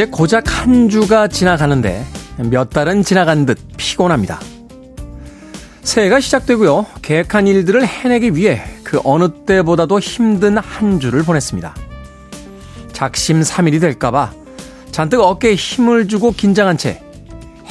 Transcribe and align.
이제 0.00 0.08
고작 0.10 0.44
한 0.46 0.88
주가 0.88 1.28
지나가는데 1.28 2.02
몇 2.38 2.70
달은 2.70 3.02
지나간 3.02 3.44
듯 3.44 3.58
피곤합니다. 3.76 4.40
새해가 5.82 6.20
시작되고요. 6.20 6.86
계획한 7.02 7.46
일들을 7.46 7.86
해내기 7.86 8.34
위해 8.34 8.62
그 8.82 8.98
어느 9.04 9.28
때보다도 9.44 10.00
힘든 10.00 10.56
한 10.56 11.00
주를 11.00 11.22
보냈습니다. 11.22 11.74
작심 12.94 13.42
삼일이 13.42 13.78
될까봐 13.78 14.32
잔뜩 14.90 15.20
어깨에 15.20 15.54
힘을 15.54 16.08
주고 16.08 16.32
긴장한 16.32 16.78
채 16.78 17.02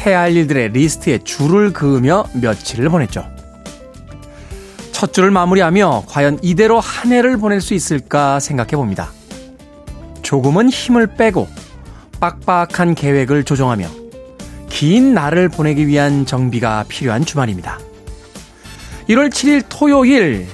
해야 0.06 0.20
할 0.20 0.36
일들의 0.36 0.70
리스트에 0.70 1.18
줄을 1.24 1.74
그으며 1.74 2.26
며칠을 2.40 2.90
보냈죠. 2.90 3.26
첫 4.92 5.14
주를 5.14 5.32
마무리하며 5.32 6.04
과연 6.08 6.38
이대로 6.44 6.80
한 6.80 7.12
해를 7.12 7.38
보낼 7.38 7.60
수 7.60 7.74
있을까 7.74 8.40
생각해 8.40 8.74
봅니다. 8.74 9.10
조금은 10.22 10.70
힘을 10.70 11.16
빼고 11.16 11.48
빡빡한 12.20 12.96
계획을 12.96 13.44
조정하며 13.44 13.88
긴 14.70 15.14
날을 15.14 15.50
보내기 15.50 15.88
위한 15.88 16.26
정비가 16.26 16.86
필요한 16.88 17.26
주말입니다. 17.26 17.80
1월 19.10 19.30
7일 19.30 19.66
토요일 19.70 20.48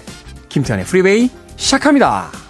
김태현의 0.49 0.85
프리웨이 0.85 1.29
시작합니다. 1.57 2.44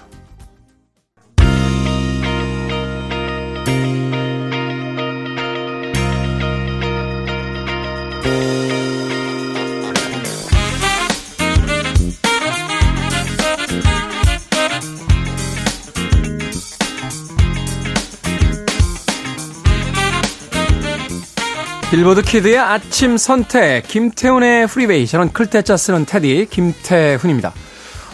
빌보드 21.95 22.23
kid의 22.23 22.57
아침 22.57 23.15
선택 23.15 23.87
김태훈의 23.87 24.67
프리웨이 24.67 25.07
저는 25.07 25.31
클 25.31 25.52
태 25.52 25.67
자 25.67 25.77
쓰는 25.77 26.05
태디 26.05 26.47
김태훈입니다. 26.49 27.53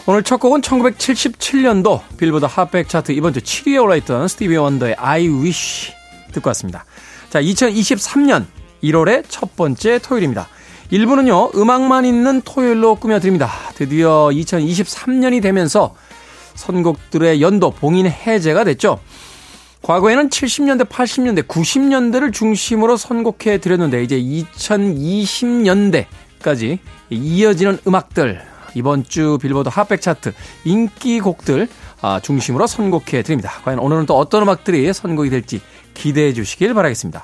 오늘 0.06 0.22
첫 0.22 0.36
곡은 0.36 0.60
1977년도 0.60 2.00
빌보드 2.16 2.44
핫백 2.44 2.88
차트 2.88 3.10
이번 3.10 3.32
주 3.32 3.40
7위에 3.40 3.82
올라있던 3.82 4.28
스티비 4.28 4.56
원더의 4.56 4.94
I 4.96 5.26
Wish 5.26 5.92
듣고 6.30 6.48
왔습니다. 6.50 6.84
자, 7.28 7.42
2023년 7.42 8.44
1월의 8.84 9.24
첫 9.28 9.56
번째 9.56 9.98
토요일입니다. 9.98 10.46
1부는요, 10.92 11.56
음악만 11.56 12.04
있는 12.04 12.40
토요일로 12.42 12.94
꾸며드립니다. 12.94 13.50
드디어 13.74 14.28
2023년이 14.32 15.42
되면서 15.42 15.96
선곡들의 16.54 17.42
연도 17.42 17.72
봉인 17.72 18.06
해제가 18.06 18.62
됐죠. 18.62 19.00
과거에는 19.82 20.30
70년대, 20.30 20.88
80년대, 20.88 21.46
90년대를 21.48 22.32
중심으로 22.32 22.96
선곡해 22.96 23.58
드렸는데 23.58 24.04
이제 24.04 24.18
2020년대까지 24.20 26.78
이어지는 27.10 27.78
음악들 27.86 28.52
이번 28.74 29.04
주 29.04 29.38
빌보드 29.40 29.68
핫백 29.68 30.00
차트 30.00 30.32
인기 30.64 31.20
곡들 31.20 31.68
아, 32.00 32.18
중심으로 32.20 32.66
선곡해 32.66 33.22
드립니다. 33.22 33.52
과연 33.64 33.78
오늘은 33.78 34.06
또 34.06 34.16
어떤 34.16 34.42
음악들이 34.42 34.92
선곡이 34.92 35.30
될지 35.30 35.60
기대해 35.94 36.32
주시길 36.32 36.74
바라겠습니다. 36.74 37.22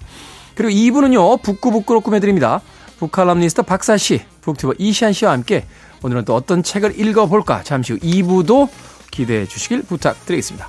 그리고 0.54 0.70
2부는요 0.72 1.42
북구북구로 1.42 2.00
꾸며드립니다. 2.00 2.60
북칼럼니스트 2.98 3.62
박사 3.62 3.96
씨, 3.96 4.20
북튜버 4.40 4.74
이시안 4.78 5.12
씨와 5.12 5.32
함께 5.32 5.64
오늘은 6.02 6.24
또 6.24 6.34
어떤 6.34 6.64
책을 6.64 6.98
읽어볼까 6.98 7.62
잠시 7.62 7.92
후 7.92 7.98
2부도 8.00 8.68
기대해 9.10 9.46
주시길 9.46 9.82
부탁드리겠습니다. 9.82 10.68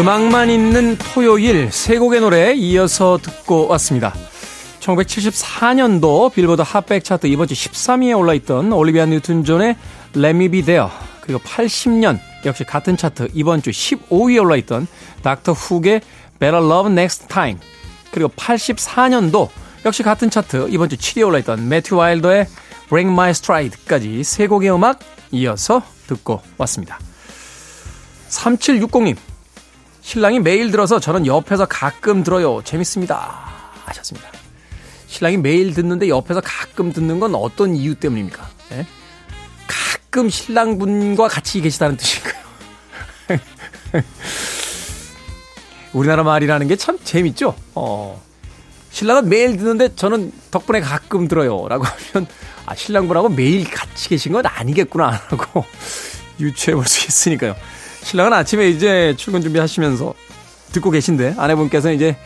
음악만 0.00 0.48
있는 0.48 0.96
토요일 0.96 1.70
세 1.70 1.98
곡의 1.98 2.22
노래 2.22 2.54
이어서 2.54 3.18
듣고 3.18 3.68
왔습니다. 3.68 4.14
1974년도 4.80 6.32
빌보드 6.32 6.62
핫백 6.62 7.04
차트 7.04 7.26
이번 7.26 7.46
주 7.48 7.52
13위에 7.52 8.16
올라있던 8.18 8.72
올리비아 8.72 9.04
뉴튼 9.04 9.44
존의 9.44 9.76
Let 10.16 10.30
Me 10.30 10.48
Be 10.48 10.62
There 10.62 10.88
그리고 11.20 11.38
80년 11.40 12.18
역시 12.46 12.64
같은 12.64 12.96
차트 12.96 13.28
이번 13.34 13.60
주 13.60 13.68
15위에 13.68 14.40
올라있던 14.40 14.86
닥터 15.22 15.52
훅의 15.52 16.00
Better 16.38 16.64
Love 16.64 16.90
Next 16.92 17.28
Time 17.28 17.60
그리고 18.10 18.30
84년도 18.30 19.50
역시 19.84 20.02
같은 20.02 20.30
차트 20.30 20.68
이번 20.70 20.88
주 20.88 20.96
7위에 20.96 21.26
올라있던 21.26 21.68
매튜 21.68 21.96
와일더의 21.96 22.46
Bring 22.88 23.12
My 23.12 23.30
Stride까지 23.32 24.24
세 24.24 24.46
곡의 24.46 24.72
음악 24.74 25.00
이어서 25.30 25.82
듣고 26.06 26.40
왔습니다. 26.56 26.98
3760님 28.30 29.16
신랑이 30.02 30.40
매일 30.40 30.70
들어서 30.70 30.98
저는 30.98 31.26
옆에서 31.26 31.66
가끔 31.66 32.22
들어요. 32.24 32.62
재밌습니다. 32.64 33.48
하셨습니다. 33.84 34.28
신랑이 35.06 35.36
매일 35.36 35.74
듣는데 35.74 36.08
옆에서 36.08 36.40
가끔 36.42 36.92
듣는 36.92 37.20
건 37.20 37.34
어떤 37.34 37.74
이유 37.74 37.94
때문입니까? 37.94 38.48
네? 38.70 38.86
가끔 39.66 40.30
신랑분과 40.30 41.28
같이 41.28 41.60
계시다는 41.60 41.96
뜻인가요? 41.96 42.34
우리나라 45.92 46.22
말이라는 46.22 46.68
게 46.68 46.76
참 46.76 46.98
재밌죠? 47.02 47.54
어. 47.74 48.20
신랑은 48.90 49.28
매일 49.28 49.56
듣는데 49.56 49.94
저는 49.94 50.32
덕분에 50.50 50.80
가끔 50.80 51.28
들어요. 51.28 51.66
라고 51.68 51.84
하면, 51.84 52.26
아, 52.66 52.74
신랑분하고 52.74 53.28
매일 53.30 53.68
같이 53.70 54.08
계신 54.08 54.32
건 54.32 54.44
아니겠구나. 54.46 55.20
라고 55.30 55.64
유추해 56.40 56.74
볼 56.74 56.84
수 56.86 57.06
있으니까요. 57.06 57.54
신랑은 58.02 58.32
아침에 58.32 58.68
이제 58.68 59.14
출근 59.16 59.40
준비하시면서 59.40 60.14
듣고 60.72 60.90
계신데 60.90 61.34
아내분께서는 61.36 61.96
이제 61.96 62.16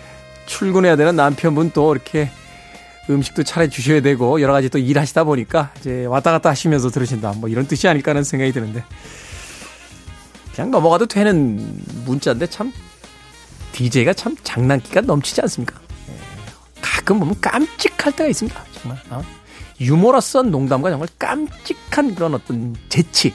출근해야 0.46 0.96
되는 0.96 1.16
남편분 1.16 1.70
또 1.72 1.94
이렇게 1.94 2.30
음식도 3.08 3.42
차려 3.42 3.68
주셔야 3.68 4.00
되고 4.00 4.40
여러 4.40 4.52
가지 4.52 4.68
또 4.68 4.78
일하시다 4.78 5.24
보니까 5.24 5.72
이제 5.78 6.06
왔다 6.06 6.30
갔다 6.32 6.50
하시면서 6.50 6.90
들으신다. 6.90 7.32
뭐 7.36 7.48
이런 7.48 7.66
뜻이 7.66 7.86
아닐까 7.88 8.10
하는 8.10 8.24
생각이 8.24 8.52
드는데 8.52 8.84
그냥 10.54 10.70
넘어가도 10.70 11.06
되는 11.06 11.82
문자인데 12.04 12.46
참 12.46 12.72
DJ가 13.72 14.12
참 14.14 14.36
장난기가 14.42 15.02
넘치지 15.02 15.40
않습니까? 15.42 15.78
예. 16.08 16.14
가끔 16.80 17.18
보면 17.18 17.34
깜찍할 17.40 18.14
때가 18.14 18.28
있습니다. 18.28 18.64
정말 18.80 18.98
어? 19.10 19.22
유머러스한 19.80 20.50
농담과 20.50 20.90
정말 20.90 21.08
깜찍한 21.18 22.14
그런 22.14 22.34
어떤 22.34 22.76
재치 22.88 23.34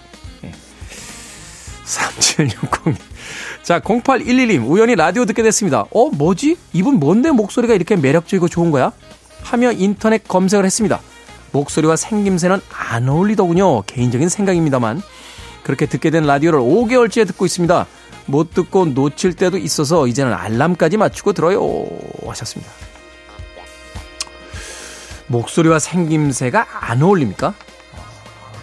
3760. 1.90 2.96
자, 3.64 3.80
0811님, 3.80 4.70
우연히 4.70 4.96
라디오 4.96 5.26
듣게 5.26 5.42
됐습니다. 5.44 5.86
어, 5.92 6.10
뭐지? 6.10 6.58
이분 6.74 6.96
뭔데 6.96 7.32
목소리가 7.32 7.74
이렇게 7.74 7.96
매력적이고 7.96 8.48
좋은 8.48 8.72
거야? 8.72 8.92
하며 9.42 9.72
인터넷 9.72 10.28
검색을 10.28 10.66
했습니다. 10.66 11.02
목소리와 11.52 11.96
생김새는 11.96 12.62
안 12.72 13.10
어울리더군요. 13.10 13.82
개인적인 13.84 14.30
생각입니다만. 14.30 15.02
그렇게 15.64 15.88
듣게 15.88 16.10
된 16.10 16.26
라디오를 16.26 16.60
5개월째 16.60 17.26
듣고 17.28 17.46
있습니다. 17.46 17.88
못 18.28 18.54
듣고 18.54 18.86
놓칠 18.86 19.34
때도 19.34 19.58
있어서 19.58 20.06
이제는 20.06 20.34
알람까지 20.34 20.98
맞추고 20.98 21.34
들어요. 21.34 21.88
하셨습니다. 22.26 22.72
목소리와 25.28 25.80
생김새가 25.80 26.68
안 26.82 27.02
어울립니까? 27.02 27.54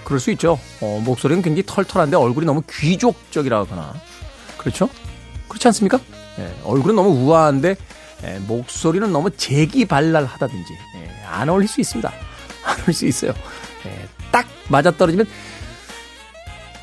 그럴 0.06 0.20
수 0.20 0.30
있죠. 0.30 0.56
어, 0.80 1.02
목소리는 1.04 1.42
굉장히 1.42 1.64
털털한데 1.66 2.16
얼굴이 2.16 2.46
너무 2.46 2.62
귀족적이라거나. 2.70 3.92
그렇죠? 4.56 4.88
그렇지 5.48 5.66
않습니까? 5.66 5.98
예, 6.38 6.54
얼굴은 6.62 6.94
너무 6.94 7.10
우아한데 7.10 7.74
예, 8.24 8.38
목소리는 8.46 9.10
너무 9.10 9.30
재기발랄하다든지 9.30 10.72
예, 10.72 11.24
안 11.26 11.48
어울릴 11.48 11.66
수 11.66 11.80
있습니다. 11.80 12.08
안 12.62 12.78
어울릴 12.78 12.94
수 12.94 13.04
있어요. 13.04 13.34
예, 13.84 14.06
딱 14.30 14.46
맞아 14.68 14.92
떨어지면 14.92 15.26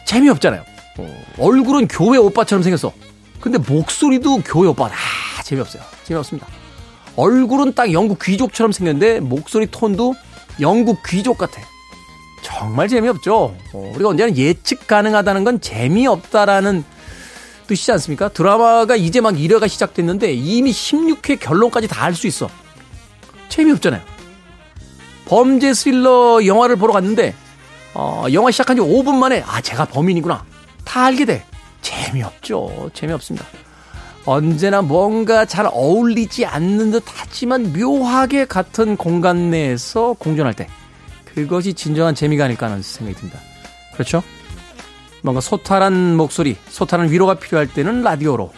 재미없잖아요. 0.05 0.65
어, 0.97 1.23
얼굴은 1.37 1.87
교회 1.87 2.17
오빠처럼 2.17 2.61
생겼어. 2.61 2.91
근데 3.39 3.57
목소리도 3.57 4.41
교회 4.43 4.67
오빠. 4.67 4.87
아, 4.87 5.43
재미없어요. 5.43 5.81
재미없습니다. 6.03 6.45
얼굴은 7.15 7.73
딱 7.73 7.93
영국 7.93 8.19
귀족처럼 8.21 8.73
생겼는데 8.73 9.21
목소리 9.21 9.67
톤도 9.71 10.13
영국 10.59 11.01
귀족 11.07 11.37
같아. 11.37 11.61
정말 12.43 12.87
재미없죠. 12.87 13.55
어, 13.73 13.91
우리가 13.95 14.09
언제나 14.09 14.31
예측 14.35 14.85
가능하다는 14.85 15.43
건 15.43 15.59
재미없다라는 15.61 16.83
뜻이지 17.67 17.91
않습니까? 17.93 18.27
드라마가 18.29 18.95
이제 18.95 19.21
막 19.21 19.33
1회가 19.33 19.67
시작됐는데 19.69 20.33
이미 20.33 20.71
16회 20.71 21.39
결론까지 21.39 21.87
다 21.87 22.03
알 22.05 22.13
수 22.13 22.27
있어. 22.27 22.49
재미없잖아요. 23.49 24.01
범죄 25.25 25.73
스릴러 25.73 26.45
영화를 26.45 26.75
보러 26.75 26.91
갔는데 26.93 27.33
어, 27.93 28.25
영화 28.33 28.51
시작한 28.51 28.75
지 28.75 28.81
5분 28.81 29.15
만에 29.15 29.41
아 29.47 29.61
제가 29.61 29.85
범인이구나 29.85 30.43
다 30.83 31.05
알게 31.05 31.25
돼. 31.25 31.45
재미없죠. 31.81 32.91
재미없습니다. 32.93 33.45
언제나 34.25 34.81
뭔가 34.81 35.45
잘 35.45 35.67
어울리지 35.71 36.45
않는 36.45 36.91
듯 36.91 37.03
하지만 37.05 37.73
묘하게 37.73 38.45
같은 38.45 38.95
공간 38.97 39.49
내에서 39.49 40.13
공존할 40.13 40.53
때 40.53 40.67
그것이 41.33 41.73
진정한 41.73 42.15
재미가 42.15 42.45
아닐까 42.45 42.67
하는 42.67 42.81
생각이 42.81 43.17
듭니다. 43.17 43.39
그렇죠? 43.93 44.23
뭔가 45.23 45.41
소탈한 45.41 46.15
목소리, 46.15 46.57
소탈한 46.67 47.09
위로가 47.09 47.35
필요할 47.35 47.67
때는 47.67 48.01
라디오로 48.01 48.51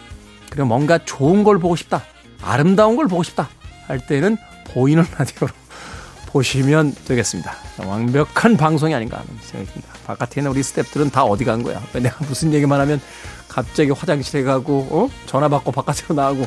그리고 0.50 0.66
뭔가 0.66 0.98
좋은 0.98 1.44
걸 1.44 1.58
보고 1.58 1.76
싶다, 1.76 2.02
아름다운 2.42 2.96
걸 2.96 3.06
보고 3.06 3.22
싶다 3.22 3.48
할 3.86 4.04
때는 4.04 4.36
보이는 4.72 5.04
라디오로 5.18 5.52
보시면 6.26 6.94
되겠습니다. 7.06 7.54
완벽한 7.78 8.56
방송이 8.56 8.94
아닌가 8.94 9.18
하는 9.18 9.30
생각이 9.40 9.72
듭니다. 9.72 9.94
바깥에 10.06 10.40
있는 10.40 10.50
우리 10.50 10.60
스탭들은 10.60 11.12
다 11.12 11.24
어디 11.24 11.44
간 11.44 11.62
거야? 11.62 11.80
내가 11.92 12.24
무슨 12.24 12.52
얘기만 12.52 12.80
하면 12.80 13.00
갑자기 13.48 13.90
화장실에 13.90 14.42
가고 14.42 14.86
어? 14.90 15.08
전화 15.26 15.48
받고 15.48 15.72
바깥으로 15.72 16.14
나가고 16.14 16.46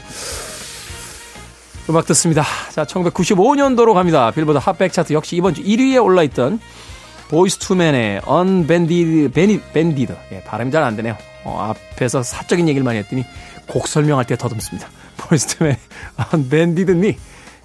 음악 1.89 2.05
듣습니다. 2.07 2.43
자, 2.71 2.83
1995년도로 2.85 3.93
갑니다. 3.93 4.29
빌보드 4.31 4.59
핫백 4.59 4.93
차트 4.93 5.13
역시 5.13 5.35
이번 5.35 5.55
주 5.55 5.63
1위에 5.63 6.03
올라있던 6.03 6.59
Boyz 7.29 7.57
II 7.57 7.75
Men의 7.75 8.21
On 8.25 8.49
Bended, 8.49 9.31
베니, 9.31 9.61
Bended. 9.73 10.15
예, 10.31 10.43
발음이 10.43 10.71
잘 10.71 10.83
안 10.83 10.95
되네요. 10.95 11.15
어, 11.43 11.73
앞에서 11.93 12.21
사적인 12.21 12.67
얘기를 12.67 12.83
많이 12.83 12.99
했더니 12.99 13.23
곡 13.67 13.87
설명할 13.87 14.25
때 14.25 14.35
더듬습니다. 14.37 14.87
보이스 15.17 15.47
투맨의 15.47 15.77
언밴디드니. 16.31 17.17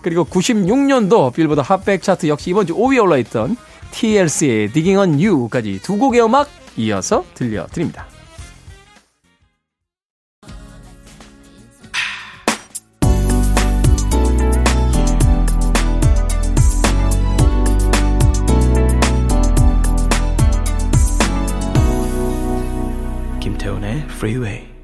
그리고 0.03 0.25
96년도 0.25 1.33
빌보드 1.35 1.61
핫백 1.61 2.03
차트 2.03 2.29
역시 2.29 2.51
이번 2.51 2.67
주 2.67 2.75
5위에 2.75 3.03
올라있던 3.03 3.57
TLC의 3.91 4.73
Diggin' 4.73 4.99
on 4.99 5.21
You까지 5.21 5.81
두 5.83 5.99
곡의 5.99 6.23
음악 6.23 6.49
이어서 6.77 7.25
들려드립니다. 7.35 8.07
김태훈의 24.05 24.11
Freeway 24.11 24.75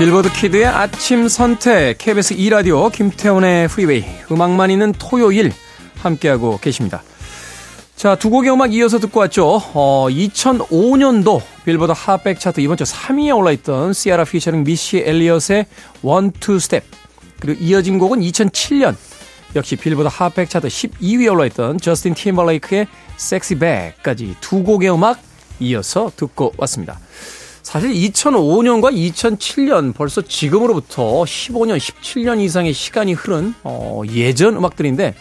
빌보드 0.00 0.32
키드의 0.32 0.64
아침 0.64 1.28
선택 1.28 1.98
KBS 1.98 2.34
2라디오 2.34 2.90
김태훈의 2.90 3.68
프리웨이 3.68 4.02
음악만 4.32 4.70
있는 4.70 4.92
토요일 4.92 5.52
함께하고 5.98 6.58
계십니다. 6.58 7.02
자, 8.00 8.14
두 8.14 8.30
곡의 8.30 8.50
음악 8.50 8.72
이어서 8.72 8.98
듣고 8.98 9.20
왔죠. 9.20 9.60
어, 9.74 10.06
2005년도 10.08 11.42
빌보드 11.66 11.92
핫백 11.94 12.40
차트 12.40 12.62
이번 12.62 12.78
주 12.78 12.84
3위에 12.84 13.36
올라있던 13.36 13.92
시아라 13.92 14.24
피처링 14.24 14.64
미시 14.64 15.02
엘리엇의 15.04 15.66
One 16.00 16.32
Two 16.40 16.58
Step 16.58 16.82
그리고 17.40 17.62
이어진 17.62 17.98
곡은 17.98 18.20
2007년 18.20 18.96
역시 19.54 19.76
빌보드 19.76 20.08
핫백 20.10 20.48
차트 20.48 20.68
12위에 20.68 21.30
올라있던 21.30 21.78
저스틴 21.78 22.14
팀벌레이크의 22.14 22.86
SexyBack까지 23.18 24.34
두 24.40 24.62
곡의 24.62 24.90
음악 24.94 25.20
이어서 25.60 26.10
듣고 26.16 26.54
왔습니다. 26.56 26.98
사실 27.62 27.90
2005년과 27.92 28.94
2007년 28.94 29.92
벌써 29.94 30.22
지금으로부터 30.22 31.24
15년, 31.24 31.76
17년 31.76 32.40
이상의 32.40 32.72
시간이 32.72 33.12
흐른 33.12 33.52
어, 33.62 34.00
예전 34.10 34.56
음악들인데 34.56 35.14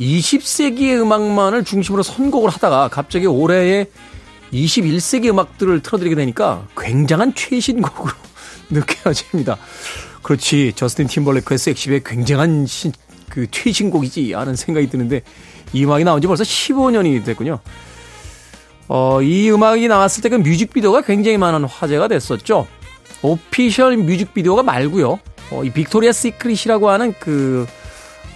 20세기의 0.00 1.00
음악만을 1.00 1.64
중심으로 1.64 2.02
선곡을 2.02 2.50
하다가 2.50 2.88
갑자기 2.88 3.26
올해의 3.26 3.86
21세기 4.52 5.28
음악들을 5.28 5.80
틀어드리게 5.82 6.14
되니까 6.14 6.66
굉장한 6.76 7.34
최신곡으로 7.34 8.12
느껴집니다. 8.70 9.56
그렇지. 10.22 10.72
저스틴 10.74 11.06
팀벌레크의 11.06 11.58
섹시의 11.58 12.02
굉장한 12.04 12.66
신, 12.66 12.92
그 13.28 13.50
최신곡이지 13.50 14.32
하는 14.32 14.56
생각이 14.56 14.88
드는데 14.88 15.22
이 15.72 15.84
음악이 15.84 16.04
나온 16.04 16.20
지 16.20 16.26
벌써 16.26 16.44
15년이 16.44 17.24
됐군요. 17.24 17.58
어, 18.88 19.20
이 19.20 19.50
음악이 19.50 19.86
나왔을 19.88 20.22
때 20.22 20.28
그 20.28 20.36
뮤직비디오가 20.36 21.02
굉장히 21.02 21.36
많은 21.38 21.64
화제가 21.64 22.08
됐었죠. 22.08 22.66
오피셜 23.22 23.96
뮤직비디오가 23.98 24.62
말고요. 24.62 25.18
어, 25.50 25.64
이 25.64 25.70
빅토리아 25.70 26.12
시크릿이라고 26.12 26.88
하는 26.88 27.14
그 27.18 27.66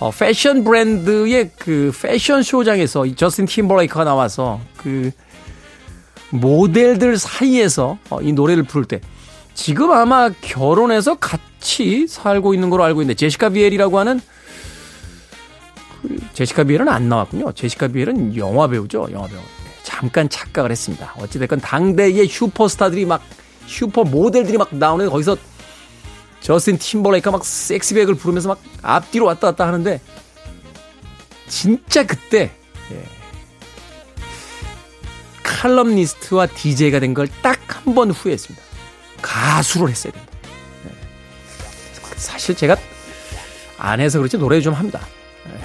어, 0.02 0.10
패션 0.10 0.64
브랜드의 0.64 1.52
그 1.56 1.92
패션 2.02 2.42
쇼장에서 2.42 3.06
이 3.06 3.14
저스틴 3.14 3.46
팀버레이크가 3.46 4.02
나와서 4.02 4.60
그 4.76 5.12
모델들 6.30 7.16
사이에서 7.18 7.98
어, 8.10 8.20
이 8.20 8.32
노래를 8.32 8.64
부를 8.64 8.84
때 8.84 9.00
지금 9.54 9.92
아마 9.92 10.28
결혼해서 10.40 11.14
같이 11.14 12.08
살고 12.08 12.52
있는 12.52 12.68
걸로 12.68 12.82
알고 12.82 13.02
있는데 13.02 13.14
제시카 13.14 13.50
비엘이라고 13.50 13.96
하는 13.96 14.20
그 16.02 16.16
제시카 16.32 16.64
비엘은 16.64 16.88
안 16.88 17.08
나왔군요. 17.08 17.52
제시카 17.52 17.86
비엘은 17.86 18.36
영화 18.36 18.66
배우죠. 18.66 19.06
영화 19.12 19.28
배우. 19.28 19.38
잠깐 19.84 20.28
착각을 20.28 20.72
했습니다. 20.72 21.14
어찌됐건 21.16 21.60
당대의 21.60 22.26
슈퍼스타들이 22.26 23.04
막 23.04 23.22
슈퍼 23.66 24.02
모델들이 24.02 24.58
막 24.58 24.74
나오는 24.74 25.08
거기서 25.08 25.36
저스틴 26.42 26.78
팀버레이크가 26.78 27.30
막 27.30 27.44
섹시백을 27.44 28.14
부르면서 28.16 28.48
막 28.48 28.60
앞뒤로 28.82 29.26
왔다 29.26 29.48
갔다 29.48 29.66
하는데 29.66 30.00
진짜 31.48 32.04
그때 32.04 32.50
예. 32.90 33.04
칼럼니스트와 35.42 36.46
DJ가 36.46 36.98
된 37.00 37.14
걸 37.14 37.28
딱 37.42 37.58
한 37.86 37.94
번 37.94 38.10
후회했습니다. 38.10 38.64
가수를 39.22 39.88
했어야 39.90 40.12
된다. 40.12 40.28
예. 40.86 40.90
사실 42.16 42.54
제가 42.56 42.76
안 43.78 44.00
해서 44.00 44.18
그렇지 44.18 44.38
노래 44.38 44.60
좀 44.60 44.74
합니다. 44.74 45.00
예. 45.46 45.60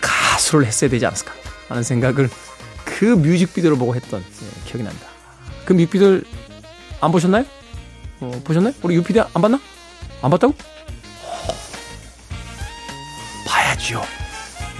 가수를 0.00 0.66
했어야 0.66 0.90
되지 0.90 1.04
않았을까 1.06 1.32
하는 1.68 1.82
생각을 1.82 2.28
그 2.84 3.04
뮤직비디오를 3.04 3.76
보고 3.78 3.94
했던 3.94 4.20
예, 4.20 4.64
기억이 4.68 4.82
납니다. 4.84 5.06
그 5.64 5.72
뮤직비디오를 5.72 6.24
안 7.00 7.10
보셨나요? 7.12 7.44
어, 8.22 8.30
보셨나요? 8.44 8.72
우리 8.82 8.94
유피디 8.94 9.20
안 9.20 9.42
봤나? 9.42 9.60
안 10.22 10.30
봤다고? 10.30 10.54
봐야죠. 13.46 14.00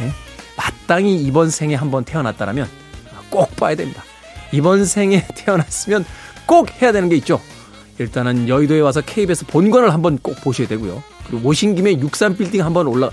예? 0.00 0.12
마땅히 0.56 1.16
이번 1.16 1.50
생에 1.50 1.74
한번 1.74 2.04
태어났다라면 2.04 2.68
꼭 3.30 3.54
봐야 3.56 3.74
됩니다. 3.74 4.04
이번 4.52 4.84
생에 4.84 5.26
태어났으면 5.34 6.04
꼭 6.46 6.70
해야 6.80 6.92
되는 6.92 7.08
게 7.08 7.16
있죠. 7.16 7.40
일단은 7.98 8.48
여의도에 8.48 8.80
와서 8.80 9.00
KBS 9.00 9.46
본관을 9.46 9.92
한번 9.92 10.18
꼭 10.18 10.36
보셔야 10.42 10.68
되고요. 10.68 11.02
그리고 11.26 11.48
오신 11.48 11.74
김에 11.74 11.96
63빌딩 11.96 12.58
한번 12.58 12.86
올라 12.86 13.10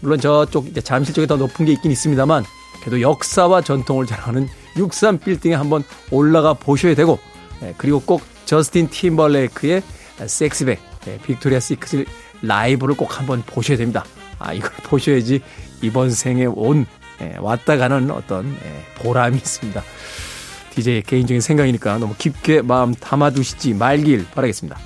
물론 0.00 0.20
저쪽 0.20 0.66
잠실 0.82 1.14
쪽에 1.14 1.26
더 1.26 1.36
높은 1.36 1.64
게 1.64 1.72
있긴 1.72 1.90
있습니다만 1.92 2.44
그래도 2.80 3.00
역사와 3.00 3.62
전통을 3.62 4.06
자랑하는 4.06 4.48
63빌딩에 4.76 5.52
한번 5.52 5.84
올라가 6.10 6.54
보셔야 6.54 6.94
되고 6.94 7.18
예, 7.62 7.74
그리고 7.78 8.00
꼭 8.00 8.22
저스틴 8.44 8.88
팀벌레이크의 8.88 9.82
SexyBack 10.26 10.80
예, 11.06 11.18
빅토리아 11.18 11.60
시크릿 11.60 12.06
라이브를 12.42 12.96
꼭 12.96 13.18
한번 13.18 13.42
보셔야 13.42 13.76
됩니다. 13.76 14.04
아 14.38 14.52
이걸 14.52 14.70
보셔야지 14.84 15.40
이번 15.80 16.10
생에 16.10 16.46
온 16.46 16.86
예, 17.20 17.36
왔다 17.38 17.76
가는 17.76 18.10
어떤 18.10 18.56
보람이 18.98 19.36
있습니다. 19.36 19.82
DJ 20.74 21.02
개인적인 21.02 21.40
생각이니까 21.40 21.98
너무 21.98 22.14
깊게 22.16 22.62
마음 22.62 22.94
담아두시지 22.94 23.74
말길 23.74 24.26
바라겠습니다. 24.34 24.78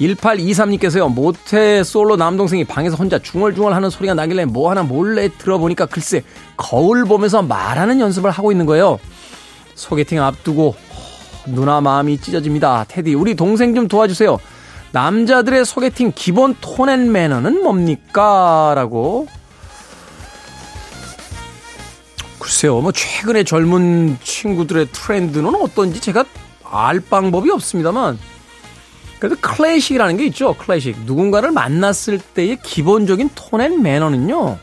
1823님께서요, 0.00 1.12
모태 1.12 1.84
솔로 1.84 2.16
남동생이 2.16 2.64
방에서 2.64 2.96
혼자 2.96 3.18
중얼중얼 3.18 3.72
하는 3.72 3.90
소리가 3.90 4.14
나길래 4.14 4.44
뭐 4.44 4.70
하나 4.70 4.82
몰래 4.82 5.28
들어보니까 5.28 5.86
글쎄, 5.86 6.22
거울 6.56 7.04
보면서 7.04 7.42
말하는 7.42 8.00
연습을 8.00 8.30
하고 8.30 8.50
있는 8.50 8.66
거예요. 8.66 8.98
소개팅 9.74 10.22
앞두고 10.22 10.74
누나 11.46 11.80
마음이 11.80 12.18
찢어집니다. 12.18 12.86
테디, 12.88 13.14
우리 13.14 13.34
동생 13.34 13.74
좀 13.74 13.88
도와주세요. 13.88 14.38
남자들의 14.92 15.64
소개팅 15.64 16.12
기본 16.14 16.54
톤앤 16.60 17.10
매너는 17.10 17.62
뭡니까? 17.62 18.72
라고. 18.76 19.26
글쎄요, 22.38 22.80
뭐, 22.80 22.92
최근에 22.92 23.44
젊은 23.44 24.18
친구들의 24.22 24.88
트렌드는 24.92 25.54
어떤지 25.56 26.00
제가 26.00 26.24
알 26.62 27.00
방법이 27.00 27.50
없습니다만, 27.50 28.18
그래도 29.18 29.36
클래식이라는 29.40 30.16
게 30.18 30.26
있죠. 30.26 30.54
클래식. 30.54 30.96
누군가를 31.06 31.50
만났을 31.50 32.18
때의 32.18 32.58
기본적인 32.62 33.30
톤앤 33.34 33.82
매너는요, 33.82 34.58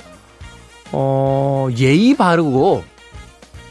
어, 0.91 1.67
예의 1.77 2.15
바르고 2.15 2.83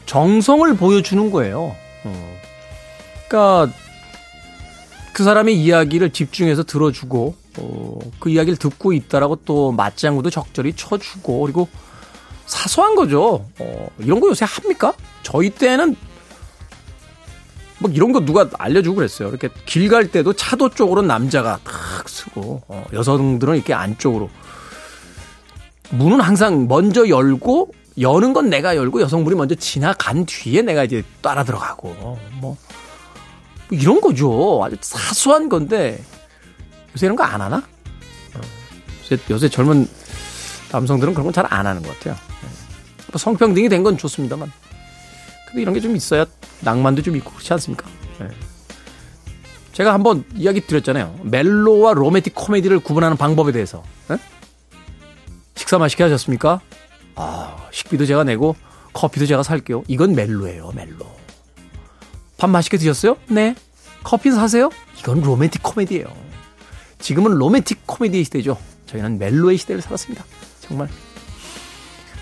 정성을 0.07 0.75
보여주는 0.77 1.31
거예요. 1.31 1.77
어. 3.31 3.67
그러니까 3.67 3.73
그 5.13 5.25
사람의 5.25 5.57
이야기를 5.57 6.11
집중해서 6.11 6.65
들어주고 6.65 7.35
어, 7.59 7.99
그 8.19 8.31
이야기를 8.31 8.57
듣고 8.59 8.93
있다라고 8.93 9.37
또 9.45 9.73
맞장구도 9.73 10.31
적절히 10.31 10.73
쳐주고 10.75 11.41
그리고 11.43 11.69
사소한 12.47 12.95
거죠. 12.95 13.47
어, 13.59 13.89
이런 13.99 14.21
거 14.21 14.29
요새 14.29 14.45
합니까? 14.49 14.93
저희 15.23 15.51
때는 15.51 15.97
뭐 17.79 17.91
이런 17.91 18.13
거 18.13 18.21
누가 18.21 18.49
알려주고 18.59 18.97
그랬어요. 18.97 19.29
이렇게 19.29 19.49
길 19.67 19.89
갈 19.89 20.11
때도 20.11 20.33
차도 20.33 20.71
쪽으로 20.71 21.03
남자가 21.03 21.59
탁 21.65 22.09
쓰고 22.09 22.63
어, 22.69 22.85
여성들은 22.93 23.57
이렇게 23.57 23.75
안쪽으로 23.75 24.29
문은 25.91 26.21
항상 26.21 26.67
먼저 26.69 27.09
열고 27.09 27.73
여는 28.01 28.33
건 28.33 28.49
내가 28.49 28.77
열고 28.77 29.01
여성분이 29.01 29.37
먼저 29.37 29.55
지나간 29.55 30.25
뒤에 30.25 30.63
내가 30.63 30.85
이제 30.85 31.03
따라 31.21 31.43
들어가고 31.45 32.19
뭐, 32.41 32.57
뭐 33.71 33.79
이런 33.79 34.01
거죠. 34.01 34.61
아주 34.65 34.77
사소한 34.81 35.49
건데 35.49 36.03
요새 36.95 37.07
이런 37.07 37.17
거 37.17 37.23
안 37.25 37.41
하나? 37.41 37.63
요새, 39.03 39.19
요새 39.31 39.49
젊은 39.49 39.89
남성들은 40.73 41.15
그런 41.15 41.25
건 41.25 41.33
잘 41.33 41.47
안 41.53 41.67
하는 41.67 41.83
것 41.83 41.89
같아요. 41.99 42.15
네. 42.15 42.49
뭐 43.13 43.19
성평등이 43.19 43.69
된 43.69 43.83
건 43.83 43.97
좋습니다만 43.99 44.51
근데 45.47 45.63
이런 45.63 45.75
게 45.75 45.81
좀 45.81 45.97
있어야 45.97 46.27
낭만도 46.61 47.03
좀 47.03 47.17
있고 47.17 47.31
그렇지 47.33 47.53
않습니까? 47.55 47.87
네. 48.21 48.29
제가 49.73 49.95
한번 49.95 50.25
이야기 50.35 50.61
드렸잖아요. 50.61 51.19
멜로와 51.23 51.95
로맨틱 51.95 52.35
코미디를 52.35 52.81
구분하는 52.81 53.17
방법에 53.17 53.51
대해서. 53.53 53.83
네? 54.09 54.17
식사 55.55 55.79
맛있게 55.79 56.03
하셨습니까? 56.05 56.61
아, 57.17 57.57
식비도 57.71 58.05
제가 58.07 58.25
내고 58.25 58.57
커피도 58.93 59.27
제가 59.27 59.43
살게요. 59.43 59.85
이건 59.89 60.15
멜로예요, 60.15 60.73
멜로. 60.75 61.07
밥 62.41 62.49
맛있게 62.49 62.79
드셨어요? 62.79 63.17
네. 63.29 63.55
커피 64.03 64.31
사세요? 64.33 64.71
이건 64.99 65.21
로맨틱 65.21 65.63
코미디예요. 65.63 66.07
지금은 66.99 67.33
로맨틱 67.33 67.87
코미디의 67.87 68.25
시대죠. 68.25 68.57
저희는 68.87 69.19
멜로의 69.19 69.59
시대를 69.59 69.83
살았습니다. 69.83 70.25
정말. 70.61 70.89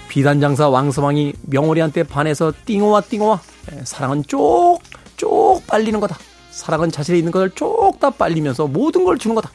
비단장사 0.08 0.68
왕서왕이 0.68 1.34
명월이한테 1.42 2.02
반해서 2.02 2.52
띵호와 2.66 3.02
띵호와 3.02 3.40
네, 3.70 3.80
사랑은 3.84 4.24
쪽, 4.26 4.80
쪽 5.16 5.64
빨리는 5.68 6.00
거다. 6.00 6.18
사랑은 6.50 6.90
자신에 6.90 7.16
있는 7.18 7.30
것을 7.30 7.50
쪽 7.50 8.00
다 8.00 8.10
빨리면서 8.10 8.66
모든 8.66 9.04
걸 9.04 9.18
주는 9.18 9.34
거다. 9.36 9.50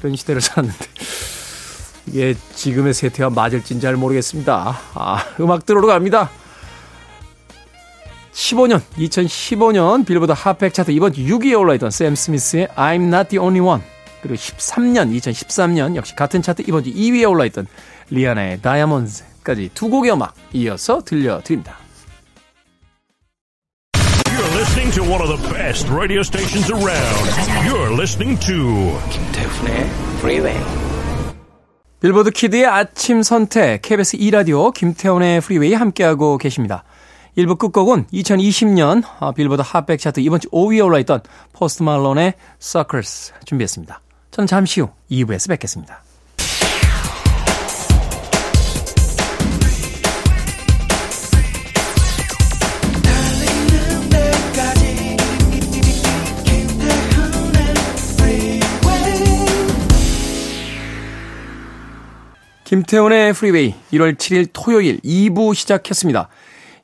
이런 0.00 0.16
시대를 0.16 0.40
살았는데 0.42 0.86
이게 2.08 2.34
지금의 2.54 2.92
세태와 2.92 3.30
맞을진 3.30 3.80
잘 3.80 3.96
모르겠습니다. 3.96 4.78
아, 4.94 5.24
음악 5.40 5.64
들어로 5.64 5.86
갑니다. 5.86 6.30
15년, 8.34 8.80
2015년 8.98 10.04
빌보드 10.04 10.32
핫팩 10.32 10.74
차트 10.74 10.90
이번 10.90 11.12
주 11.12 11.22
6위에 11.22 11.58
올라있던 11.58 11.90
샘 11.90 12.16
스미스의 12.16 12.66
I'm 12.76 13.02
Not 13.06 13.28
The 13.28 13.38
Only 13.38 13.60
One 13.60 13.82
그리고 14.22 14.34
13년, 14.34 15.16
2013년 15.16 15.94
역시 15.94 16.16
같은 16.16 16.42
차트 16.42 16.64
이번 16.66 16.82
주 16.82 16.92
2위에 16.92 17.30
올라있던 17.30 17.66
리아나의 18.10 18.60
Diamonds까지 18.60 19.70
두 19.74 19.88
곡의 19.88 20.12
음악 20.12 20.34
이어서 20.52 21.00
들려드립니다. 21.04 21.78
You're 24.26 24.56
listening 24.56 24.92
to 24.94 25.04
one 25.04 25.22
of 25.22 25.28
the 25.28 25.54
best 25.54 25.88
radio 25.88 26.20
stations 26.20 26.72
around. 26.72 27.30
You're 27.68 27.92
listening 27.94 28.38
to 28.46 28.98
김태훈의 29.10 29.86
Freeway. 30.18 30.60
빌보드 32.00 32.32
kid의 32.32 32.66
아침 32.66 33.22
선택, 33.22 33.80
KBS 33.80 34.18
2라디오 34.18 34.74
김태훈의 34.74 35.40
프리웨이 35.40 35.72
함께하고 35.72 36.36
계십니다. 36.36 36.84
1부 37.36 37.58
끝곡은 37.58 38.06
2020년 38.12 39.02
빌보드 39.34 39.62
핫백 39.64 39.98
차트 39.98 40.20
이번 40.20 40.40
주 40.40 40.48
5위에 40.50 40.84
올라있던 40.84 41.20
포스트 41.52 41.82
말론의 41.82 42.34
Circles 42.60 43.32
준비했습니다. 43.44 44.00
저는 44.30 44.46
잠시 44.46 44.80
후 44.80 44.90
2부에서 45.10 45.48
뵙겠습니다. 45.48 46.02
김태훈의 62.64 63.32
프리웨이 63.34 63.74
1월 63.92 64.16
7일 64.16 64.48
토요일 64.52 64.98
2부 65.00 65.54
시작했습니다. 65.54 66.28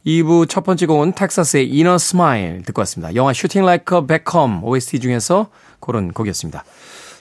2부 0.07 0.49
첫 0.49 0.64
번째 0.64 0.87
곡은 0.87 1.12
텍사스의 1.12 1.69
Inner 1.68 1.99
Smile 1.99 2.62
듣고 2.62 2.80
왔습니다. 2.80 3.14
영화 3.14 3.33
Shooting 3.32 3.64
Like 3.64 4.06
베컴 4.06 4.64
OST 4.64 5.00
중에서 5.00 5.49
고른 5.78 6.12
곡이었습니다. 6.12 6.64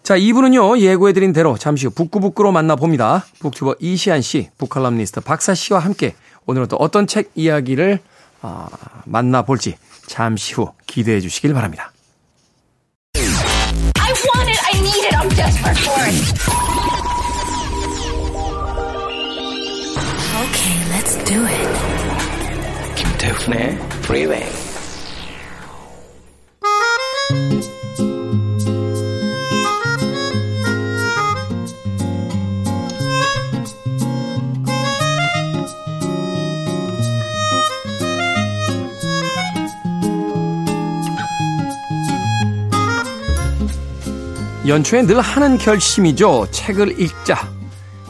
자, 0.02 0.18
2부는요, 0.18 0.80
예고해드린 0.80 1.34
대로 1.34 1.58
잠시 1.58 1.86
후 1.86 1.94
북구북구로 1.94 2.52
만나봅니다. 2.52 3.26
북튜버 3.40 3.76
이시안 3.80 4.22
씨, 4.22 4.50
북칼럼니스트 4.58 5.22
박사 5.22 5.54
씨와 5.54 5.80
함께 5.80 6.16
오늘은 6.46 6.68
또 6.68 6.78
어떤 6.78 7.06
책 7.06 7.32
이야기를 7.36 8.00
어, 8.42 8.68
만나볼지 9.06 9.76
잠시 10.08 10.54
후 10.56 10.72
기대해 10.88 11.20
주시길 11.20 11.54
바랍니다. 11.54 11.92
Okay, 20.40 20.76
let's 20.90 21.18
do 21.26 21.46
it. 21.46 21.99
김태훈의 23.20 23.78
Freeway. 24.04 24.50
연초에 44.66 45.02
늘 45.02 45.20
하는 45.20 45.58
결심이죠. 45.58 46.48
책을 46.52 47.02
읽자. 47.02 47.50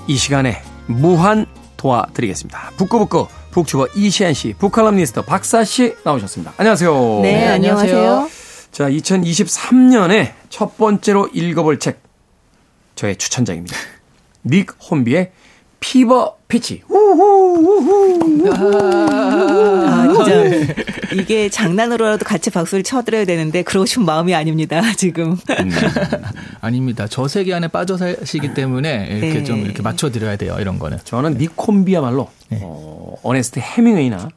이 0.07 0.15
시간에 0.17 0.61
무한 0.87 1.45
도와드리겠습니다. 1.77 2.71
북구북구 2.77 3.27
북튜버 3.51 3.87
이시안 3.95 4.33
씨, 4.33 4.53
북칼럼니스트 4.53 5.23
박사 5.23 5.63
씨 5.63 5.95
나오셨습니다. 6.03 6.53
안녕하세요. 6.57 7.19
네, 7.21 7.47
안녕하세요. 7.47 8.29
자, 8.71 8.89
2023년에 8.89 10.33
첫 10.49 10.77
번째로 10.77 11.27
읽어볼 11.33 11.79
책 11.79 12.01
저의 12.95 13.15
추천작입니다. 13.17 13.75
닉 14.45 14.71
혼비의 14.89 15.31
Fever 15.79 16.37
Pitch. 16.47 16.83
아, 19.31 20.07
진짜 20.13 20.73
이게 21.13 21.49
장난으로라도 21.49 22.25
같이 22.25 22.49
박수를 22.49 22.83
쳐드려야 22.83 23.25
되는데 23.25 23.63
그러고 23.63 23.85
싶은 23.85 24.05
마음이 24.05 24.33
아닙니다. 24.35 24.81
지금. 24.97 25.31
음. 25.31 25.71
아닙니다. 26.61 27.07
저 27.09 27.27
세계 27.27 27.53
안에 27.53 27.67
빠져 27.67 27.97
사시기 27.97 28.53
때문에 28.53 29.07
이렇게 29.09 29.39
네. 29.39 29.43
좀 29.43 29.59
이렇게 29.65 29.81
맞춰드려야 29.81 30.35
돼요. 30.35 30.57
이런 30.59 30.79
거는. 30.79 30.99
저는 31.03 31.35
닉콤비야말로 31.37 32.29
네. 32.49 32.59
어, 32.63 33.15
어네스트 33.23 33.59
해밍웨이나 33.59 34.29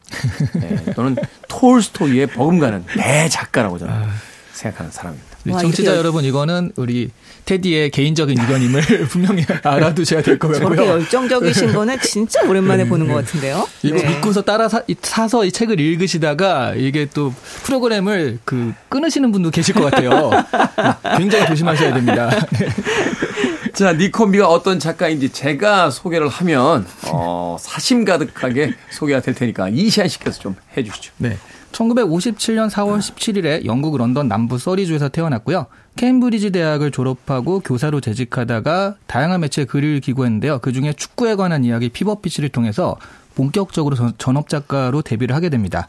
네, 0.55 0.93
또는 0.95 1.17
톨스토이의 1.49 2.29
버금가는 2.29 2.85
내 2.97 3.29
작가라고 3.29 3.79
저는 3.79 3.93
아. 3.93 4.09
생각하는 4.53 4.91
사람입니다. 4.93 5.32
와, 5.51 5.61
청취자 5.61 5.97
여러분 5.97 6.25
이거는 6.25 6.73
우리 6.77 7.11
테디의 7.47 7.91
개인적인 7.91 8.39
의견임을 8.39 8.81
분명히 9.11 9.45
알아두셔야 9.63 10.23
될 10.23 10.39
것 10.39 10.49
같고요. 10.53 10.69
저렇게 10.77 10.89
열정적이신 10.89 11.73
거는 11.73 12.01
진짜 12.01 12.43
오랜만에 12.45 12.85
네, 12.85 12.89
보는 12.89 13.09
것 13.09 13.15
같은데요. 13.15 13.67
이거 13.83 13.97
네. 13.97 14.09
믿고서 14.09 14.43
따라 14.43 14.69
사, 14.69 14.83
사서 15.03 15.45
이 15.45 15.51
책을 15.53 15.81
읽으시다가 15.81 16.75
이게 16.77 17.07
또 17.13 17.35
프로그램을 17.65 18.39
그 18.45 18.73
끊으시는 18.89 19.33
분도 19.33 19.51
계실 19.51 19.75
것 19.75 19.83
같아요. 19.91 20.31
굉장히 21.19 21.47
조심하셔야 21.47 21.93
됩니다. 21.95 22.31
자, 23.75 23.93
니콤비가 23.95 24.47
어떤 24.49 24.79
작가인지 24.79 25.31
제가 25.31 25.91
소개를 25.91 26.29
하면 26.29 26.87
어, 27.07 27.57
사심 27.59 28.05
가득하게 28.05 28.75
소개가 28.91 29.21
될 29.21 29.35
테니까 29.35 29.71
이시안 29.71 30.09
씨께서 30.09 30.39
좀 30.41 30.57
해주시죠. 30.77 31.13
네. 31.19 31.39
1957년 31.73 32.71
4월 32.71 32.99
17일에 32.99 33.65
영국 33.65 33.97
런던 33.97 34.29
남부 34.29 34.59
서리주에서 34.59 35.09
태어났고요. 35.09 35.67
케임브리지 35.97 36.51
대학을 36.53 36.91
졸업하고 36.91 37.61
교사로 37.61 38.01
재직하다가 38.01 38.97
다양한 39.07 39.41
매체에 39.41 39.65
글을 39.65 40.01
기고했는데요. 40.01 40.61
그중에 40.61 40.93
축구에 40.93 41.35
관한 41.35 41.65
이야기 41.65 41.89
피버피치를 41.89 42.51
통해서 42.51 42.97
본격적으로 43.35 43.97
전업 44.19 44.49
작가로 44.49 45.03
데뷔를 45.03 45.35
하게 45.35 45.49
됩니다. 45.49 45.89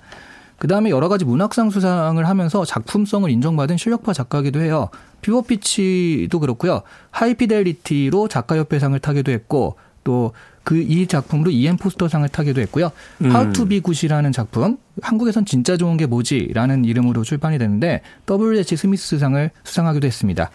그 0.58 0.68
다음에 0.68 0.90
여러 0.90 1.10
가지 1.10 1.26
문학상 1.26 1.70
수상을 1.70 2.26
하면서 2.26 2.64
작품성을 2.64 3.30
인정받은 3.30 3.78
실력파 3.78 4.14
작가기도 4.14 4.62
해요. 4.62 4.90
피버피치도 5.22 6.40
그렇고요. 6.40 6.84
하이피델리티로 7.12 8.30
작가협회상을 8.30 8.98
타기도 9.00 9.32
했고 9.32 9.76
또 10.04 10.34
그 10.64 10.82
이 10.94 11.08
작품으로 11.08 11.52
이엠 11.52 11.78
포스터상을 11.78 12.28
타기도 12.30 12.62
했고요. 12.62 12.92
음. 13.22 13.32
How 13.32 13.52
to 13.54 13.66
be 13.66 13.80
굿이라는 13.80 14.32
작품 14.32 14.78
한국에선 15.02 15.46
진짜 15.46 15.78
좋은 15.78 15.98
게 15.98 16.06
뭐지라는 16.06 16.86
이름으로 16.86 17.24
출판이 17.24 17.58
됐는데 17.58 18.02
WH 18.30 18.76
스미스상을 18.76 19.50
수상하기도 19.64 20.06
했습니다. 20.08 20.52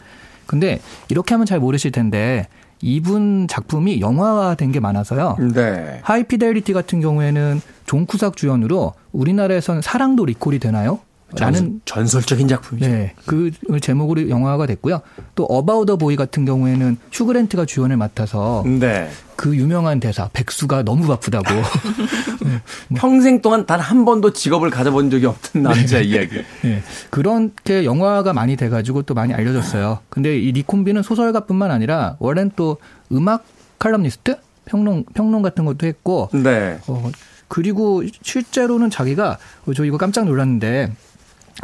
근데 0.46 0.80
이렇게 1.08 1.34
하면 1.34 1.46
잘 1.46 1.58
모르실 1.60 1.92
텐데 1.92 2.48
이분 2.80 3.48
작품이 3.48 4.00
영화화된 4.00 4.72
게 4.72 4.80
많아서요. 4.80 5.36
네. 5.54 6.00
High 6.02 6.25
Fidelity 6.25 6.72
같은 6.72 7.00
경우에는 7.00 7.60
존 7.86 8.06
쿠삭 8.06 8.36
주연으로 8.36 8.94
우리나라에선 9.12 9.82
사랑도 9.82 10.24
리콜이 10.24 10.58
되나요? 10.58 11.00
라는 11.36 11.80
전설적인 11.84 12.48
작품이죠. 12.48 12.88
네, 12.88 13.14
그 13.26 13.50
제목으로 13.82 14.30
영화가 14.30 14.64
됐고요. 14.66 15.02
또 15.34 15.44
About 15.44 15.96
a 15.96 16.01
Boy 16.01 16.16
같은 16.16 16.44
경우에는 16.46 16.96
휴그랜트가 17.12 17.66
주연을 17.66 17.98
맡아서 17.98 18.64
네. 18.66 19.10
그 19.36 19.54
유명한 19.54 20.00
대사 20.00 20.28
백수가 20.32 20.82
너무 20.84 21.06
바쁘다고 21.06 21.44
네. 22.40 22.62
평생 22.96 23.42
동안 23.42 23.66
단 23.66 23.78
한 23.78 24.04
번도 24.04 24.32
직업을 24.32 24.70
가져본 24.70 25.10
적이 25.10 25.26
없던 25.26 25.62
남자 25.62 25.98
네. 25.98 26.04
이야기. 26.04 26.42
네. 26.62 26.82
그렇게 27.10 27.84
영화가 27.84 28.32
많이 28.32 28.56
돼가지고 28.56 29.02
또 29.02 29.14
많이 29.14 29.34
알려졌어요. 29.34 29.98
근데 30.08 30.38
이 30.38 30.52
닉 30.52 30.65
혼비는 30.65 31.02
소설가뿐만 31.02 31.70
아니라 31.70 32.16
원래는 32.20 32.52
또 32.56 32.78
음악 33.12 33.44
칼럼니스트, 33.78 34.36
평론 34.64 35.04
평론 35.14 35.42
같은 35.42 35.64
것도 35.64 35.86
했고, 35.86 36.30
네. 36.32 36.78
어, 36.88 37.10
그리고 37.46 38.02
실제로는 38.22 38.90
자기가 38.90 39.38
어, 39.66 39.72
저 39.74 39.84
이거 39.84 39.96
깜짝 39.96 40.24
놀랐는데 40.24 40.92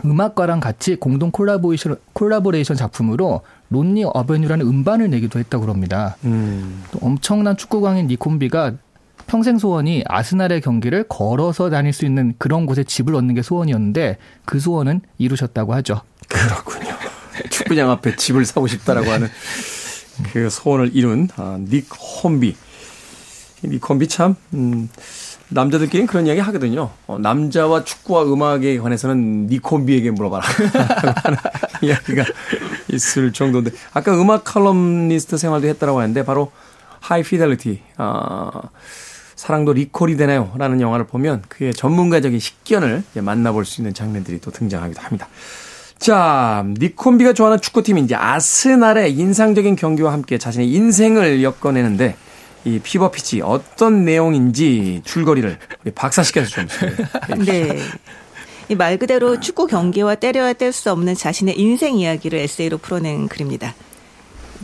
음악가랑 0.04 0.60
같이 0.60 0.96
공동 0.96 1.30
콜라보레이션, 1.30 1.96
콜라보레이션 2.12 2.76
작품으로 2.76 3.42
Lonely 3.70 4.04
Avenue라는 4.04 4.66
음반을 4.66 5.10
내기도 5.10 5.38
했다고 5.38 5.62
그럽니다. 5.64 6.16
음. 6.24 6.82
또 6.90 6.98
엄청난 7.02 7.56
축구광인 7.56 8.06
닉 8.08 8.28
혼비가 8.28 8.74
평생 9.26 9.58
소원이 9.58 10.04
아스날의 10.06 10.60
경기를 10.60 11.04
걸어서 11.08 11.70
다닐 11.70 11.92
수 11.92 12.04
있는 12.04 12.34
그런 12.38 12.66
곳에 12.66 12.84
집을 12.84 13.14
얻는 13.14 13.34
게 13.34 13.42
소원이었는데 13.42 14.18
그 14.44 14.60
소원은 14.60 15.00
이루셨다고 15.18 15.74
하죠. 15.74 16.00
그렇군요. 16.28 16.94
축구장 17.50 17.90
앞에 17.90 18.16
집을 18.16 18.44
사고 18.44 18.66
싶다라고 18.66 19.10
하는 19.10 19.28
그 20.32 20.50
소원을 20.50 20.90
이룬 20.94 21.28
아, 21.36 21.58
닉 21.60 21.88
혼비. 22.22 22.54
닉 23.64 23.88
혼비 23.88 24.08
참 24.08 24.36
음, 24.52 24.88
남자들끼리는 25.54 26.06
그런 26.06 26.26
이야기 26.26 26.40
하거든요. 26.40 26.90
어, 27.06 27.18
남자와 27.18 27.84
축구와 27.84 28.24
음악에 28.24 28.76
관해서는 28.78 29.46
닉 29.46 29.64
혼비에게 29.64 30.10
물어봐라. 30.10 30.44
이야기가 31.80 32.24
있을 32.92 33.32
정도인데. 33.32 33.70
아까 33.92 34.20
음악 34.20 34.44
칼럼니스트 34.44 35.38
생활도 35.38 35.68
했다라고 35.68 36.00
하는데 36.00 36.24
바로 36.24 36.50
하이 37.00 37.22
피델리티, 37.22 37.80
어, 37.98 38.50
사랑도 39.36 39.72
리콜이 39.74 40.16
되나요? 40.16 40.52
라는 40.56 40.80
영화를 40.80 41.06
보면 41.06 41.42
그의 41.48 41.72
전문가적인 41.72 42.38
식견을 42.38 43.04
만나볼 43.14 43.64
수 43.64 43.80
있는 43.80 43.94
장면들이 43.94 44.40
또 44.40 44.50
등장하기도 44.50 45.00
합니다. 45.00 45.28
자, 45.98 46.64
닉 46.66 46.86
혼비가 46.86 47.32
좋아하는 47.32 47.60
축구팀인 47.60 48.04
이제 48.04 48.14
아스날의 48.14 49.12
인상적인 49.12 49.76
경기와 49.76 50.12
함께 50.12 50.38
자신의 50.38 50.70
인생을 50.70 51.42
엮어내는데 51.42 52.16
이 52.64 52.78
피버 52.78 53.10
피치 53.10 53.40
어떤 53.42 54.04
내용인지 54.04 55.02
줄거리를 55.04 55.58
우리 55.84 55.90
박사 55.92 56.22
씨께서 56.22 56.48
좀 56.48 56.66
네. 57.44 57.78
이 58.68 58.74
말 58.74 58.96
그대로 58.98 59.40
축구 59.40 59.66
경기와 59.66 60.14
떼려야 60.14 60.54
뗄 60.54 60.72
수 60.72 60.90
없는 60.90 61.14
자신의 61.14 61.58
인생 61.58 61.96
이야기를 61.98 62.38
에세이로 62.38 62.78
풀어낸 62.78 63.28
글입니다. 63.28 63.74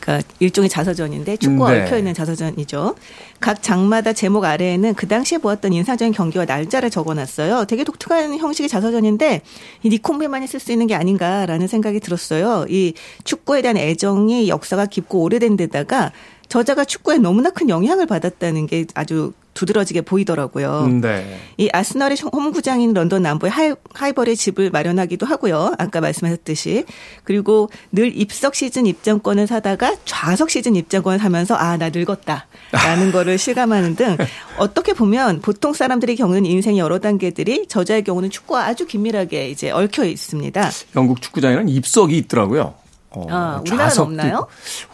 그러니까 0.01 0.27
일종의 0.39 0.71
자서전인데 0.71 1.37
축구와 1.37 1.73
네. 1.73 1.83
얽혀 1.83 1.99
있는 1.99 2.15
자서전이죠. 2.15 2.95
각 3.41 3.63
장마다 3.63 4.15
제목 4.15 4.45
아래에는 4.45 4.95
그 4.95 5.07
당시에 5.07 5.37
보았던 5.37 5.75
인상적인 5.75 6.15
경기와 6.15 6.47
날짜를 6.47 6.89
적어놨어요. 6.89 7.67
되게 7.67 7.85
독특한 7.85 8.39
형식의 8.39 8.71
자서전인데 8.71 9.43
이 9.83 9.89
닉 9.91 10.05
혼비만이 10.05 10.47
쓸 10.47 10.61
수 10.61 10.73
있는 10.73 10.87
게 10.87 10.95
아닌가라는 10.95 11.67
생각이 11.67 12.01
들었어요. 12.01 12.65
이 12.71 12.95
축구에 13.25 13.61
대한 13.61 13.77
애정이 13.77 14.49
역사가 14.49 14.87
깊고 14.87 15.21
오래된 15.21 15.59
데다가 15.59 16.13
저자가 16.51 16.85
축구에 16.85 17.17
너무나 17.19 17.49
큰 17.51 17.69
영향을 17.71 18.07
받았다는 18.07 18.67
게 18.67 18.85
아주 18.95 19.33
두드러지게 19.55 20.03
보이더라고요. 20.03 20.87
네. 21.03 21.39
이 21.59 21.69
아스널의 21.73 22.17
홈구장인 22.33 22.93
런던 22.95 23.23
남부의 23.23 23.51
하이, 23.51 23.73
하이버리 23.93 24.37
집을 24.37 24.71
마련하기도 24.71 25.27
하고요. 25.27 25.75
아까 25.79 26.01
말씀하셨듯이 26.01 26.85
그리고 27.25 27.69
늘 27.93 28.17
입석 28.17 28.55
시즌 28.55 28.87
입장권을 28.87 29.47
사다가 29.47 29.95
좌석 30.05 30.51
시즌 30.51 30.77
입장권을 30.77 31.19
사면서 31.19 31.57
아 31.57 31.77
나 31.77 31.89
늙었다 31.91 32.47
라는 32.73 33.11
거를 33.13 33.39
실감하는 33.39 33.97
등 33.97 34.17
어떻게 34.59 34.93
보면 34.93 35.41
보통 35.41 35.73
사람들이 35.73 36.17
겪는 36.17 36.47
인생 36.47 36.77
여러 36.79 36.99
단계들이 36.99 37.67
저자의 37.69 38.03
경우는 38.05 38.31
축구와 38.31 38.65
아주 38.67 38.87
긴밀하게 38.87 39.51
이제 39.51 39.71
얽혀 39.71 40.05
있습니다. 40.05 40.71
영국 40.97 41.23
축구장에는 41.23 41.69
입석이 41.69 42.17
있더라고요. 42.19 42.75
어, 43.13 43.27
아, 43.29 43.61
우리나라는 43.63 43.99
없나요? 43.99 44.47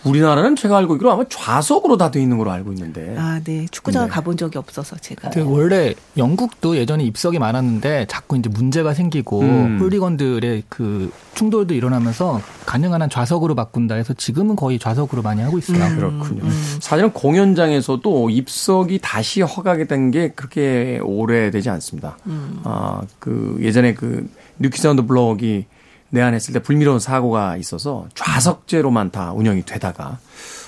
우리나라는 0.05 0.57
제가 0.57 0.79
알고 0.79 0.95
있기로 0.95 1.13
아마 1.13 1.25
좌석으로 1.29 1.97
다 1.99 2.11
돼 2.11 2.23
있는 2.23 2.39
걸로 2.39 2.51
알고 2.53 2.73
있는데. 2.73 3.15
아, 3.19 3.41
네. 3.45 3.67
축구장을 3.71 4.07
네. 4.09 4.13
가본 4.13 4.37
적이 4.37 4.59
없어서 4.59 4.97
제가. 4.97 5.31
원래 5.45 5.93
영국도 6.17 6.77
예전에 6.77 7.05
입석이 7.05 7.39
많았는데 7.39 8.07
자꾸 8.09 8.37
이제 8.39 8.49
문제가 8.49 8.95
생기고 8.95 9.41
음. 9.41 9.79
훌리건들의 9.81 10.63
그 10.69 11.11
충돌도 11.35 11.75
일어나면서 11.75 12.41
가능한 12.65 13.03
한 13.03 13.11
좌석으로 13.11 13.55
바꾼다 13.55 13.97
해서 13.97 14.15
지금은 14.15 14.57
거의 14.57 14.79
좌석으로 14.79 15.21
많이 15.23 15.43
하고 15.43 15.59
있어요. 15.59 15.85
음. 15.85 15.97
그렇군요. 15.97 16.43
음. 16.45 16.79
사실은 16.81 17.11
공연장에서도 17.13 18.31
입석이 18.31 19.01
다시 19.03 19.43
허가게 19.43 19.87
된게 19.87 20.29
그렇게 20.35 21.01
오래되지 21.03 21.69
않습니다. 21.71 22.17
음. 22.27 22.61
아, 22.65 23.03
그 23.19 23.59
예전에 23.61 23.95
그 23.95 24.27
뉴 24.59 24.79
키즈 24.81 24.93
온 24.93 24.98
더 24.98 25.05
블록이 25.05 25.67
내한했을 26.11 26.55
때 26.55 26.61
불미스러운 26.61 26.99
사고가 26.99 27.57
있어서 27.57 28.07
좌석제로만 28.15 29.11
다 29.11 29.33
운영이 29.33 29.65
되다가 29.65 30.19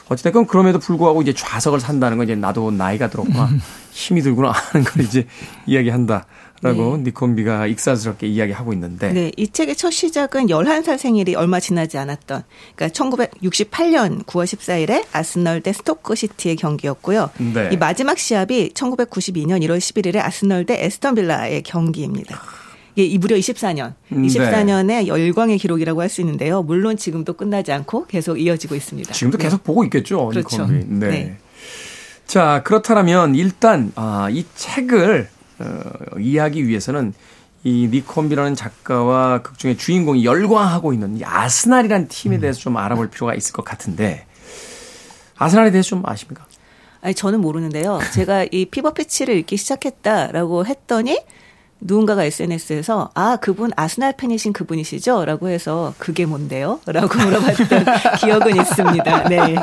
어찌됐건 0.09 0.47
그럼에도 0.47 0.79
불구하고 0.79 1.23
이제 1.23 1.33
좌석을 1.35 1.81
산다는 1.81 2.17
건 2.17 2.25
이제 2.25 2.35
나도 2.35 2.71
나이가 2.71 3.09
들었구나 3.09 3.51
힘이 3.93 4.23
들구나 4.23 4.51
하는 4.51 4.85
걸 4.85 5.05
이제 5.05 5.27
이야기한다. 5.67 6.27
라고 6.61 6.97
네. 6.97 7.05
닉 7.05 7.24
혼비가 7.24 7.69
익살스럽게 7.69 8.27
이야기하고 8.27 8.73
있는데. 8.73 9.13
네. 9.13 9.31
이 9.37 9.49
책의 9.49 9.77
첫 9.77 9.93
시작은 9.93 10.47
11살 10.47 10.99
생일이 10.99 11.37
얼마 11.37 11.61
지나지 11.61 11.99
않았던, 11.99 12.43
그러니까 12.75 13.05
1968년 13.05 14.25
9월 14.25 14.45
14일에 14.45 15.05
아스널 15.13 15.61
대 15.61 15.73
스토크 15.73 16.17
시티의 16.17 16.57
경기였고요. 16.57 17.31
네. 17.55 17.71
이 17.73 17.77
마지막 17.77 18.19
시합이 18.19 18.73
1992년 18.75 19.63
1월 19.63 19.79
11일에 19.79 20.17
아스널 20.17 20.67
대 20.67 20.83
애스턴 20.85 21.15
빌라의 21.15 21.63
경기입니다. 21.63 22.41
이 23.05 23.19
무려 23.19 23.37
24년, 23.37 23.95
24년의 24.11 24.87
네. 24.87 25.07
열광의 25.07 25.59
기록이라고 25.59 26.01
할 26.03 26.09
수 26.09 26.21
있는데요. 26.23 26.63
물론 26.63 26.97
지금도 26.97 27.35
끝나지 27.35 27.71
않고 27.73 28.07
계속 28.07 28.39
이어지고 28.39 28.75
있습니다. 28.75 29.13
지금도 29.13 29.39
네. 29.39 29.45
계속 29.45 29.63
보고 29.63 29.85
있겠죠. 29.85 30.29
그렇죠. 30.29 30.67
네. 30.67 30.85
네. 30.89 31.37
자 32.27 32.63
그렇다면 32.65 33.35
일단 33.35 33.93
아, 33.95 34.29
이 34.31 34.45
책을 34.55 35.29
어, 35.61 35.81
이해하기 36.19 36.67
위해서는 36.67 37.13
이 37.65 37.89
닉 37.91 38.05
혼비라는 38.05 38.55
작가와 38.55 39.43
극중의 39.43 39.77
주인공이 39.77 40.25
열광하고 40.25 40.93
있는 40.93 41.19
이 41.19 41.25
아스날이라는 41.25 42.09
팀에 42.09 42.37
음. 42.37 42.41
대해서 42.41 42.61
좀 42.61 42.77
알아볼 42.77 43.11
필요가 43.11 43.35
있을 43.35 43.53
것 43.53 43.65
같은데 43.65 44.27
아스날에 45.37 45.71
대해서 45.71 45.91
좀 45.91 46.03
아십니까? 46.07 46.47
아니 47.01 47.15
저는 47.15 47.41
모르는데요. 47.41 48.01
제가 48.15 48.47
이 48.51 48.65
피버 48.67 48.93
피치를 48.93 49.37
읽기 49.39 49.57
시작했다라고 49.57 50.67
했더니 50.67 51.21
누군가가 51.81 52.25
SNS에서 52.25 53.11
아 53.15 53.37
그분 53.41 53.71
아스날 53.77 54.13
팬이신 54.17 54.53
그분이시죠? 54.53 55.25
라고 55.25 55.49
해서 55.49 55.95
그게 55.99 56.27
뭔데요? 56.27 56.81
라고 56.87 57.17
물어봤던 57.19 57.85
기억은 58.21 58.57
있습니다. 58.57 59.29
네. 59.29 59.57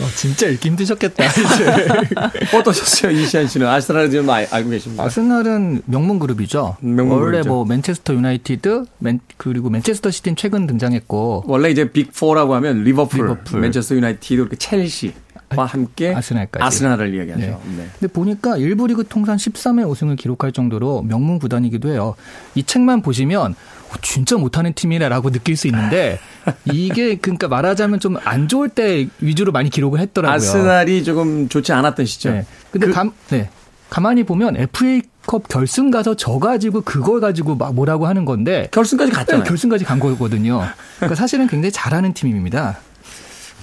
어, 0.00 0.06
진짜 0.16 0.46
읽기 0.48 0.68
힘드셨겠다. 0.70 1.24
어떠셨어요? 2.58 3.12
이시안 3.12 3.46
씨는 3.46 3.66
아스날을 3.66 4.10
좀 4.10 4.28
알고 4.28 4.70
계십니까? 4.70 5.04
아스날은 5.04 5.82
명문 5.86 6.18
클럽이죠. 6.18 6.76
명문 6.80 7.16
원래 7.18 7.30
클럽이죠. 7.38 7.48
뭐 7.48 7.64
맨체스터 7.64 8.14
유나이티드 8.14 8.84
맨, 8.98 9.20
그리고 9.36 9.70
맨체스터 9.70 10.10
시티는 10.10 10.36
최근 10.36 10.66
등장했고 10.66 11.44
원래 11.46 11.70
이제 11.70 11.90
빅 11.90 12.12
4라고 12.12 12.50
하면 12.50 12.82
리버풀, 12.82 13.20
리버풀. 13.22 13.60
맨체스터 13.60 13.94
유나이티드, 13.96 14.42
그리고 14.42 14.56
첼시 14.56 15.14
함께 15.62 16.14
아스날까지. 16.14 16.64
아스날을 16.64 17.14
이야기하죠. 17.14 17.40
네. 17.42 17.58
네. 17.76 17.86
근데 17.98 18.12
보니까 18.12 18.56
일부 18.56 18.86
리그 18.86 19.04
통산 19.08 19.36
13회 19.36 19.88
우승을 19.88 20.16
기록할 20.16 20.52
정도로 20.52 21.02
명문 21.02 21.38
구단이기도 21.38 21.90
해요. 21.90 22.14
이 22.54 22.62
책만 22.64 23.02
보시면 23.02 23.52
어, 23.52 23.94
진짜 24.02 24.36
못하는 24.36 24.72
팀이라고 24.72 25.30
느낄 25.30 25.56
수 25.56 25.66
있는데 25.68 26.18
이게 26.72 27.16
그러니까 27.16 27.48
말하자면 27.48 28.00
좀 28.00 28.16
안 28.24 28.48
좋을 28.48 28.68
때 28.68 29.06
위주로 29.20 29.52
많이 29.52 29.70
기록을 29.70 30.00
했더라고요. 30.00 30.34
아스날이 30.36 31.04
조금 31.04 31.48
좋지 31.48 31.72
않았던 31.72 32.06
시절. 32.06 32.32
네. 32.34 32.46
근데 32.70 32.86
그- 32.88 32.92
감, 32.92 33.12
네. 33.30 33.48
가만히 33.90 34.24
보면 34.24 34.56
FA컵 34.56 35.46
결승 35.48 35.90
가서 35.92 36.16
져 36.16 36.38
가지고 36.40 36.80
그걸 36.80 37.20
가지고 37.20 37.54
막 37.54 37.72
뭐라고 37.74 38.06
하는 38.08 38.24
건데 38.24 38.66
결승까지 38.72 39.12
네, 39.12 39.16
갔잖아요. 39.16 39.44
결승까지 39.44 39.84
간 39.84 40.00
거거든요. 40.00 40.64
그러니까 40.96 41.14
사실은 41.14 41.46
굉장히 41.46 41.70
잘하는 41.70 42.12
팀입니다. 42.12 42.78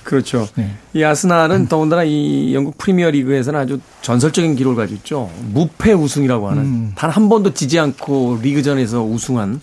그렇죠. 0.03 0.47
네. 0.55 0.71
이 0.93 1.03
아스날은 1.03 1.67
더군다나 1.67 2.03
이 2.03 2.53
영국 2.53 2.77
프리미어 2.77 3.11
리그에서는 3.11 3.59
아주 3.59 3.79
전설적인 4.01 4.55
기록을 4.55 4.75
가지고 4.75 4.97
있죠. 4.97 5.29
무패 5.53 5.93
우승이라고 5.93 6.49
하는 6.49 6.63
음. 6.63 6.91
단한 6.95 7.29
번도 7.29 7.53
지지 7.53 7.79
않고 7.79 8.39
리그전에서 8.41 9.03
우승한 9.03 9.61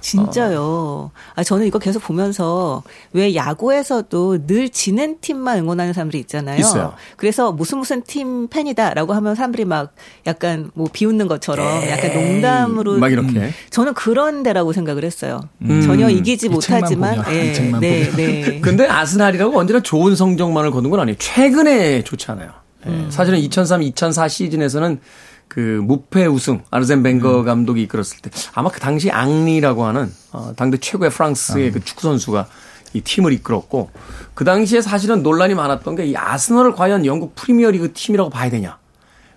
진짜요. 0.00 1.10
아, 1.34 1.42
저는 1.42 1.66
이거 1.66 1.78
계속 1.78 2.02
보면서 2.02 2.82
왜 3.12 3.34
야구에서도 3.34 4.46
늘 4.46 4.68
지는 4.68 5.18
팀만 5.20 5.58
응원하는 5.58 5.92
사람들이 5.92 6.20
있잖아요. 6.20 6.58
있어요. 6.58 6.94
그래서 7.16 7.52
무슨 7.52 7.78
무슨 7.78 8.02
팀 8.02 8.48
팬이다라고 8.48 9.12
하면 9.14 9.34
사람들이 9.34 9.64
막 9.64 9.94
약간 10.26 10.70
뭐 10.74 10.88
비웃는 10.92 11.28
것처럼 11.28 11.82
약간 11.88 12.14
농담으로 12.14 12.98
막 12.98 13.12
이렇게. 13.12 13.52
저는 13.70 13.94
그런 13.94 14.42
데라고 14.42 14.72
생각을 14.72 15.04
했어요. 15.04 15.40
음. 15.62 15.82
전혀 15.82 16.08
이기지 16.08 16.48
못하지만 16.48 17.16
보면, 17.16 17.34
예, 17.34 17.52
네, 17.52 17.64
보면. 17.64 17.80
네. 17.80 18.60
근데 18.62 18.86
아스날이라고 18.86 19.58
언제나 19.58 19.80
좋은 19.80 20.14
성적만을 20.14 20.70
거둔 20.70 20.90
건 20.90 21.00
아니에요. 21.00 21.16
최근에 21.18 22.04
좋지 22.04 22.30
않아요. 22.32 22.50
예, 22.86 22.90
음. 22.90 23.10
사실은 23.10 23.38
2003, 23.38 23.82
2004 23.82 24.28
시즌에서는 24.28 25.00
그 25.48 25.80
무패 25.82 26.26
우승 26.26 26.62
아르센 26.70 26.98
음. 26.98 27.02
벵거 27.02 27.42
감독이 27.42 27.82
이끌었을 27.82 28.18
때 28.20 28.30
아마 28.54 28.70
그 28.70 28.80
당시 28.80 29.10
앙리라고 29.10 29.84
하는 29.84 30.12
어, 30.32 30.52
당대 30.56 30.76
최고의 30.78 31.10
프랑스의 31.10 31.72
그 31.72 31.80
축구 31.84 32.02
선수가 32.02 32.46
이 32.94 33.00
팀을 33.00 33.32
이끌었고 33.32 33.90
그 34.34 34.44
당시에 34.44 34.80
사실은 34.80 35.22
논란이 35.22 35.54
많았던 35.54 35.96
게 35.96 36.06
이 36.06 36.16
아스널을 36.16 36.72
과연 36.72 37.04
영국 37.06 37.34
프리미어리그 37.34 37.92
팀이라고 37.92 38.30
봐야 38.30 38.48
되냐. 38.50 38.78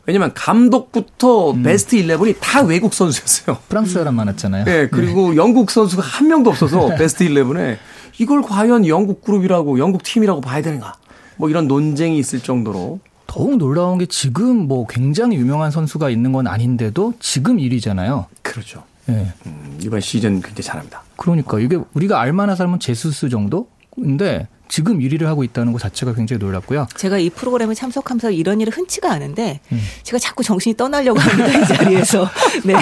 왜냐면 0.05 0.31
감독부터 0.33 1.51
음. 1.51 1.63
베스트 1.63 1.95
11이 1.97 2.35
다 2.39 2.61
외국 2.61 2.93
선수였어요. 2.93 3.57
프랑스 3.69 3.93
사람 3.93 4.15
많았잖아요. 4.15 4.65
예, 4.67 4.89
그리고 4.91 5.35
영국 5.35 5.69
선수가 5.69 6.01
한 6.01 6.27
명도 6.27 6.49
없어서 6.49 6.95
베스트 6.97 7.23
11에 7.25 7.77
이걸 8.17 8.41
과연 8.41 8.87
영국 8.87 9.21
그룹이라고 9.21 9.79
영국 9.79 10.03
팀이라고 10.03 10.41
봐야 10.41 10.61
되는가? 10.61 10.95
뭐 11.37 11.49
이런 11.49 11.67
논쟁이 11.67 12.17
있을 12.17 12.39
정도로 12.41 12.99
더욱 13.31 13.55
놀라운 13.55 13.97
게 13.97 14.05
지금 14.07 14.67
뭐 14.67 14.85
굉장히 14.85 15.37
유명한 15.37 15.71
선수가 15.71 16.09
있는 16.09 16.33
건 16.33 16.47
아닌데도 16.47 17.13
지금 17.21 17.59
1위잖아요. 17.59 18.25
그렇죠. 18.41 18.83
예. 19.07 19.31
음, 19.45 19.79
이번 19.81 20.01
시즌 20.01 20.41
굉장히 20.41 20.63
잘합니다. 20.63 21.01
그러니까 21.15 21.57
이게 21.61 21.79
우리가 21.93 22.19
알만한 22.19 22.57
사람은 22.57 22.81
제수스 22.81 23.29
정도인데 23.29 24.49
지금 24.67 24.99
1위를 24.99 25.23
하고 25.27 25.45
있다는 25.45 25.71
것 25.71 25.79
자체가 25.79 26.13
굉장히 26.13 26.43
놀랍고요. 26.43 26.87
제가 26.97 27.19
이 27.19 27.29
프로그램에 27.29 27.73
참석하면서 27.73 28.31
이런 28.31 28.59
일은 28.59 28.73
흔치가 28.73 29.13
않은데 29.13 29.61
음. 29.71 29.79
제가 30.03 30.19
자꾸 30.19 30.43
정신이 30.43 30.75
떠나려고 30.75 31.17
합니다 31.21 31.57
이 31.57 31.65
자리에서. 31.65 32.27
네. 32.65 32.75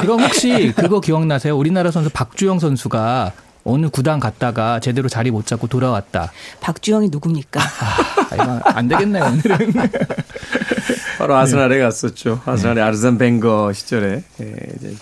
그럼 0.00 0.22
혹시 0.22 0.72
그거 0.74 1.00
기억나세요? 1.00 1.54
우리나라 1.54 1.90
선수 1.90 2.08
박주영 2.08 2.60
선수가 2.60 3.32
어느 3.64 3.88
구단 3.88 4.20
갔다가 4.20 4.80
제대로 4.80 5.08
자리 5.08 5.30
못 5.30 5.46
잡고 5.46 5.68
돌아왔다. 5.68 6.32
박주영이 6.60 7.08
누굽니까? 7.10 7.60
아, 7.60 8.34
이거 8.34 8.60
안 8.64 8.88
되겠네요, 8.88 9.24
오늘은. 9.24 9.72
바로 11.18 11.36
아스날에 11.36 11.78
갔었죠. 11.78 12.40
아스날의 12.44 12.82
아르센 12.82 13.18
벵거 13.18 13.72
시절에 13.72 14.24
예, 14.40 14.56
이제 14.76 14.96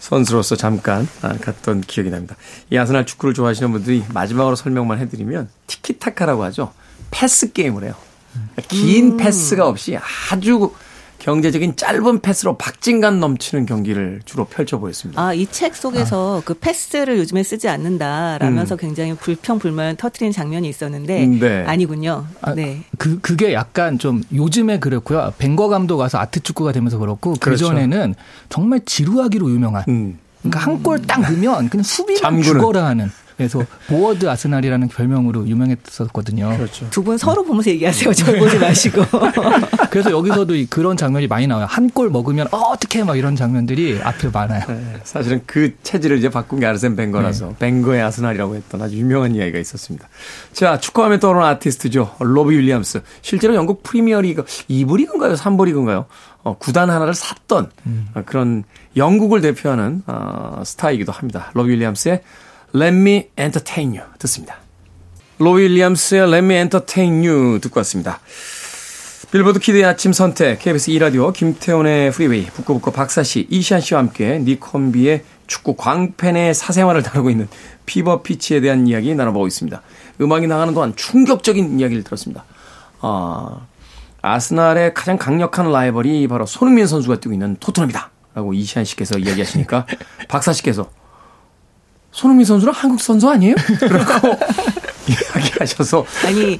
선수로서 0.00 0.56
잠깐 0.56 1.06
아, 1.22 1.36
갔던 1.40 1.82
기억이 1.82 2.10
납니다. 2.10 2.36
이 2.70 2.76
아스날 2.76 3.06
축구를 3.06 3.34
좋아하시는 3.34 3.70
분들이 3.70 4.04
마지막으로 4.12 4.56
설명만 4.56 4.98
해드리면 4.98 5.48
티키타카라고 5.66 6.44
하죠. 6.44 6.72
패스 7.10 7.52
게임을 7.52 7.84
해요. 7.84 7.94
그러니까 8.32 8.62
긴 8.68 9.16
패스가 9.16 9.66
없이 9.66 9.96
아주 10.30 10.72
경제적인 11.18 11.76
짧은 11.76 12.20
패스로 12.20 12.56
박진감 12.56 13.18
넘치는 13.20 13.66
경기를 13.66 14.20
주로 14.24 14.44
펼쳐 14.44 14.78
보였습니다. 14.78 15.20
아, 15.20 15.32
이 15.34 15.46
책 15.50 15.74
속에서 15.74 16.42
그 16.44 16.54
패스를 16.54 17.18
요즘에 17.18 17.42
쓰지 17.42 17.68
않는다라면서 17.68 18.76
굉장히 18.76 19.14
불평 19.14 19.58
불만 19.58 19.96
터트리는 19.96 20.32
장면이 20.32 20.68
있었는데 20.68 21.24
음, 21.24 21.40
네. 21.40 21.64
아니군요. 21.66 22.26
아, 22.42 22.54
네. 22.54 22.82
그, 22.98 23.18
그게 23.20 23.52
약간 23.54 23.98
좀 23.98 24.22
요즘에 24.32 24.78
그렇고요. 24.78 25.32
벵거 25.38 25.68
감독 25.68 25.98
와서 25.98 26.18
아트 26.18 26.40
축구가 26.40 26.72
되면서 26.72 26.98
그렇고 26.98 27.34
그렇죠. 27.40 27.68
그전에는 27.70 28.14
정말 28.48 28.80
지루하기로 28.84 29.50
유명한. 29.50 29.84
음. 29.88 30.18
그러니까 30.42 30.60
한 30.60 30.82
골 30.82 31.00
딱 31.02 31.20
넣으면 31.22 31.68
그냥 31.70 31.82
수비만. 31.82 32.42
죽어라 32.42 32.84
하는. 32.86 33.10
그래서 33.36 33.62
보워드 33.88 34.28
아스날이라는 34.28 34.88
별명으로 34.88 35.46
유명했었거든요. 35.46 36.56
그렇죠. 36.56 36.88
두분 36.90 37.18
서로 37.18 37.44
보면서 37.44 37.70
얘기하세요. 37.70 38.12
절 38.14 38.38
보지 38.38 38.58
마시고. 38.58 39.02
그래서 39.90 40.10
여기서도 40.10 40.54
이- 40.54 40.66
그런 40.66 40.96
장면이 40.96 41.26
많이 41.26 41.46
나와요. 41.46 41.66
한 41.68 41.86
골 41.96 42.10
먹으면 42.10 42.48
어, 42.50 42.56
어떻게 42.56 43.04
막 43.04 43.16
이런 43.16 43.36
장면들이 43.36 44.00
앞에 44.02 44.28
많아요. 44.28 44.64
네, 44.68 45.00
사실은 45.04 45.40
그 45.46 45.74
체질을 45.82 46.18
이제 46.18 46.28
바꾼 46.28 46.60
게 46.60 46.66
아르센 46.66 46.96
벵거라서 46.96 47.54
벵거의 47.58 48.02
아스날이라고 48.02 48.56
했던 48.56 48.82
아주 48.82 48.96
유명한 48.98 49.34
이야기가 49.34 49.58
있었습니다. 49.58 50.08
자, 50.52 50.78
축구하면 50.80 51.20
떠오르는 51.20 51.46
아티스트죠. 51.46 52.16
로비 52.18 52.56
윌리엄스. 52.56 53.02
실제로 53.22 53.54
영국 53.54 53.82
프리미어리그 53.82 54.44
2부 54.68 54.96
리그인가요? 54.96 55.34
3부 55.34 55.64
리그인가요? 55.66 56.06
어, 56.42 56.56
구단 56.58 56.90
하나를 56.90 57.14
샀던 57.14 57.70
어, 58.14 58.22
그런 58.26 58.64
영국을 58.96 59.40
대표하는 59.40 60.02
어, 60.06 60.62
스타이기도 60.64 61.12
합니다. 61.12 61.50
로비 61.54 61.70
윌리엄스의 61.70 62.20
Let 62.74 62.94
Me 62.94 63.28
Entertain 63.38 63.96
You 63.96 64.08
듣습니다. 64.18 64.56
로비 65.38 65.62
윌리엄스의 65.62 66.22
Let 66.22 66.44
Me 66.44 66.56
Entertain 66.56 67.26
You 67.26 67.60
듣고 67.60 67.80
왔습니다. 67.80 68.20
빌보드 69.30 69.58
키드의 69.58 69.84
아침 69.84 70.12
선택, 70.12 70.60
KBS 70.60 70.92
2라디오, 70.92 71.32
김태훈의 71.32 72.12
프리웨이, 72.12 72.46
북구북구 72.46 72.92
박사씨, 72.92 73.48
이시안 73.50 73.80
씨와 73.80 74.00
함께 74.00 74.38
닉 74.38 74.64
혼비의 74.64 75.24
축구 75.46 75.74
광팬의 75.76 76.54
사생활을 76.54 77.02
다루고 77.02 77.30
있는 77.30 77.48
피버 77.86 78.22
피치에 78.22 78.60
대한 78.60 78.86
이야기 78.86 79.14
나눠보고 79.14 79.46
있습니다. 79.46 79.82
음악이 80.20 80.46
나가는 80.46 80.72
동안 80.72 80.94
충격적인 80.96 81.80
이야기를 81.80 82.04
들었습니다. 82.04 82.44
아, 83.00 83.66
아스날의 84.22 84.94
가장 84.94 85.18
강력한 85.18 85.70
라이벌이 85.70 86.26
바로 86.28 86.46
손흥민 86.46 86.86
선수가 86.86 87.20
뛰고 87.20 87.32
있는 87.32 87.56
토트넘이다. 87.60 88.10
라고 88.34 88.52
이시안 88.52 88.84
씨께서 88.84 89.18
이야기하시니까 89.18 89.86
박사 90.28 90.52
씨께서 90.52 90.90
손흥민 92.16 92.46
선수는 92.46 92.72
한국 92.72 92.98
선수 92.98 93.28
아니에요? 93.28 93.54
그러고 93.78 94.38
이야기하셔서 95.06 96.06
아니 96.24 96.58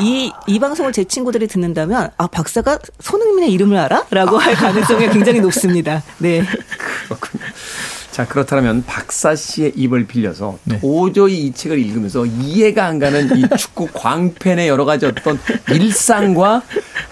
이, 0.00 0.32
이 0.46 0.58
방송을 0.60 0.92
제 0.92 1.02
친구들이 1.02 1.48
듣는다면 1.48 2.10
아 2.16 2.26
박사가 2.28 2.78
손흥민의 3.00 3.50
이름을 3.52 3.76
알아? 3.76 4.06
라고 4.10 4.38
할 4.38 4.54
가능성이 4.54 5.10
굉장히 5.10 5.40
높습니다. 5.40 6.04
네. 6.18 6.44
그렇군요. 7.08 7.44
자, 8.12 8.24
그렇다면 8.24 8.84
박사 8.86 9.34
씨의 9.34 9.72
입을 9.74 10.06
빌려서 10.06 10.58
네. 10.62 10.78
도저히 10.78 11.46
이 11.46 11.52
책을 11.52 11.76
읽으면서 11.76 12.24
이해가 12.24 12.86
안 12.86 13.00
가는 13.00 13.36
이 13.36 13.44
축구 13.58 13.88
광팬의 13.92 14.68
여러 14.68 14.84
가지 14.84 15.06
어떤 15.06 15.40
일상과 15.72 16.62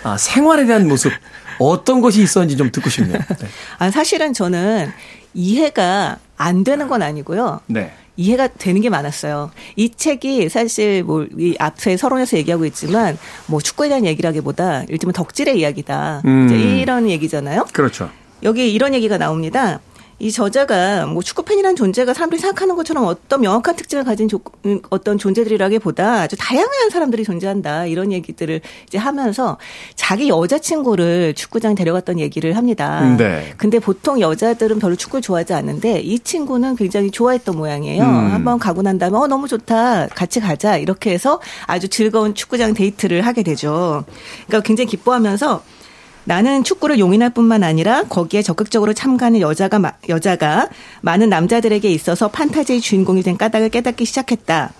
아, 0.04 0.16
생활에 0.16 0.66
대한 0.66 0.86
모습 0.86 1.12
어떤 1.58 2.00
것이 2.00 2.22
있었는지 2.22 2.56
좀 2.56 2.70
듣고 2.70 2.88
싶네요. 2.88 3.18
네. 3.18 3.48
아 3.80 3.90
사실은 3.90 4.32
저는 4.32 4.92
이해가 5.34 6.18
안 6.42 6.64
되는 6.64 6.88
건 6.88 7.02
아니고요. 7.02 7.60
네. 7.66 7.92
이해가 8.16 8.48
되는 8.48 8.80
게 8.82 8.90
많았어요. 8.90 9.50
이 9.76 9.88
책이 9.90 10.48
사실 10.50 11.02
뭐 11.02 11.26
이 11.38 11.54
앞에 11.58 11.96
서론에서 11.96 12.36
얘기하고 12.36 12.66
있지만 12.66 13.16
뭐 13.46 13.60
축구에 13.60 13.88
대한 13.88 14.04
얘기라기보다 14.04 14.84
일테면 14.88 15.12
덕질의 15.14 15.58
이야기다. 15.58 16.22
음. 16.24 16.46
이제 16.46 16.56
이런 16.56 17.08
얘기잖아요. 17.08 17.66
그렇죠. 17.72 18.10
여기 18.42 18.72
이런 18.72 18.92
얘기가 18.92 19.18
나옵니다. 19.18 19.80
이 20.18 20.30
저자가 20.30 21.06
뭐 21.06 21.22
축구 21.22 21.42
팬이라는 21.42 21.76
존재가 21.76 22.14
사람들이 22.14 22.40
생각하는 22.40 22.76
것처럼 22.76 23.04
어떤 23.06 23.40
명확한 23.40 23.76
특징을 23.76 24.04
가진 24.04 24.28
조, 24.28 24.40
음, 24.66 24.80
어떤 24.90 25.18
존재들이라기보다 25.18 26.22
아주 26.22 26.36
다양한 26.38 26.90
사람들이 26.90 27.24
존재한다 27.24 27.86
이런 27.86 28.12
얘기들을 28.12 28.60
이제 28.86 28.98
하면서 28.98 29.58
자기 29.94 30.28
여자친구를 30.28 31.34
축구장 31.34 31.74
데려갔던 31.74 32.20
얘기를 32.20 32.56
합니다. 32.56 33.16
네. 33.16 33.52
근데 33.56 33.78
보통 33.78 34.20
여자들은 34.20 34.78
별로 34.78 34.94
축구를 34.96 35.22
좋아하지 35.22 35.54
않는데 35.54 36.00
이 36.00 36.18
친구는 36.18 36.76
굉장히 36.76 37.10
좋아했던 37.10 37.56
모양이에요. 37.56 38.02
음. 38.02 38.32
한번 38.32 38.58
가고 38.58 38.82
난 38.82 38.98
다음에 38.98 39.16
어 39.16 39.26
너무 39.26 39.48
좋다 39.48 40.08
같이 40.08 40.40
가자 40.40 40.76
이렇게 40.76 41.10
해서 41.10 41.40
아주 41.66 41.88
즐거운 41.88 42.34
축구장 42.34 42.74
데이트를 42.74 43.22
하게 43.22 43.42
되죠. 43.42 44.04
그러니까 44.46 44.66
굉장히 44.66 44.88
기뻐하면서 44.88 45.62
나는 46.24 46.62
축구를 46.62 46.98
용인할 46.98 47.30
뿐만 47.30 47.64
아니라 47.64 48.04
거기에 48.04 48.42
적극적으로 48.42 48.92
참가하는 48.94 49.40
여자가 49.40 49.78
마- 49.78 49.92
여자가 50.08 50.68
많은 51.00 51.28
남자들에게 51.28 51.90
있어서 51.90 52.28
판타지의 52.28 52.80
주인공이 52.80 53.22
된 53.22 53.36
까닭을 53.36 53.70
깨닫기 53.70 54.04
시작했다. 54.04 54.72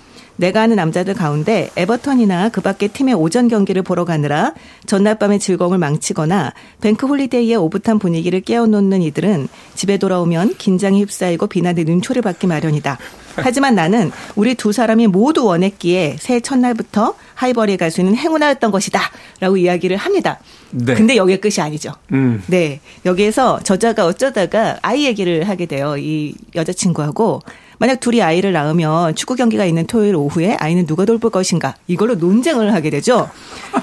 내가 0.43 0.63
아는 0.63 0.75
남자들 0.75 1.15
가운데 1.15 1.71
에버턴이나 1.77 2.49
그 2.49 2.61
밖의 2.61 2.89
팀의 2.89 3.15
오전 3.15 3.47
경기를 3.47 3.83
보러 3.83 4.05
가느라 4.05 4.55
전날 4.87 5.17
밤의 5.17 5.39
즐거움을 5.39 5.79
망치거나 5.79 6.53
bank 6.81 7.07
holiday의 7.07 7.55
오붓한 7.55 8.01
분위기를 8.01 8.41
깨워놓는 8.41 9.03
이들은 9.03 9.47
집에 9.77 9.99
돌아오면 9.99 10.57
긴장에 10.59 11.01
휩싸이고 11.01 11.47
비난의 11.47 11.85
눈초리를 11.85 12.23
받기 12.23 12.49
마련이다. 12.49 12.99
하지만 13.37 13.77
나는 13.77 14.11
우리 14.35 14.57
두 14.57 14.73
사람이 14.73 15.07
모두 15.07 15.45
원했기에 15.47 16.17
새해 16.19 16.41
첫날부터 16.41 17.15
하이버리에 17.35 17.77
갈 17.77 17.93
수 17.93 18.01
있는 18.01 18.17
행운아였던 18.17 18.73
것이다. 18.73 19.01
라고 19.39 19.57
이야기를 19.57 19.97
합니다. 19.97 20.41
네. 20.71 20.95
근데 20.95 21.15
여기에 21.17 21.37
끝이 21.37 21.61
아니죠. 21.61 21.93
음. 22.13 22.43
네. 22.47 22.81
여기에서 23.07 23.61
저자가 23.63 24.07
어쩌다가 24.07 24.79
아이 24.83 25.05
얘기를 25.05 25.49
하게 25.49 25.67
돼요. 25.67 25.97
이 25.99 26.35
여자친구하고. 26.57 27.43
만약 27.79 28.01
둘이 28.01 28.23
아이를 28.23 28.53
낳으면 28.53 29.15
축구 29.15 29.35
경기가 29.35 29.65
있는 29.65 29.87
토요일 29.87 30.15
오후에 30.17 30.57
아이는 30.59 30.87
누가 30.87 31.05
돌볼 31.05 31.31
것인가 31.31 31.75
이걸로 31.87 32.15
논쟁을 32.15 32.75
하게 32.75 32.91
되죠. 32.91 33.31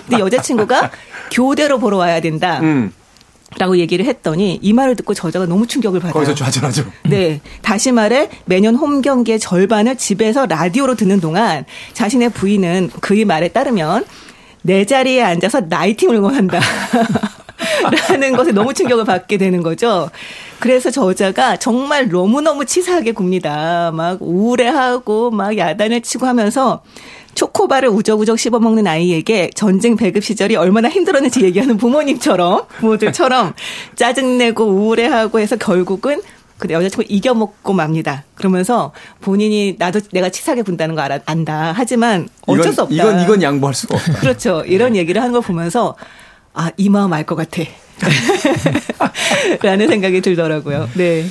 근데 0.07 0.19
여자친구가 0.19 0.91
교대로 1.31 1.79
보러 1.79 1.97
와야 1.97 2.21
된다. 2.21 2.59
음. 2.61 2.91
라고 3.57 3.77
얘기를 3.77 4.05
했더니 4.05 4.59
이 4.61 4.73
말을 4.73 4.95
듣고 4.95 5.15
저자가 5.15 5.47
너무 5.47 5.65
충격을 5.65 5.99
받아요. 5.99 6.13
거기서 6.13 6.35
좌절하죠. 6.35 6.85
네. 7.09 7.41
다시 7.63 7.91
말해 7.91 8.29
매년 8.45 8.75
홈 8.75 9.01
경기의 9.01 9.39
절반을 9.39 9.97
집에서 9.97 10.45
라디오로 10.45 10.93
듣는 10.95 11.19
동안 11.19 11.65
자신의 11.93 12.29
부인은 12.29 12.91
그의 13.01 13.25
말에 13.25 13.47
따르면 13.47 14.05
내 14.61 14.85
자리에 14.85 15.23
앉아서 15.23 15.61
나이팀을 15.61 16.15
응원한다. 16.15 16.59
라는 18.09 18.35
것에 18.35 18.51
너무 18.51 18.73
충격을 18.73 19.05
받게 19.05 19.37
되는 19.37 19.61
거죠. 19.63 20.09
그래서 20.59 20.91
저자가 20.91 21.57
정말 21.57 22.09
너무너무 22.09 22.65
치사하게 22.65 23.13
굽니다. 23.13 23.91
막 23.93 24.17
우울해하고 24.21 25.31
막 25.31 25.57
야단을 25.57 26.01
치고 26.01 26.25
하면서 26.25 26.83
초코바를 27.35 27.89
우적우적 27.89 28.37
씹어먹는 28.37 28.87
아이에게 28.87 29.49
전쟁 29.55 29.95
배급 29.95 30.23
시절이 30.23 30.55
얼마나 30.55 30.89
힘들었는지 30.89 31.41
얘기하는 31.43 31.77
부모님처럼 31.77 32.63
부모들처럼 32.79 33.53
짜증내고 33.95 34.65
우울해하고 34.65 35.39
해서 35.39 35.55
결국은 35.55 36.21
그 36.57 36.67
여자친구 36.69 37.05
이겨먹고 37.07 37.71
맙니다. 37.71 38.25
그러면서 38.35 38.91
본인이 39.21 39.75
나도 39.79 40.01
내가 40.11 40.29
치사하게 40.29 40.63
군다는 40.63 40.93
거 40.93 41.01
알아, 41.01 41.19
안다. 41.25 41.73
하지만 41.73 42.27
어쩔 42.45 42.59
이건, 42.59 42.73
수 42.73 42.81
없다. 42.81 42.95
이건 42.95 43.21
이건 43.21 43.41
양보할 43.41 43.73
수가 43.73 43.95
없다. 43.95 44.13
그렇죠. 44.19 44.63
이런 44.67 44.97
얘기를 44.97 45.21
하는 45.21 45.31
걸 45.31 45.41
보면서 45.41 45.95
아, 46.59 46.71
이 46.75 46.89
마음 46.89 47.13
알 47.13 47.23
것 47.25 47.35
같아. 47.35 47.61
라는 49.63 49.87
생각이 49.87 50.19
들더라고요. 50.21 50.89
네. 50.95 51.25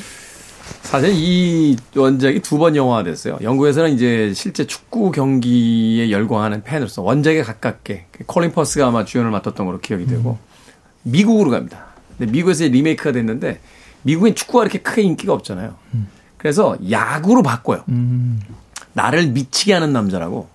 사실 0.82 1.10
이 1.12 1.76
원작이 1.94 2.40
두 2.40 2.56
번 2.56 2.74
영화화됐어요. 2.74 3.38
영국에서는 3.42 3.92
이제 3.92 4.32
실제 4.34 4.66
축구 4.66 5.10
경기에 5.10 6.10
열광하는 6.10 6.62
팬으로서 6.62 7.02
원작에 7.02 7.42
가깝게 7.42 8.06
콜린 8.24 8.52
퍼스가 8.52 8.86
아마 8.86 9.04
주연을 9.04 9.30
맡았던 9.30 9.66
걸로 9.66 9.80
기억이 9.80 10.06
되고 10.06 10.38
미국으로 11.02 11.50
갑니다. 11.50 11.88
근데 12.16 12.32
미국에서 12.32 12.64
리메이크가 12.64 13.12
됐는데 13.12 13.60
미국엔 14.02 14.34
축구가 14.34 14.62
이렇게 14.64 14.78
크게 14.78 15.02
인기가 15.02 15.34
없잖아요. 15.34 15.74
그래서 16.38 16.78
야구로 16.90 17.42
바꿔요. 17.42 17.84
나를 18.94 19.26
미치게 19.28 19.74
하는 19.74 19.92
남자라고. 19.92 20.48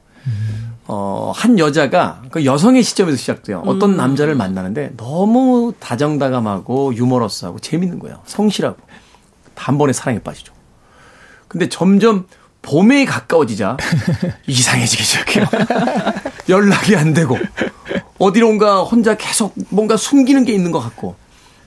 어, 0.88 1.32
한 1.36 1.60
여자가 1.60 2.24
그 2.30 2.46
여성의 2.46 2.84
시점에서 2.84 3.17
시작돼요. 3.17 3.63
어떤 3.65 3.91
음. 3.91 3.98
남자를 3.98 4.36
만나는데 4.36 4.93
너무 4.98 5.74
다정다감하고 5.80 6.96
유머러스하고 6.96 7.60
재밌는 7.60 8.00
거예요. 8.00 8.19
성실하고. 8.26 8.78
단번에 9.56 9.93
사랑에 9.93 10.19
빠지죠. 10.19 10.54
근데 11.48 11.69
점점 11.69 12.26
봄에 12.63 13.06
가까워지자 13.06 13.78
이상해지기 14.48 15.04
시작해요. 15.04 15.46
연락이 16.50 16.96
안 16.96 17.13
되고 17.13 17.38
어디론가 18.17 18.84
혼자 18.84 19.15
계속 19.15 19.54
뭔가 19.69 19.96
숨기는 19.98 20.43
게 20.46 20.54
있는 20.54 20.72
것 20.72 20.80
같고 20.80 21.15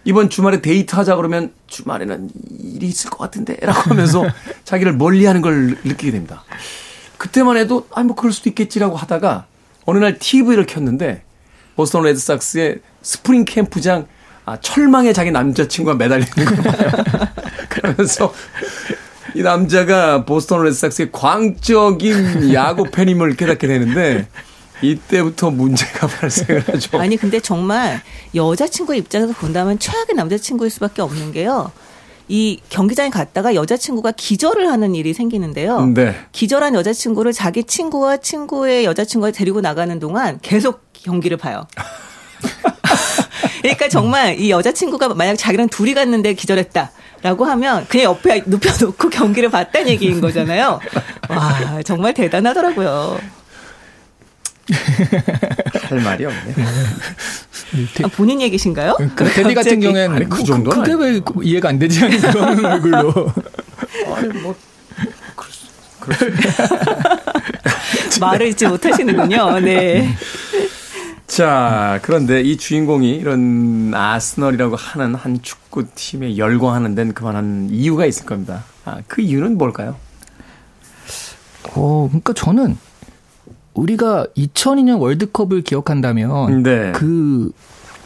이번 0.05 0.31
주말에 0.31 0.61
데이트 0.61 0.94
하자 0.94 1.16
그러면 1.16 1.52
주말에는 1.66 2.31
일이 2.61 2.87
있을 2.87 3.11
것 3.11 3.18
같은데 3.18 3.57
라고 3.61 3.90
하면서 3.90 4.24
자기를 4.64 4.94
멀리하는 4.94 5.42
걸 5.42 5.76
느끼게 5.85 6.12
됩니다. 6.12 6.44
그때만 7.27 7.57
해도 7.57 7.87
아 7.92 7.97
뭐 7.97 8.14
그럴 8.15 8.33
수도 8.33 8.49
있겠지라고 8.51 8.97
하다가 8.97 9.47
어느 9.85 9.99
날 9.99 10.19
TV를 10.19 10.67
켰는데 10.67 11.23
보스턴 11.75 12.03
레드삭스의 12.05 12.79
스프링 13.03 13.45
캠프장 13.45 14.07
아, 14.45 14.59
철망에 14.61 15.12
자기 15.12 15.33
남자친구가 15.33 15.97
매달리는 15.97 16.33
거예요. 16.33 16.91
그러면서 17.69 18.33
이 19.35 19.43
남자가 19.43 20.25
보스턴 20.25 20.62
레드삭스의 20.65 21.11
광적인 21.11 22.55
야구 22.55 22.85
팬임을 22.85 23.35
깨닫게 23.35 23.67
되는데 23.67 24.29
이때부터 24.83 25.51
문제가 25.51 26.07
발생을 26.21 26.69
하죠. 26.69 26.99
아니 26.99 27.17
근데 27.17 27.41
정말 27.41 28.01
여자친구 28.35 28.95
입장에서 28.95 29.33
본다면 29.33 29.79
최악의 29.81 30.15
남자친구일 30.15 30.71
수밖에 30.71 31.03
없는 31.03 31.33
게요. 31.33 31.73
이 32.29 32.61
경기장에 32.69 33.11
갔다가 33.11 33.55
여자친구가 33.55 34.12
기절을 34.12 34.69
하는 34.69 34.95
일이 34.95 35.15
생기는데요. 35.15 35.87
네. 35.87 36.15
기절한 36.33 36.75
여자친구를 36.75 37.33
자기 37.33 37.65
친구와 37.65 38.17
친구의 38.17 38.85
여자친구가 38.85 39.31
데리고 39.31 39.61
나가는 39.61 39.99
동안 40.01 40.39
계속 40.43 40.83
경기를 40.93 41.37
봐요. 41.37 41.67
그러니까 43.62 43.89
정말 43.89 44.39
이 44.41 44.51
여자친구가 44.51 45.15
만약 45.15 45.37
자기랑 45.37 45.69
둘이 45.69 45.95
갔는데 45.95 46.35
기절했다. 46.35 46.91
라고 47.23 47.45
하면 47.47 47.87
그냥 47.89 48.05
옆에 48.05 48.43
눕혀놓고 48.47 49.09
경기를 49.09 49.51
봤다는 49.51 49.89
얘기인 49.89 50.21
거잖아요. 50.21 50.79
와, 51.29 51.83
정말 51.83 52.15
대단하더라고요. 52.15 53.19
할 55.88 56.00
말이 56.00 56.24
없네. 56.24 56.55
아, 58.05 58.09
본인 58.09 58.40
얘기신가요? 58.40 58.96
그 59.14 59.24
데디 59.24 59.55
같은 59.55 59.81
경우에는 59.81 60.16
아니, 60.16 60.29
그 60.29 60.42
정도 60.44 60.70
그게 60.70 60.94
왜 60.94 61.20
이해가 61.42 61.70
안 61.70 61.79
되지 61.79 62.05
않는 62.05 62.20
그런 62.20 62.64
얼굴로. 62.64 63.33
아니 64.14 64.29
뭐 64.40 64.55
말을 68.20 68.48
잊지 68.48 68.66
못하시는군요. 68.66 69.61
네. 69.61 70.14
자, 71.26 71.98
그런데 72.02 72.40
이 72.40 72.57
주인공이 72.57 73.16
이런 73.16 73.92
아스널이라고 73.92 74.76
하는 74.76 75.14
한 75.14 75.42
축구팀에 75.42 76.38
열광하는 76.38 76.94
데는 76.94 77.14
그만한 77.14 77.68
이유가 77.70 78.07
있을 78.07 78.24
겁니다. 78.26 78.64
아, 78.85 78.98
그 79.09 79.20
이유는 79.20 79.59
뭘까요? 79.59 79.96
어, 81.74 82.07
그러니까 82.09 82.33
저는 82.33 82.79
우리가 83.77 84.27
2002년 84.37 85.01
월드컵을 85.01 85.62
기억한다면 85.62 86.62
네. 86.62 86.93
그 86.93 87.51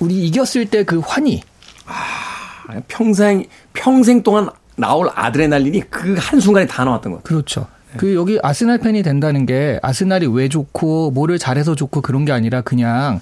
우리 0.00 0.26
이겼을 0.26 0.66
때 0.66 0.84
그 0.84 0.98
환희 0.98 1.42
아, 1.86 2.80
평생 2.88 3.44
평생 3.72 4.22
동안 4.22 4.48
나올 4.76 5.08
아드레날린이 5.14 5.82
그 5.90 6.16
한순간에 6.18 6.66
다 6.66 6.84
나왔던 6.84 7.12
것 7.12 7.18
같아요. 7.18 7.28
그렇죠. 7.36 7.66
네. 7.92 7.96
그 7.98 8.14
여기 8.14 8.38
아스날 8.42 8.78
팬이 8.78 9.02
된다는 9.02 9.46
게 9.46 9.78
아스날이 9.82 10.26
왜 10.26 10.48
좋고 10.48 11.10
뭐를 11.10 11.38
잘해서 11.38 11.74
좋고 11.74 12.00
그런 12.02 12.24
게 12.24 12.32
아니라 12.32 12.60
그냥 12.62 13.20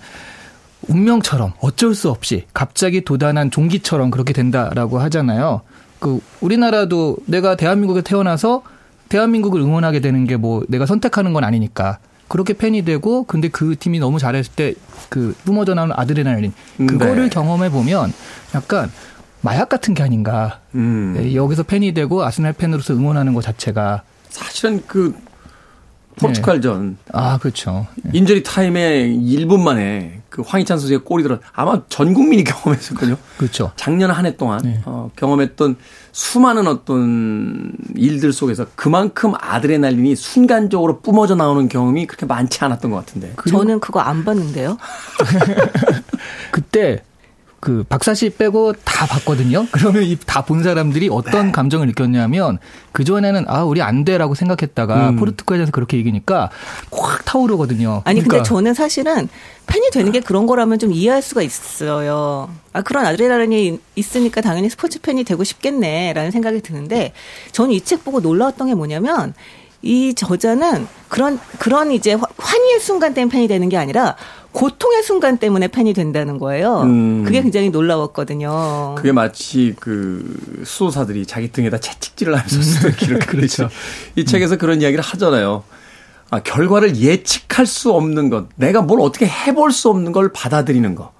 운명처럼 0.89 1.53
어쩔 1.61 1.95
수 1.95 2.11
없이 2.11 2.45
갑자기 2.55 3.01
도단한 3.05 3.51
종기처럼 3.51 4.11
그렇게 4.11 4.33
된다라고 4.33 4.99
하잖아요. 5.01 5.63
그 5.99 6.21
우리나라도 6.41 7.17
내가 7.27 7.57
대한민국에 7.57 8.03
태어나서 8.03 8.63
대한민국을 9.09 9.61
응원하게 9.61 10.01
되는 10.01 10.27
게 10.27 10.37
뭐 10.37 10.63
내가 10.69 10.87
선택하는 10.87 11.33
건 11.33 11.43
아니니까 11.45 11.99
그렇게 12.29 12.53
팬이 12.53 12.85
되고 12.85 13.25
근데 13.25 13.49
그 13.49 13.75
팀이 13.77 13.99
너무 13.99 14.19
잘했을 14.19 14.53
때 14.55 14.75
그 15.09 15.35
뿜어져 15.45 15.75
나오는 15.75 15.95
아드레날린 15.97 16.53
그거를 16.77 17.25
네. 17.25 17.29
경험해 17.29 17.71
보면 17.71 18.13
약간 18.55 18.91
마약 19.41 19.69
같은 19.69 19.95
게 19.95 20.03
아닌가. 20.03 20.61
음. 20.75 21.15
네, 21.17 21.35
여기서 21.35 21.63
팬이 21.63 21.95
되고 21.95 22.25
아스날 22.25 22.53
팬으로서 22.53 22.95
응원하는 22.95 23.35
것 23.35 23.43
자체가 23.43 24.03
사실은 24.29 24.83
그 24.87 25.15
포르투갈전. 26.19 26.91
네. 26.91 26.97
아, 27.13 27.39
그렇죠. 27.39 27.87
인저리 28.13 28.43
타임에 28.43 29.09
1분 29.09 29.61
만에 29.61 30.21
그 30.29 30.43
황희찬 30.47 30.79
선수의 30.79 31.01
골이 31.05 31.23
들어 31.23 31.39
아마 31.53 31.83
전 31.89 32.13
국민이 32.15 32.45
경험했었거든요. 32.45 33.17
그렇죠. 33.39 33.73
작년 33.77 34.11
한 34.11 34.27
해 34.27 34.37
동안 34.37 34.61
네. 34.63 34.81
어, 34.85 35.11
경험했던 35.17 35.77
수많은 36.13 36.67
어떤 36.67 37.73
일들 37.97 38.33
속에서 38.33 38.67
그만큼 38.75 39.33
아드레날린이 39.41 40.17
순간적으로 40.17 41.01
뿜어져 41.01 41.35
나오는 41.35 41.69
경험이 41.69 42.07
그렇게 42.07 42.27
많지 42.27 42.63
않았던 42.65 42.91
것 42.91 42.97
같은데. 42.99 43.33
저는 43.49 43.81
그거 43.81 44.01
안 44.01 44.25
봤는데요. 44.25 44.77
그때 46.51 47.03
그 47.61 47.85
박사 47.89 48.15
씨 48.15 48.31
빼고 48.31 48.73
다 48.85 49.07
봤거든요. 49.07 49.67
그러면 49.73 50.05
이 50.05 50.17
다 50.27 50.43
본 50.45 50.63
사람들이 50.63 51.09
어떤 51.11 51.47
네. 51.47 51.53
감정을 51.53 51.87
느꼈냐면 51.89 52.59
그 52.93 53.03
전에는 53.05 53.47
아 53.49 53.65
우리 53.65 53.83
안 53.83 54.05
돼라고 54.05 54.35
생각했다가 54.35 55.11
음. 55.11 55.17
포르투갈에서 55.17 55.73
그렇게 55.73 55.99
이기니까 55.99 56.51
확 56.93 57.25
타오르거든요. 57.25 58.03
아니 58.05 58.21
그러니까. 58.21 58.37
근데 58.37 58.43
저는 58.49 58.75
사실은 58.75 59.29
팬이 59.67 59.91
되는 59.91 60.13
게 60.13 60.21
그런 60.21 60.47
거라면 60.47 60.79
좀 60.79 60.93
이해할 60.93 61.21
수가 61.21 61.43
있어요. 61.43 62.49
아 62.73 62.83
그런 62.83 63.05
아드레날린이 63.07 63.81
있으니까 63.97 64.41
당연히 64.41 64.71
스포츠 64.71 65.01
팬이 65.01 65.25
되고 65.25 65.43
싶겠네라는 65.45 66.31
생각이 66.31 66.61
드는데 66.63 67.13
저는 67.53 67.73
이 67.73 67.81
책 67.81 68.05
보고 68.05 68.21
놀라웠던 68.21 68.69
게 68.69 68.75
뭐냐면 68.75 69.35
이 69.83 70.15
저자는 70.15 70.87
그런 71.09 71.39
그런 71.59 71.93
이제 71.93 72.17
환희의 72.37 72.81
순간 72.81 73.15
때문에 73.15 73.31
팬이 73.31 73.49
되는 73.49 73.69
게 73.69 73.77
아니라 73.77 74.17
고통의 74.53 75.03
순간 75.03 75.39
때문에 75.39 75.69
팬이 75.69 75.95
된다는 75.95 76.39
거예요. 76.39 76.83
음. 76.83 77.23
그게 77.25 77.43
굉장히 77.43 77.71
놀라웠거든요. 77.71 78.97
그게 78.97 79.13
마치 79.13 79.75
그 79.79 80.65
수호사들이 80.65 81.27
자기 81.27 81.53
등에다 81.53 81.79
채찍질을 81.79 82.35
하면서 82.35 82.61
쓰던 82.61 82.93
기록 82.97 83.21
그렇죠. 83.29 83.69
이 84.17 84.25
책에서 84.25 84.57
그런 84.57 84.83
이야기를 84.83 85.03
하잖아요. 85.05 85.63
아, 86.31 86.41
결과를 86.41 86.97
예측할 86.97 87.65
수 87.65 87.93
없는 87.93 88.29
것, 88.29 88.49
내가 88.57 88.83
뭘 88.83 89.01
어떻게 89.01 89.27
해볼 89.27 89.73
수 89.73 89.89
없는 89.89 90.13
걸 90.13 90.31
받아들이는 90.33 90.95
것. 90.95 91.13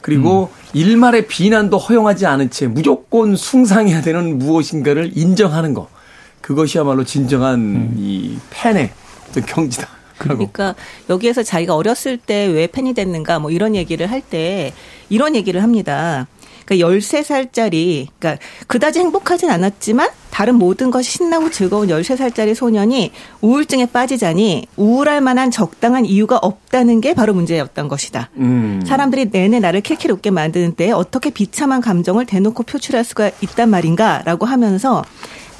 그리고 0.00 0.50
음. 0.50 0.70
일말의 0.72 1.26
비난도 1.26 1.76
허용하지 1.76 2.24
않은 2.24 2.48
채 2.50 2.66
무조건 2.66 3.36
숭상해야 3.36 4.00
되는 4.00 4.38
무엇인가를 4.38 5.10
인정하는 5.14 5.74
것. 5.74 5.88
그것이야말로 6.40 7.04
진정한 7.04 7.58
음. 7.60 7.94
이 7.98 8.38
팬의 8.50 8.90
어떤 9.28 9.46
경지다. 9.46 9.88
그러니까 10.18 10.74
여기에서 11.08 11.42
자기가 11.42 11.74
어렸을 11.74 12.18
때 12.18 12.46
왜 12.46 12.66
팬이 12.66 12.92
됐는가 12.94 13.38
뭐 13.38 13.50
이런 13.50 13.74
얘기를 13.74 14.10
할 14.10 14.20
때 14.20 14.72
이런 15.08 15.34
얘기를 15.34 15.62
합니다. 15.62 16.26
그러니까 16.66 16.88
13살짜리, 16.88 18.06
그러니까 18.18 18.40
그다지 18.68 19.00
행복하진 19.00 19.50
않았지만 19.50 20.08
다른 20.30 20.54
모든 20.54 20.90
것이 20.92 21.10
신나고 21.10 21.50
즐거운 21.50 21.88
13살짜리 21.88 22.54
소년이 22.54 23.10
우울증에 23.40 23.86
빠지자니 23.86 24.66
우울할 24.76 25.20
만한 25.20 25.50
적당한 25.50 26.04
이유가 26.04 26.36
없다는 26.36 27.00
게 27.00 27.12
바로 27.14 27.34
문제였던 27.34 27.88
것이다. 27.88 28.30
음. 28.36 28.82
사람들이 28.86 29.30
내내 29.32 29.58
나를 29.58 29.80
킬킬 29.80 30.12
웃게 30.12 30.30
만드는 30.30 30.74
때 30.74 30.92
어떻게 30.92 31.30
비참한 31.30 31.80
감정을 31.80 32.26
대놓고 32.26 32.62
표출할 32.62 33.04
수가 33.04 33.30
있단 33.40 33.68
말인가 33.68 34.22
라고 34.24 34.46
하면서 34.46 35.02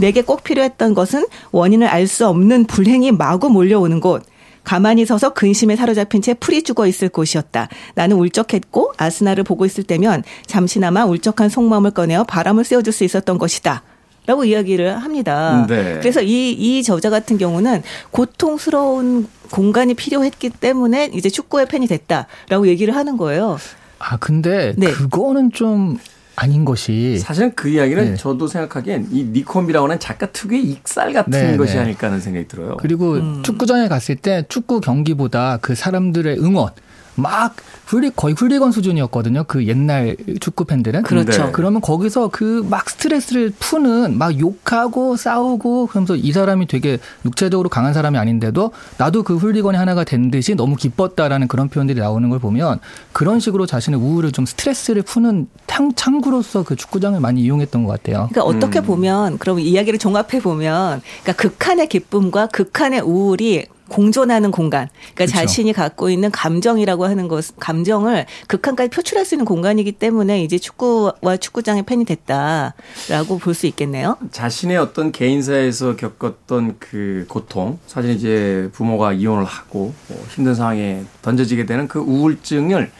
내게 0.01 0.23
꼭 0.23 0.43
필요했던 0.43 0.95
것은 0.95 1.27
원인을 1.53 1.87
알 1.87 2.07
수 2.07 2.27
없는 2.27 2.65
불행이 2.65 3.13
마구 3.13 3.51
몰려오는 3.51 4.01
곳. 4.01 4.25
가만히 4.65 5.07
서서 5.07 5.33
근심에 5.33 5.77
사로잡힌 5.77 6.21
채 6.23 6.35
풀이 6.35 6.63
죽어 6.63 6.87
있을 6.87 7.09
곳이었다. 7.09 7.69
나는 7.95 8.17
울적했고 8.17 8.95
아스나를 8.97 9.45
보고 9.45 9.65
있을 9.65 9.85
때면 9.85 10.23
잠시나마 10.47 11.05
울적한 11.05 11.49
속마음을 11.49 11.93
꺼내어 11.93 12.25
바람을 12.25 12.65
쐬어줄 12.65 12.93
수 12.93 13.05
있었던 13.05 13.39
것이다. 13.39 13.83
라고 14.27 14.45
이야기를 14.45 14.99
합니다. 14.99 15.67
네. 15.69 15.99
그래서 16.01 16.21
이, 16.21 16.51
이 16.51 16.83
저자 16.83 17.11
같은 17.11 17.39
경우는 17.39 17.83
고통스러운 18.11 19.29
공간이 19.51 19.95
필요했기 19.95 20.51
때문에 20.51 21.11
이제 21.15 21.31
축구의 21.31 21.67
팬이 21.67 21.87
됐다라고 21.87 22.67
얘기를 22.67 22.95
하는 22.95 23.17
거예요. 23.17 23.59
아, 23.99 24.17
근데 24.19 24.75
네. 24.77 24.91
그거는 24.91 25.53
좀 25.53 25.99
아닌 26.40 26.64
것이 26.64 27.18
사실은 27.18 27.53
그 27.55 27.68
이야기는 27.68 28.12
네. 28.12 28.16
저도 28.16 28.46
생각하기엔 28.46 29.09
이 29.12 29.24
니콤비라고 29.24 29.87
하는 29.87 30.00
작가 30.00 30.24
특유의 30.24 30.62
익살 30.62 31.12
같은 31.12 31.31
네, 31.31 31.57
것이 31.59 31.74
네. 31.74 31.81
아닐까 31.81 32.07
하는 32.07 32.18
생각이 32.18 32.48
들어요. 32.48 32.79
그리고 32.79 33.12
음. 33.12 33.42
축구장에 33.42 33.88
갔을 33.88 34.16
때 34.16 34.44
축구 34.48 34.81
경기보다 34.81 35.59
그 35.61 35.74
사람들의 35.74 36.38
응원 36.38 36.70
막 37.16 37.57
훌리 37.87 38.11
거의 38.14 38.35
훌리건 38.35 38.73
수준이었거든요. 38.73 39.44
그 39.49 39.66
옛날 39.66 40.16
축구 40.40 40.64
팬들은 40.64 41.03
그렇죠. 41.03 41.46
네. 41.46 41.53
그러면 41.53 41.81
거기서 41.81 42.29
그 42.29 42.61
막 42.70 42.88
스트레스를 42.88 43.53
푸는 43.59 44.16
막 44.16 44.38
욕하고 44.38 45.16
싸우고 45.16 45.87
그러면서 45.88 46.14
이 46.16 46.33
사람이 46.33 46.66
되게 46.66 46.99
육체적으로 47.25 47.68
강한 47.68 47.92
사람이 47.92 48.16
아닌데도 48.16 48.70
나도 48.99 49.23
그 49.25 49.37
훌리건이 49.37 49.77
하나가 49.77 50.05
된 50.05 50.31
듯이 50.31 50.55
너무 50.55 50.77
기뻤다라는 50.77 51.49
그런 51.49 51.68
표현들이 51.68 52.01
나오는 52.01 52.29
걸 52.31 52.38
보면 52.38 52.79
그런 53.12 53.40
식으로 53.40 53.66
자신의 53.66 53.99
우울을 53.99 54.33
좀 54.33 54.46
스트레스를 54.46 55.03
푸는 55.03 55.49
창, 55.66 55.92
창구로서 55.94 56.62
그 56.62 56.77
축구장을 56.77 57.18
많이 57.20 57.42
이용했던 57.42 57.85
것 57.85 57.90
같아요. 57.90 58.29
그러니까 58.31 58.44
어떻게 58.44 58.79
음. 58.81 58.85
보면 58.85 59.38
그럼 59.38 59.59
이야기를 59.59 59.99
종합해 59.99 60.40
보면 60.40 61.03
그러니까 61.23 61.33
극한의 61.42 61.88
기쁨과 61.88 62.49
극한의 62.49 63.01
우울이 63.01 63.66
공존하는 63.90 64.50
공간. 64.50 64.88
그러니까 65.14 65.14
그렇죠. 65.16 65.33
자신이 65.35 65.72
갖고 65.74 66.09
있는 66.09 66.31
감정이라고 66.31 67.05
하는 67.05 67.29
것, 67.29 67.44
감정을 67.59 68.24
극한까지 68.46 68.88
표출할 68.88 69.26
수 69.26 69.35
있는 69.35 69.44
공간이기 69.44 69.92
때문에 69.92 70.42
이제 70.42 70.59
축구와 70.59 71.37
축구장의 71.38 71.83
팬이 71.83 72.05
됐다라고 72.07 73.38
볼 73.38 73.55
수 73.55 73.66
있겠네요. 73.66 74.16
자신의 74.31 74.79
어떤 74.79 75.12
개인사에서 75.12 75.96
겪었던 75.96 76.76
그 76.79 77.26
고통, 77.29 77.79
사실 77.87 78.12
이제 78.12 78.70
부모가 78.72 79.12
이혼을 79.12 79.44
하고 79.44 79.92
뭐 80.09 80.24
힘든 80.31 80.55
상황에 80.55 81.03
던져지게 81.20 81.66
되는 81.66 81.88
그 81.88 81.98
우울증을 81.98 82.90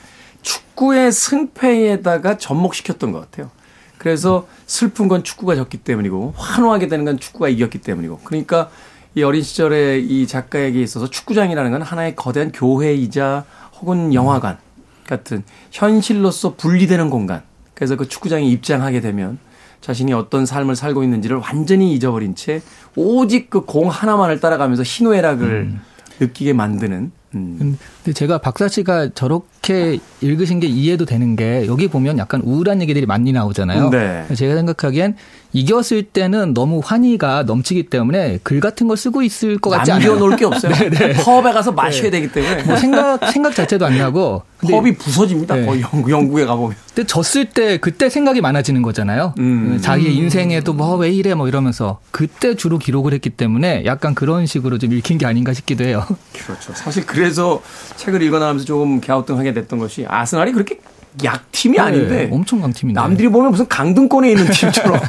축구의 0.43 1.13
승패에다가 1.13 2.37
접목시켰던 2.37 3.13
것 3.13 3.21
같아요. 3.21 3.51
그래서 3.97 4.49
슬픈 4.67 5.09
건 5.09 5.23
축구가 5.23 5.55
졌기 5.57 5.79
때문이고 5.79 6.35
환호하게 6.37 6.89
되는 6.89 7.05
건 7.05 7.19
축구가 7.21 7.49
이겼기 7.49 7.79
때문이고 7.79 8.21
그러니까 8.25 8.71
이 9.15 9.23
어린 9.23 9.43
시절에 9.43 9.99
이 9.99 10.27
작가에게 10.27 10.81
있어서 10.83 11.09
축구장이라는 11.11 11.71
건 11.73 11.83
하나의 11.83 12.15
거대한 12.17 12.53
교회이자 12.53 13.45
혹은 13.81 14.15
영화관 14.15 14.59
같은 15.07 15.43
현실로서 15.73 16.55
분리되는 16.55 17.11
공간. 17.11 17.43
그래서 17.75 17.97
그 17.97 18.07
축구장에 18.07 18.45
입장하게 18.47 19.01
되면 19.01 19.39
자신이 19.81 20.13
어떤 20.13 20.47
삶을 20.47 20.77
살고 20.77 21.03
있는지를 21.03 21.39
완전히 21.39 21.93
잊어버린 21.95 22.35
채 22.35 22.61
오직 22.97 23.51
그 23.51 23.63
공 23.63 23.89
하나만을 23.89 24.39
따라가면서 24.41 24.83
희노애락을 24.85 25.47
음. 25.49 25.81
느끼게 26.21 26.53
만드는 26.53 27.13
음. 27.35 27.77
근데 28.05 28.13
제가 28.15 28.39
박사 28.39 28.69
씨가 28.69 29.11
저렇게 29.15 29.99
읽으신 30.21 30.61
게 30.61 30.67
이해도 30.67 31.05
되는 31.07 31.35
게 31.37 31.65
여기 31.67 31.89
보면 31.89 32.19
약간 32.19 32.41
우울한 32.45 32.81
얘기들이 32.83 33.07
많이 33.07 33.33
나오잖아요. 33.33 33.91
네. 33.91 34.27
제가 34.35 34.55
생각하기엔 34.55 35.17
이겼을 35.53 36.05
때는 36.05 36.55
너무 36.55 36.81
환희가 36.85 37.43
넘치기 37.43 37.85
때문에 37.85 38.39
글 38.45 38.61
같은 38.61 38.87
걸 38.87 38.97
쓰고 38.97 39.23
있을 39.23 39.59
것 39.59 39.71
같지 39.71 39.91
않아요. 39.91 40.11
남겨놓을 40.11 40.37
게 40.37 40.45
없어요. 40.45 40.73
네, 40.79 40.91
네. 40.91 41.13
펍에 41.15 41.53
가서 41.53 41.73
마셔야 41.73 42.05
네. 42.05 42.11
되기 42.11 42.31
때문에. 42.31 42.63
뭐 42.65 42.77
생각, 42.77 43.33
생각 43.33 43.55
자체도 43.55 43.85
안 43.87 43.99
나고. 43.99 44.43
펍이 44.61 44.95
부서집니다. 44.97 45.57
네. 45.57 45.67
거의 45.67 45.81
영국에 46.09 46.45
가보면. 46.45 46.77
근데 46.95 47.07
졌을 47.07 47.47
때 47.47 47.79
그때 47.79 48.09
생각이 48.11 48.41
많아지는 48.41 48.83
거잖아요. 48.83 49.35
음. 49.39 49.79
자기의 49.81 50.15
인생에도 50.17 50.73
뭐 50.75 51.01
왜 51.01 51.11
이래 51.11 51.35
뭐 51.35 51.49
이러면서 51.49 51.99
그때 52.11 52.55
주로 52.55 52.79
기록을 52.79 53.15
했기 53.15 53.31
때문에 53.31 53.85
약간 53.87 54.15
그런 54.15 54.45
식으로 54.45 54.77
좀 54.79 54.93
읽힌 54.93 55.17
게 55.19 55.25
아닌가 55.27 55.53
싶기도 55.55 55.85
해요. 55.85 56.05
그렇죠. 56.35 56.73
사실 56.75 57.07
그 57.07 57.20
래서 57.21 57.63
책을 57.97 58.23
읽어 58.23 58.39
나가면서 58.39 58.65
조금 58.65 59.01
갸우뚱하게 59.01 59.53
됐던 59.55 59.79
것이 59.79 60.05
아스날이 60.09 60.53
그렇게 60.53 60.81
약팀이 61.25 61.77
네, 61.77 61.83
아닌데 61.83 62.29
엄청 62.33 62.61
강팀인데 62.61 63.01
남들이 63.01 63.29
보면 63.29 63.51
무슨 63.51 63.67
강등권에 63.67 64.31
있는 64.31 64.47
팀처럼 64.51 65.01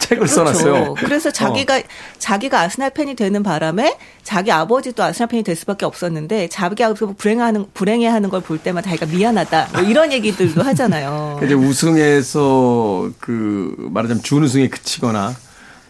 책을 0.00 0.26
그렇죠. 0.26 0.34
써놨어요. 0.34 0.94
그래서 0.94 1.30
자기가 1.30 1.76
어. 1.78 1.82
자기가 2.18 2.60
아스날 2.60 2.90
팬이 2.90 3.14
되는 3.14 3.40
바람에 3.44 3.96
자기 4.24 4.50
아버지도 4.50 5.04
아스날 5.04 5.28
팬이 5.28 5.44
될 5.44 5.54
수밖에 5.54 5.86
없었는데 5.86 6.48
자기 6.48 6.82
아버지가 6.82 7.12
불행하는 7.16 7.66
불행해하는 7.72 8.30
걸 8.30 8.40
볼 8.42 8.58
때마다 8.58 8.90
자기가 8.90 9.06
미안하다 9.06 9.68
뭐 9.74 9.82
이런 9.82 10.12
얘기들도 10.12 10.60
하잖아요. 10.62 11.38
이제 11.44 11.54
우승에서 11.54 13.10
그 13.20 13.74
말하자면 13.92 14.22
준우승에 14.24 14.68
그치거나 14.68 15.34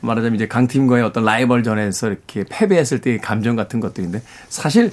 말하자면 0.01 0.35
이제 0.37 0.47
강팀과의 0.47 1.03
어떤 1.05 1.25
라이벌전에서 1.25 2.09
이렇게 2.09 2.45
패배했을 2.49 3.01
때의 3.01 3.19
감정 3.21 3.57
같은 3.57 3.81
것들인데 3.81 4.21
사실 4.51 4.93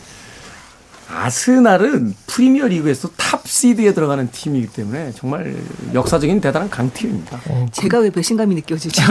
아스날은 1.13 2.16
프리미어 2.28 2.68
리그에서 2.68 3.09
탑 3.18 3.45
시드에 3.45 3.93
들어가는 3.93 4.30
팀이기 4.32 4.68
때문에 4.68 5.12
정말 5.14 5.55
역사적인 5.93 6.39
대단한 6.41 6.70
강팀입니다. 6.70 7.39
어, 7.49 7.66
그 7.66 7.82
제가 7.82 7.99
왜 7.99 8.09
배신감이 8.09 8.55
느껴지죠? 8.55 9.01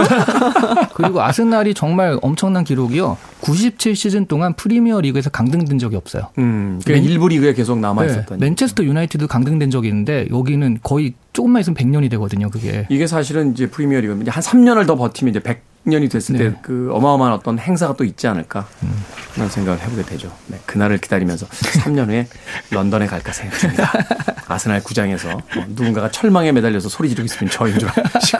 그리고 0.94 1.22
아스날이 1.22 1.74
정말 1.74 2.18
엄청난 2.22 2.64
기록이요. 2.64 3.16
97 3.40 3.94
시즌 3.96 4.26
동안 4.26 4.54
프리미어 4.54 5.00
리그에서 5.00 5.30
강등된 5.30 5.78
적이 5.78 5.96
없어요. 5.96 6.28
음, 6.38 6.80
그러니까 6.84 7.08
일부 7.08 7.28
리그에 7.28 7.52
계속 7.52 7.78
남아 7.78 8.04
있었던. 8.06 8.38
네, 8.38 8.46
맨체스터 8.46 8.84
유나이티드 8.84 9.26
강등된 9.26 9.70
적이 9.70 9.88
있는데 9.88 10.26
여기는 10.30 10.80
거의 10.82 11.14
조금만 11.32 11.60
있으면 11.60 11.76
100년이 11.76 12.10
되거든요, 12.10 12.50
그게. 12.50 12.86
이게 12.88 13.06
사실은 13.06 13.52
이제 13.52 13.66
프리미어 13.68 14.00
리그 14.00 14.12
한 14.12 14.42
3년을 14.42 14.86
더 14.86 14.96
버티면 14.96 15.30
이제 15.30 15.40
100 15.40 15.69
년이 15.84 16.08
됐을 16.08 16.36
네. 16.36 16.50
때그 16.50 16.90
어마어마한 16.92 17.32
어떤 17.32 17.58
행사가 17.58 17.94
또 17.96 18.04
있지 18.04 18.26
않을까 18.26 18.66
음. 18.82 19.04
그런 19.34 19.48
생각을 19.48 19.80
해보게 19.80 20.02
되죠. 20.02 20.30
네, 20.46 20.58
그날을 20.66 20.98
기다리면서 20.98 21.46
3년 21.48 22.08
후에 22.08 22.26
런던에 22.70 23.06
갈까 23.06 23.32
생각 23.32 23.58
중입니다. 23.58 23.90
아스날 24.46 24.82
구장에서 24.82 25.28
뭐 25.54 25.64
누군가가 25.68 26.10
철망에 26.10 26.52
매달려서 26.52 26.88
소리 26.88 27.08
지르고 27.08 27.24
있으면 27.24 27.50
저인 27.50 27.78
줄 27.78 27.88
아시고. 28.12 28.38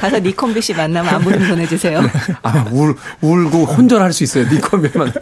가서 0.00 0.18
니콤비 0.18 0.60
씨 0.62 0.74
만나면 0.74 1.14
안부 1.14 1.32
좀 1.32 1.46
전해주세요. 1.46 2.00
네. 2.02 2.08
아마 2.42 2.64
울, 2.70 2.96
울고 3.20 3.64
혼절할 3.64 4.12
수 4.12 4.24
있어요. 4.24 4.44
니콤비만. 4.48 5.12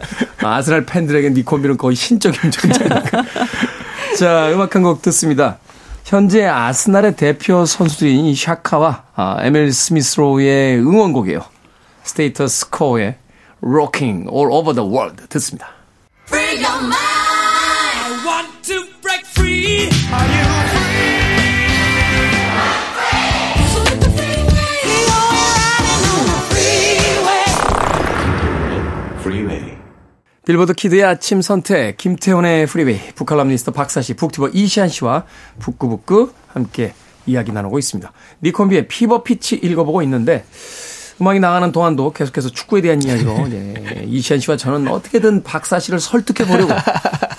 아스날 0.41 0.85
팬들에게 0.85 1.29
니콤비는 1.31 1.77
거의 1.77 1.95
신적인 1.95 2.51
존재니까. 2.51 3.01
자, 4.19 4.51
음악 4.53 4.75
한 4.75 4.83
곡 4.83 5.01
듣습니다. 5.01 5.57
현재 6.05 6.45
아스날의 6.45 7.15
대표 7.15 7.65
선수들인 7.65 8.35
사카와 8.35 9.05
아, 9.15 9.37
에밀 9.41 9.73
스미스로우의 9.73 10.77
응원곡이에요. 10.77 11.43
스테이터스 12.03 12.69
쿠오의 12.69 13.15
Rocking 13.63 14.29
All 14.29 14.51
Over 14.51 14.75
the 14.75 14.87
World 14.87 15.27
듣습니다. 15.29 15.69
빌보드 30.45 30.73
키드의 30.73 31.03
아침 31.03 31.41
선택, 31.41 31.97
김태훈의 31.97 32.67
프리웨이, 32.67 32.99
북칼럼니스트 33.15 33.71
박사씨, 33.71 34.13
북튜버 34.13 34.49
이시안 34.49 34.89
씨와 34.89 35.25
북구북구 35.59 36.31
함께 36.47 36.93
이야기 37.25 37.51
나누고 37.51 37.79
있습니다. 37.79 38.11
닉 38.43 38.56
혼비의 38.56 38.87
피버 38.87 39.23
피치 39.23 39.55
읽어보고 39.55 40.03
있는데, 40.03 40.45
음악이 41.19 41.39
나가는 41.39 41.71
동안도 41.71 42.13
계속해서 42.13 42.49
축구에 42.49 42.81
대한 42.81 43.01
이야기로 43.01 43.47
이제 43.47 44.05
이시안 44.07 44.39
씨와 44.39 44.57
저는 44.57 44.87
어떻게든 44.87 45.41
박사 45.43 45.79
씨를 45.79 45.99
설득해 45.99 46.47
보려고. 46.47 46.73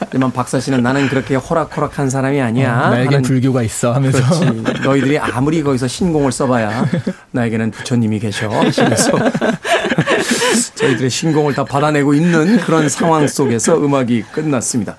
하지만 0.07 0.33
박사 0.33 0.61
씨는 0.61 0.83
나는 0.83 1.09
그렇게 1.09 1.35
호락호락한 1.35 2.11
사람이 2.11 2.41
아니야. 2.41 2.87
어, 2.87 2.91
나에겐 2.91 3.23
불교가 3.23 3.63
있어 3.63 3.93
하면서. 3.93 4.19
그렇지. 4.19 4.83
너희들이 4.83 5.19
아무리 5.19 5.63
거기서 5.63 5.89
신공을 5.89 6.33
써봐야 6.33 6.87
나에게는 7.33 7.73
부처님이 7.73 8.21
계셔. 8.21 8.49
하시면서 8.49 9.13
저희들의 10.77 11.11
신공을 11.11 11.55
다 11.55 11.65
받아내고 11.65 12.15
있는 12.15 12.59
그런 12.59 12.89
상황 12.89 13.27
속에서 13.27 13.77
음악이 13.77 14.23
끝났습니다. 14.33 14.97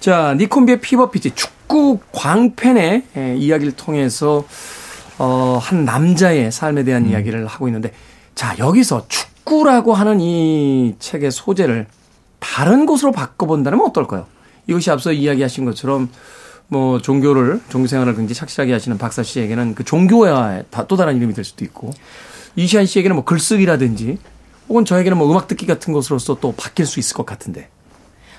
자, 0.00 0.34
니콤비의 0.38 0.80
피버피치 0.80 1.30
축구 1.30 1.98
광팬의 2.12 3.04
이야기를 3.38 3.72
통해서 3.72 4.44
어, 5.18 5.58
한 5.62 5.84
남자의 5.84 6.50
삶에 6.52 6.82
대한 6.84 7.04
음. 7.04 7.10
이야기를 7.10 7.46
하고 7.46 7.68
있는데, 7.68 7.92
자, 8.34 8.54
여기서 8.58 9.06
축구라고 9.08 9.94
하는 9.94 10.20
이 10.20 10.96
책의 10.98 11.30
소재를 11.30 11.86
다른 12.44 12.84
곳으로 12.84 13.10
바꿔본다면 13.10 13.80
어떨까요? 13.80 14.26
이것이 14.66 14.90
앞서 14.90 15.12
이야기하신 15.12 15.64
것처럼, 15.64 16.10
뭐, 16.68 17.00
종교를, 17.00 17.62
종교 17.70 17.86
생활을 17.86 18.14
굉장히 18.14 18.34
착실하게 18.34 18.72
하시는 18.74 18.98
박사 18.98 19.22
씨에게는 19.22 19.74
그 19.74 19.82
종교와 19.82 20.62
또 20.86 20.96
다른 20.96 21.16
이름이 21.16 21.32
될 21.32 21.44
수도 21.44 21.64
있고, 21.64 21.90
이시한 22.54 22.84
씨에게는 22.84 23.16
뭐 23.16 23.24
글쓰기라든지, 23.24 24.18
혹은 24.68 24.84
저에게는 24.84 25.16
뭐 25.16 25.30
음악 25.30 25.48
듣기 25.48 25.66
같은 25.66 25.92
것으로서 25.94 26.38
또 26.40 26.52
바뀔 26.52 26.84
수 26.84 27.00
있을 27.00 27.16
것 27.16 27.24
같은데. 27.24 27.70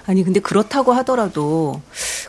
아니 0.07 0.23
근데 0.23 0.39
그렇다고 0.39 0.93
하더라도 0.93 1.81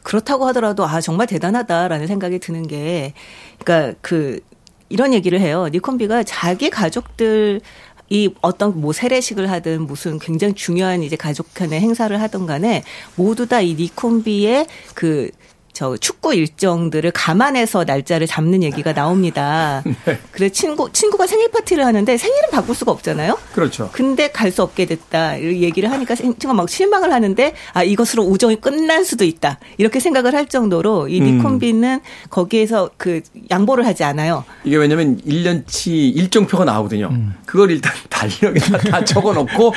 그렇다고 0.03 0.47
하더라도 0.47 0.87
아 0.87 1.03
정말 1.03 1.27
대단하다라는 1.27 2.07
생각이 2.07 2.39
드는 2.39 2.66
게 2.66 3.12
그러니까 3.59 3.99
그 4.01 4.41
이런 4.89 5.12
얘기를 5.12 5.41
해요. 5.41 5.68
니콘비가 5.70 6.22
자기 6.22 6.70
가족들 6.70 7.61
이 8.09 8.30
어떤 8.40 8.80
뭐 8.80 8.92
세례식을 8.92 9.50
하든 9.50 9.86
무슨 9.86 10.18
굉장히 10.18 10.54
중요한 10.54 11.02
이제 11.02 11.16
가족 11.16 11.52
간의 11.54 11.80
행사를 11.80 12.18
하든 12.20 12.46
간에 12.46 12.82
모두 13.16 13.46
다 13.46 13.61
이 13.61 13.74
니콘비의 13.74 14.66
그 14.94 15.30
저 15.77 15.95
축구 15.99 16.35
일정들을 16.35 17.11
감안해서 17.11 17.85
날짜를 17.85 18.27
잡는 18.27 18.62
얘기가 18.62 18.95
나옵니다. 18.95 19.83
네. 20.07 20.18
그래 20.31 20.49
친구 20.49 20.91
친구가 20.91 21.27
생일 21.27 21.51
파티를 21.51 21.85
하는데 21.85 22.16
생일은 22.16 22.49
바꿀 22.51 22.74
수가 22.74 22.93
없잖아요. 22.93 23.39
그렇죠. 23.53 23.91
근데 23.93 24.31
갈 24.31 24.51
수 24.57 24.62
없게 24.62 24.87
됐다. 24.87 25.37
이 25.37 25.61
얘기를 25.61 25.91
하니까 25.91 26.14
친구가 26.14 26.55
막 26.55 26.70
실망을 26.70 27.12
하는데 27.12 27.53
아 27.74 27.83
이것으로 27.83 28.22
우정이 28.22 28.57
끝날 28.62 29.05
수도 29.05 29.24
있다. 29.24 29.59
이렇게 29.77 30.01
생각을 30.01 30.35
할 30.35 30.47
정도로 30.47 31.09
이 31.09 31.20
음. 31.20 31.37
니콘비는 31.37 31.95
음. 31.97 32.31
거기에서 32.31 32.89
그 32.97 33.20
양보를 33.51 33.85
하지 33.85 34.03
않아요. 34.05 34.45
이게 34.64 34.77
왜냐면 34.77 35.20
1년치 35.27 35.89
일정표가 36.16 36.64
나오거든요. 36.64 37.09
음. 37.11 37.35
그걸 37.45 37.70
일단 37.70 37.93
달력에다 38.09 38.79
다 38.79 39.05
적어 39.05 39.35
놓고 39.35 39.74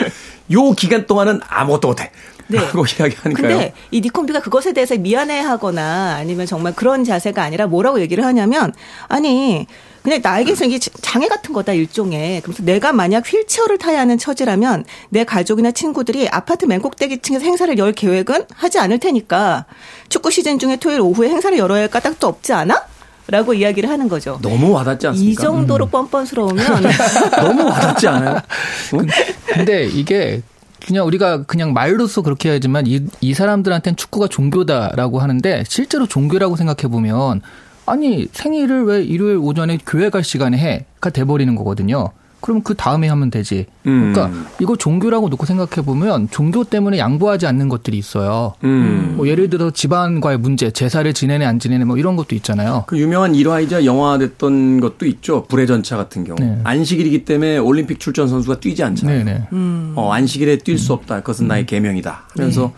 요 0.53 0.71
기간 0.71 1.05
동안은 1.05 1.41
아무것도 1.45 1.89
못 1.89 1.99
해. 1.99 2.09
네. 2.49 2.57
라고 2.57 2.83
이야기하니까요. 2.85 3.33
근데 3.33 3.73
이 3.91 4.01
니콤비가 4.01 4.41
그것에 4.41 4.73
대해서 4.73 4.97
미안해하거나 4.97 6.15
아니면 6.15 6.45
정말 6.45 6.73
그런 6.75 7.03
자세가 7.03 7.41
아니라 7.41 7.67
뭐라고 7.67 8.01
얘기를 8.01 8.25
하냐면 8.25 8.73
아니 9.07 9.67
그냥 10.01 10.21
나에게서 10.23 10.65
이게 10.65 10.79
장애 10.79 11.27
같은 11.27 11.53
거다 11.53 11.73
일종의. 11.73 12.41
그래서 12.41 12.63
내가 12.63 12.91
만약 12.93 13.31
휠체어를 13.31 13.77
타야 13.77 13.99
하는 13.99 14.17
처지라면 14.17 14.85
내 15.09 15.23
가족이나 15.23 15.71
친구들이 15.71 16.27
아파트 16.29 16.65
맨 16.65 16.81
꼭대기 16.81 17.19
층에서 17.19 17.45
행사를 17.45 17.77
열 17.77 17.91
계획은 17.91 18.45
하지 18.55 18.79
않을 18.79 18.99
테니까 18.99 19.65
축구 20.07 20.31
시즌 20.31 20.57
중에 20.57 20.77
토요일 20.77 21.01
오후에 21.01 21.29
행사를 21.29 21.55
열어야 21.57 21.81
할 21.81 21.87
까닭도 21.89 22.27
없지 22.27 22.53
않아? 22.53 22.81
라고 23.27 23.53
이야기를 23.53 23.87
하는 23.89 24.09
거죠. 24.09 24.39
너무 24.41 24.71
와닿지 24.71 25.05
않습니까? 25.07 25.31
이 25.31 25.35
정도로 25.43 25.85
음. 25.85 25.91
뻔뻔스러우면 25.91 26.83
너무 27.37 27.65
와닿지 27.65 28.07
않아요? 28.07 28.41
근데 29.45 29.85
이게 29.85 30.41
그냥 30.85 31.05
우리가 31.05 31.43
그냥 31.43 31.73
말로써 31.73 32.21
그렇게 32.21 32.49
하지만 32.49 32.87
이, 32.87 33.05
이 33.21 33.33
사람들한테는 33.33 33.95
축구가 33.95 34.27
종교다라고 34.27 35.19
하는데 35.19 35.63
실제로 35.67 36.07
종교라고 36.07 36.55
생각해 36.55 36.91
보면 36.91 37.41
아니 37.85 38.27
생일을 38.31 38.85
왜 38.85 39.03
일요일 39.03 39.37
오전에 39.37 39.79
교회 39.85 40.09
갈 40.09 40.23
시간에 40.23 40.57
해가 40.57 41.09
돼버리는 41.09 41.53
거거든요. 41.55 42.11
그럼 42.41 42.61
그 42.61 42.73
다음에 42.75 43.07
하면 43.09 43.29
되지. 43.29 43.65
그러니까 43.83 44.27
음. 44.27 44.45
이거 44.59 44.75
종교라고 44.75 45.29
놓고 45.29 45.45
생각해 45.45 45.85
보면 45.85 46.29
종교 46.31 46.63
때문에 46.63 46.97
양보하지 46.97 47.47
않는 47.47 47.69
것들이 47.69 47.97
있어요. 47.97 48.53
음. 48.63 49.13
뭐 49.17 49.27
예를 49.27 49.49
들어 49.49 49.71
집안과의 49.71 50.37
문제, 50.39 50.71
제사를 50.71 51.11
지내네 51.13 51.45
안 51.45 51.59
지내네 51.59 51.85
뭐 51.85 51.97
이런 51.97 52.15
것도 52.15 52.35
있잖아요. 52.35 52.85
그 52.87 52.97
유명한 52.97 53.35
일화이자 53.35 53.85
영화됐던 53.85 54.79
것도 54.79 55.05
있죠. 55.05 55.45
불의 55.45 55.67
전차 55.67 55.97
같은 55.97 56.23
경우. 56.23 56.37
네. 56.39 56.59
안식일이기 56.63 57.25
때문에 57.25 57.57
올림픽 57.57 57.99
출전 57.99 58.27
선수가 58.27 58.59
뛰지 58.59 58.83
않잖아요. 58.83 59.23
네, 59.23 59.33
네. 59.33 59.47
음. 59.53 59.93
어, 59.95 60.11
안식일에 60.11 60.57
뛸 60.57 60.77
수 60.77 60.93
없다. 60.93 61.17
그것은 61.21 61.47
나의 61.47 61.63
음. 61.63 61.65
계명이다. 61.65 62.23
그래서 62.33 62.61
네. 62.61 62.73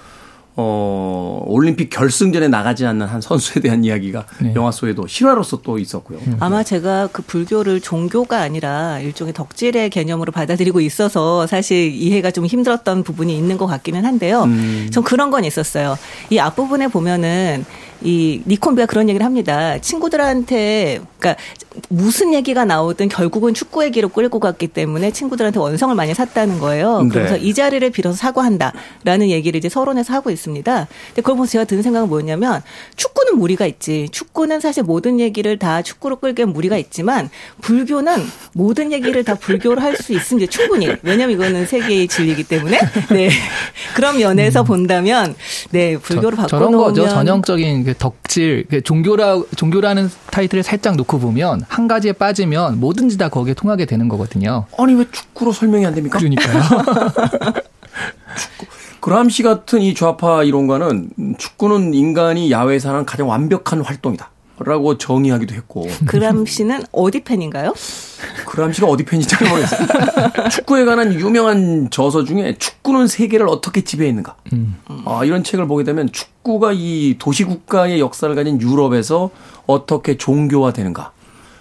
어, 0.55 1.43
올림픽 1.45 1.89
결승전에 1.89 2.49
나가지 2.49 2.85
않는 2.85 3.07
한 3.07 3.21
선수에 3.21 3.61
대한 3.61 3.83
이야기가 3.83 4.25
네. 4.41 4.53
영화 4.55 4.71
속에도 4.71 5.07
실화로서 5.07 5.61
또 5.61 5.79
있었고요. 5.79 6.19
음. 6.27 6.37
아마 6.39 6.63
제가 6.63 7.07
그 7.11 7.21
불교를 7.21 7.79
종교가 7.79 8.39
아니라 8.39 8.99
일종의 8.99 9.33
덕질의 9.33 9.89
개념으로 9.89 10.31
받아들이고 10.31 10.81
있어서 10.81 11.47
사실 11.47 11.93
이해가 11.93 12.31
좀 12.31 12.45
힘들었던 12.45 13.03
부분이 13.03 13.35
있는 13.37 13.57
것 13.57 13.65
같기는 13.65 14.05
한데요. 14.05 14.43
음. 14.43 14.89
전 14.91 15.03
그런 15.03 15.31
건 15.31 15.45
있었어요. 15.45 15.97
이 16.29 16.37
앞부분에 16.37 16.89
보면은 16.89 17.65
이 18.03 18.41
니콘비가 18.47 18.85
그런 18.87 19.09
얘기를 19.09 19.25
합니다. 19.25 19.77
친구들한테 19.79 21.01
그러니까 21.19 21.41
무슨 21.87 22.33
얘기가 22.33 22.65
나오든 22.65 23.07
결국은 23.09 23.53
축구 23.53 23.83
얘기로 23.83 24.09
끌고 24.09 24.39
갔기 24.39 24.67
때문에 24.67 25.11
친구들한테 25.11 25.59
원성을 25.59 25.95
많이 25.95 26.13
샀다는 26.13 26.59
거예요. 26.59 27.03
네. 27.03 27.09
그래서 27.09 27.35
네. 27.35 27.41
이 27.41 27.53
자리를 27.53 27.87
빌어서 27.91 28.17
사과한다라는 28.17 29.29
얘기를 29.29 29.57
이제 29.57 29.69
서론에서 29.69 30.13
하고 30.13 30.31
있습니다. 30.31 30.87
근데 31.07 31.21
그걸 31.21 31.35
보면서 31.35 31.51
제가 31.51 31.65
드는 31.65 31.83
생각은 31.83 32.09
뭐였냐면 32.09 32.61
축구는 32.95 33.37
무리가 33.37 33.65
있지. 33.67 34.09
축구는 34.11 34.59
사실 34.59 34.83
모든 34.83 35.19
얘기를 35.19 35.57
다 35.59 35.81
축구로 35.81 36.17
끌기엔 36.17 36.49
무리가 36.49 36.77
있지만 36.77 37.29
불교는 37.61 38.15
모든 38.53 38.91
얘기를 38.91 39.23
다 39.23 39.35
불교로 39.35 39.79
할 39.79 39.91
수 40.01 40.13
있습니다. 40.13 40.49
충분히. 40.49 40.87
왜냐면 41.03 41.31
이거는 41.31 41.67
세계의 41.67 42.07
진리이기 42.07 42.45
때문에. 42.45 42.79
네. 43.11 43.29
그런 43.93 44.17
면에서 44.17 44.61
음. 44.61 44.65
본다면 44.65 45.35
네, 45.69 45.97
불교로 45.97 46.37
바꿔 46.37 46.57
놓으면 46.57 46.71
저런 46.71 46.71
거죠. 46.71 47.09
전형적인 47.09 47.83
그 47.83 47.90
덕질, 47.97 48.65
그 48.69 48.81
종교라 48.81 49.41
종교라는 49.55 50.09
타이틀을 50.31 50.63
살짝 50.63 50.95
놓고 50.95 51.19
보면 51.19 51.63
한 51.67 51.87
가지에 51.87 52.13
빠지면 52.13 52.79
뭐든지 52.79 53.17
다 53.17 53.29
거기에 53.29 53.53
통하게 53.53 53.85
되는 53.85 54.07
거거든요. 54.07 54.65
아니 54.77 54.93
왜 54.93 55.05
축구로 55.11 55.51
설명이 55.51 55.85
안 55.85 55.93
됩니까? 55.95 56.17
그러니까요. 56.19 56.61
축구. 58.37 58.65
그람시 59.01 59.43
같은 59.43 59.81
이 59.81 59.93
좌파 59.95 60.43
이론가는 60.43 61.09
축구는 61.37 61.93
인간이 61.93 62.51
야외에서 62.51 62.89
하는 62.89 63.05
가장 63.05 63.27
완벽한 63.27 63.81
활동이다. 63.81 64.29
라고 64.63 64.97
정의하기도 64.97 65.55
했고. 65.55 65.87
그람시는 66.05 66.83
어디 66.91 67.23
팬인가요? 67.23 67.73
그람시가 68.45 68.87
어디 68.87 69.03
팬인지 69.03 69.27
잘 69.27 69.47
모르겠어요. 69.49 69.87
축구에 70.51 70.85
관한 70.85 71.13
유명한 71.13 71.89
저서 71.89 72.23
중에 72.23 72.55
축구는 72.57 73.07
세계를 73.07 73.47
어떻게 73.47 73.83
지배했는가. 73.83 74.35
음. 74.53 74.75
아, 75.05 75.23
이런 75.23 75.43
책을 75.43 75.67
보게 75.67 75.83
되면 75.83 76.11
축구가 76.11 76.71
이 76.73 77.15
도시국가의 77.19 77.99
역사를 77.99 78.33
가진 78.35 78.61
유럽에서 78.61 79.31
어떻게 79.65 80.17
종교화되는가. 80.17 81.11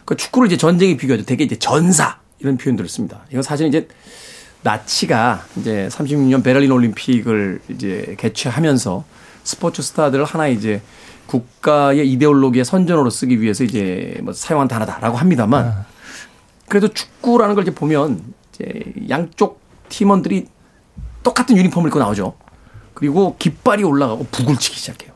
그 0.04 0.16
축구를 0.16 0.46
이제 0.46 0.56
전쟁에 0.56 0.96
비교하죠. 0.96 1.24
되게 1.24 1.44
이제 1.44 1.56
전사 1.56 2.18
이런 2.40 2.56
표현들을 2.56 2.88
씁니다. 2.88 3.20
이건 3.30 3.42
사실 3.42 3.68
이제 3.68 3.86
나치가 4.62 5.44
이제 5.56 5.88
36년 5.90 6.42
베를린 6.42 6.70
올림픽을 6.70 7.60
이제 7.68 8.16
개최하면서 8.18 9.04
스포츠 9.44 9.82
스타들을 9.82 10.24
하나 10.24 10.48
이제 10.48 10.82
국가의 11.30 12.10
이데올로기의 12.10 12.64
선전으로 12.64 13.08
쓰기 13.08 13.40
위해서 13.40 13.62
이제 13.62 14.18
뭐 14.22 14.32
사용한 14.32 14.66
단어다라고 14.66 15.16
합니다만 15.16 15.66
아. 15.66 15.84
그래도 16.68 16.88
축구라는 16.88 17.54
걸 17.54 17.62
이제 17.62 17.72
보면 17.72 18.20
이제 18.52 18.92
양쪽 19.08 19.60
팀원들이 19.88 20.46
똑같은 21.22 21.56
유니폼을 21.56 21.88
입고 21.88 22.00
나오죠. 22.00 22.34
그리고 22.94 23.36
깃발이 23.38 23.84
올라가고 23.84 24.26
북을 24.32 24.56
치기 24.56 24.76
시작해요. 24.76 25.12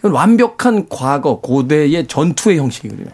이건 0.00 0.12
완벽한 0.12 0.88
과거 0.88 1.40
고대의 1.40 2.08
전투의 2.08 2.58
형식이거든요. 2.58 3.10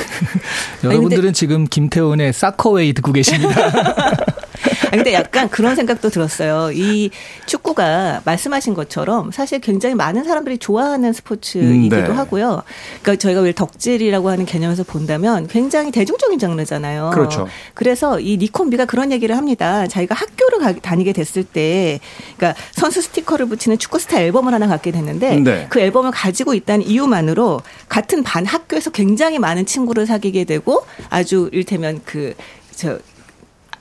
여러분들은 0.82 1.34
지금 1.34 1.64
김태훈의 1.64 2.32
사커웨이 2.32 2.94
듣고 2.94 3.12
계십니다. 3.12 3.54
근데 4.90 5.12
약간 5.12 5.48
그런 5.48 5.76
생각도 5.76 6.10
들었어요. 6.10 6.70
이 6.72 7.10
축구가 7.46 8.22
말씀하신 8.24 8.74
것처럼 8.74 9.30
사실 9.32 9.60
굉장히 9.60 9.94
많은 9.94 10.24
사람들이 10.24 10.58
좋아하는 10.58 11.12
스포츠이기도 11.12 11.96
음, 11.96 12.02
네. 12.04 12.12
하고요. 12.12 12.62
그러니까 13.02 13.20
저희가 13.20 13.40
왜 13.40 13.52
덕질이라고 13.52 14.30
하는 14.30 14.46
개념에서 14.46 14.84
본다면 14.84 15.46
굉장히 15.48 15.90
대중적인 15.90 16.38
장르잖아요. 16.38 17.10
그렇죠. 17.12 17.48
그래서 17.74 18.20
이 18.20 18.36
니콤비가 18.36 18.86
그런 18.86 19.12
얘기를 19.12 19.36
합니다. 19.36 19.86
자기가 19.86 20.14
학교를 20.14 20.58
가, 20.58 20.72
다니게 20.72 21.12
됐을 21.12 21.44
때, 21.44 22.00
그러니까 22.36 22.60
선수 22.72 23.02
스티커를 23.02 23.46
붙이는 23.46 23.78
축구 23.78 23.98
스타 23.98 24.20
앨범을 24.20 24.52
하나 24.54 24.66
갖게 24.66 24.90
됐는데 24.90 25.36
네. 25.40 25.66
그 25.68 25.80
앨범을 25.80 26.10
가지고 26.10 26.54
있다는 26.54 26.86
이유만으로 26.86 27.60
같은 27.88 28.22
반 28.22 28.46
학교에서 28.46 28.90
굉장히 28.90 29.38
많은 29.38 29.66
친구를 29.66 30.06
사귀게 30.06 30.44
되고 30.44 30.84
아주 31.10 31.48
일테면 31.52 32.00
그저 32.04 32.98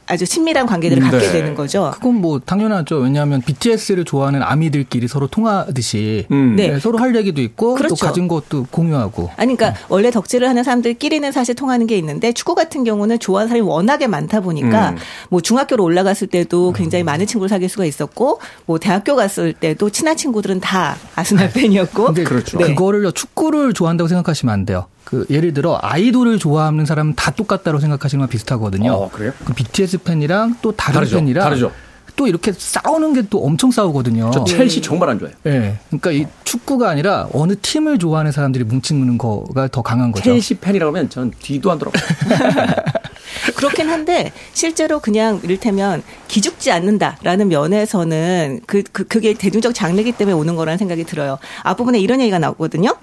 아주 0.07 0.25
친밀한 0.25 0.65
관계들을 0.65 1.01
네. 1.01 1.09
갖게 1.09 1.31
되는 1.31 1.55
거죠. 1.55 1.91
그건 1.95 2.15
뭐 2.15 2.39
당연하죠. 2.39 2.97
왜냐하면 2.97 3.41
BTS를 3.41 4.05
좋아하는 4.05 4.43
아미들끼리 4.43 5.07
서로 5.07 5.27
통하듯이 5.27 6.27
음. 6.31 6.55
네. 6.55 6.69
네. 6.69 6.79
서로 6.79 6.99
할 6.99 7.15
얘기도 7.15 7.41
있고 7.41 7.75
그렇죠. 7.75 7.95
또 7.95 8.05
가진 8.05 8.27
것도 8.27 8.67
공유하고. 8.69 9.31
아니 9.35 9.55
그러니까 9.55 9.79
음. 9.79 9.85
원래 9.89 10.11
덕질을 10.11 10.47
하는 10.47 10.63
사람들끼리는 10.63 11.31
사실 11.31 11.55
통하는 11.55 11.87
게 11.87 11.97
있는데 11.97 12.31
축구 12.33 12.53
같은 12.55 12.83
경우는 12.83 13.19
좋아하는 13.19 13.49
사람이 13.49 13.67
워낙에 13.67 14.07
많다 14.07 14.41
보니까 14.41 14.91
음. 14.91 14.97
뭐 15.29 15.41
중학교로 15.41 15.83
올라갔을 15.83 16.27
때도 16.27 16.73
굉장히 16.73 17.03
음. 17.03 17.05
많은 17.05 17.25
친구를 17.25 17.49
사귈 17.49 17.69
수가 17.69 17.85
있었고 17.85 18.39
뭐 18.65 18.77
대학교 18.77 19.15
갔을 19.15 19.53
때도 19.53 19.89
친한 19.89 20.15
친구들은 20.15 20.59
다 20.59 20.95
아스날 21.15 21.51
팬이었고. 21.51 22.13
그렇죠. 22.13 22.57
네. 22.57 22.67
그거를 22.67 23.11
축구를 23.11 23.73
좋아한다고 23.73 24.07
생각하시면 24.07 24.53
안 24.53 24.65
돼요. 24.65 24.85
그 25.05 25.25
예를 25.29 25.53
들어 25.53 25.79
아이돌을 25.81 26.39
좋아하는 26.39 26.85
사람은 26.85 27.15
다 27.15 27.31
똑같다고 27.31 27.79
생각하시는 27.79 28.19
건 28.19 28.27
비슷하거든요. 28.29 28.91
어, 28.91 29.09
그래요? 29.09 29.31
그 29.45 29.53
BTS 29.53 29.99
팬이랑 29.99 30.57
또 30.61 30.73
다른 30.73 30.95
다르죠. 30.95 31.17
팬이랑 31.17 31.43
다르죠. 31.45 31.71
또 32.17 32.27
이렇게 32.27 32.53
싸우는 32.57 33.13
게 33.13 33.23
또 33.29 33.43
엄청 33.43 33.71
싸우거든요. 33.71 34.31
저 34.31 34.43
첼시 34.45 34.81
정말 34.81 35.09
안 35.09 35.19
좋아해요. 35.19 35.35
네. 35.43 35.77
그러니까 35.89 36.11
이 36.11 36.25
축구가 36.45 36.89
아니라 36.89 37.27
어느 37.33 37.55
팀을 37.61 37.99
좋아하는 37.99 38.31
사람들이 38.31 38.63
뭉치는 38.63 39.17
거가 39.17 39.67
더 39.67 39.81
강한 39.81 40.11
거죠. 40.11 40.23
첼시 40.23 40.55
팬이라고 40.55 40.95
하면 40.95 41.09
전 41.09 41.31
뒤도 41.39 41.71
안 41.71 41.77
돌아요. 41.77 41.93
그렇긴 43.55 43.89
한데 43.89 44.31
실제로 44.53 44.99
그냥 44.99 45.39
이를테면 45.43 46.03
기죽지 46.27 46.71
않는다라는 46.71 47.49
면에서는 47.49 48.61
그, 48.65 48.83
그 48.91 49.03
그게 49.05 49.33
대중적 49.33 49.73
장르기 49.75 50.13
때문에 50.13 50.33
오는 50.35 50.55
거라는 50.55 50.77
생각이 50.77 51.03
들어요. 51.03 51.37
앞부분에 51.63 51.99
이런 51.99 52.21
얘기가 52.21 52.39
나오거든요. 52.39 52.95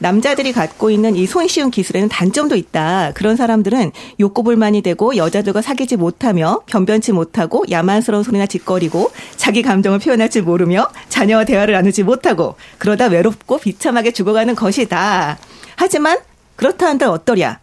남자들이 0.00 0.52
갖고 0.52 0.90
있는 0.90 1.14
이 1.14 1.26
손쉬운 1.26 1.70
기술에는 1.70 2.08
단점도 2.08 2.56
있다. 2.56 3.12
그런 3.14 3.36
사람들은 3.36 3.92
욕구불만이 4.18 4.82
되고 4.82 5.16
여자들과 5.16 5.62
사귀지 5.62 5.96
못하며 5.96 6.62
변변치 6.66 7.12
못하고 7.12 7.64
야만스러운 7.70 8.24
소리나 8.24 8.46
짓거리고 8.46 9.10
자기 9.36 9.62
감정을 9.62 9.98
표현할 9.98 10.30
줄 10.30 10.42
모르며 10.42 10.88
자녀와 11.10 11.44
대화를 11.44 11.74
나누지 11.74 12.02
못하고 12.02 12.56
그러다 12.78 13.06
외롭고 13.06 13.58
비참하게 13.58 14.12
죽어가는 14.12 14.54
것이다. 14.54 15.38
하지만 15.76 16.18
그렇다 16.56 16.86
한들 16.86 17.06
어떠랴? 17.06 17.60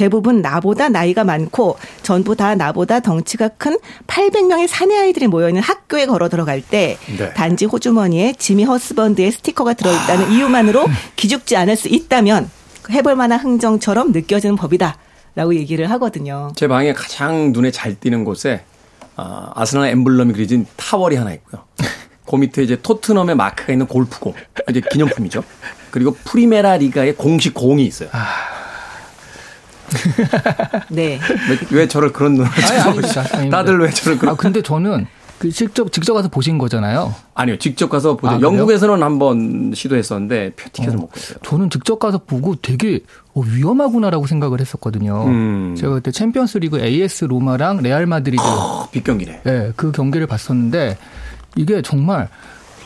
대부분 0.00 0.40
나보다 0.40 0.88
나이가 0.88 1.24
많고 1.24 1.76
전부 2.00 2.34
다 2.34 2.54
나보다 2.54 3.00
덩치가 3.00 3.48
큰 3.48 3.78
800명의 4.06 4.66
사내 4.66 4.96
아이들이 4.96 5.26
모여있는 5.26 5.60
학교에 5.60 6.06
걸어 6.06 6.30
들어갈 6.30 6.62
때 6.62 6.96
네. 7.18 7.34
단지 7.34 7.66
호주머니에 7.66 8.32
지미 8.38 8.64
허스번드의 8.64 9.30
스티커가 9.30 9.74
들어있다는 9.74 10.24
아. 10.24 10.28
이유만으로 10.28 10.86
기죽지 11.16 11.54
않을 11.54 11.76
수 11.76 11.88
있다면 11.88 12.50
해볼 12.88 13.14
만한 13.14 13.40
흥정처럼 13.40 14.12
느껴지는 14.12 14.56
법이다. 14.56 14.96
라고 15.34 15.54
얘기를 15.54 15.88
하거든요. 15.90 16.50
제 16.56 16.66
방에 16.66 16.94
가장 16.94 17.52
눈에 17.52 17.70
잘 17.70 17.94
띄는 17.94 18.24
곳에 18.24 18.64
아, 19.16 19.52
아스날 19.54 19.90
엠블럼이 19.90 20.32
그려진 20.32 20.66
타월이 20.76 21.16
하나 21.16 21.32
있고요. 21.34 21.64
그 22.26 22.36
밑에 22.36 22.62
이제 22.62 22.80
토트넘의 22.80 23.36
마크가 23.36 23.74
있는 23.74 23.86
골프공. 23.86 24.32
이제 24.70 24.80
기념품이죠. 24.90 25.44
그리고 25.90 26.16
프리메라 26.24 26.78
리가의 26.78 27.16
공식 27.16 27.52
공이 27.52 27.84
있어요. 27.84 28.08
아. 28.12 28.59
네. 30.88 31.18
왜, 31.70 31.78
왜, 31.78 31.88
저를 31.88 32.12
그런 32.12 32.34
눈으로 32.34 32.50
쳐다보시 32.50 33.50
다들 33.50 33.80
왜 33.80 33.90
저를 33.90 34.18
그런. 34.18 34.34
아, 34.34 34.36
근데 34.36 34.62
저는 34.62 35.06
그 35.40 35.50
직접 35.50 35.90
직접 35.90 36.12
가서 36.12 36.28
보신 36.28 36.58
거잖아요. 36.58 37.14
아니요, 37.34 37.56
직접 37.58 37.88
가서 37.88 38.16
보죠. 38.16 38.34
아, 38.34 38.40
영국에서는 38.42 39.02
한번 39.02 39.72
시도했었는데 39.74 40.52
표티켓을 40.54 40.98
어, 40.98 41.00
못 41.00 41.06
갔어요. 41.08 41.38
저는 41.42 41.70
직접 41.70 41.98
가서 41.98 42.18
보고 42.18 42.56
되게 42.56 43.00
어, 43.32 43.40
위험하구나라고 43.40 44.26
생각을 44.26 44.60
했었거든요. 44.60 45.24
음. 45.26 45.74
제가 45.78 45.94
그때 45.94 46.10
챔피언스리그 46.10 46.80
AS 46.80 47.24
로마랑 47.24 47.78
레알 47.78 48.04
마드리드 48.04 48.42
어, 48.42 48.88
빅경기네. 48.92 49.40
네, 49.44 49.72
그 49.76 49.92
경기를 49.92 50.26
봤었는데 50.26 50.98
이게 51.56 51.80
정말 51.80 52.28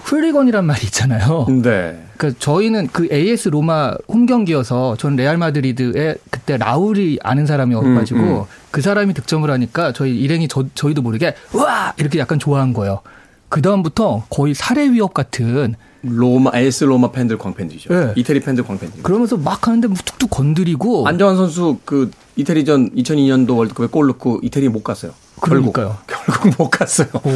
훌리건이란 0.04 0.64
말이 0.64 0.84
있잖아요. 0.84 1.46
네. 1.62 2.04
그러니까 2.16 2.38
저희는 2.38 2.88
그 2.92 3.08
AS 3.10 3.48
로마 3.48 3.94
홈 4.08 4.26
경기여서 4.26 4.96
전 4.96 5.16
레알 5.16 5.36
마드리드에 5.38 6.16
그때 6.30 6.56
라울이 6.56 7.18
아는 7.22 7.46
사람이어가지고 7.46 8.20
음, 8.20 8.38
음. 8.40 8.42
그 8.70 8.80
사람이 8.82 9.14
득점을 9.14 9.50
하니까 9.50 9.92
저희 9.92 10.16
일행이 10.16 10.46
저, 10.48 10.64
저희도 10.74 11.02
모르게 11.02 11.34
와 11.52 11.94
이렇게 11.96 12.18
약간 12.18 12.38
좋아한 12.38 12.72
거예요. 12.72 13.00
그 13.48 13.62
다음부터 13.62 14.24
거의 14.30 14.54
살해 14.54 14.90
위협 14.90 15.14
같은 15.14 15.74
로마 16.02 16.50
AS 16.54 16.84
로마 16.84 17.10
팬들 17.10 17.38
광팬들이죠. 17.38 17.92
네. 17.92 18.12
이태리 18.16 18.40
팬들 18.40 18.64
광팬들. 18.64 19.02
그러면서 19.02 19.36
막 19.38 19.66
하는데 19.66 19.88
뭐 19.88 19.96
툭툭 20.04 20.28
건드리고 20.30 21.08
안정환 21.08 21.36
선수 21.36 21.78
그 21.84 22.10
이태리전 22.36 22.90
2002년도 22.90 23.56
월드컵에 23.56 23.86
골 23.86 24.08
넣고 24.08 24.40
이태리 24.42 24.68
못 24.68 24.84
갔어요. 24.84 25.12
그러니까요. 25.50 25.96
결국, 26.06 26.34
결국 26.34 26.62
못 26.62 26.70
갔어요. 26.70 27.08
오, 27.14 27.30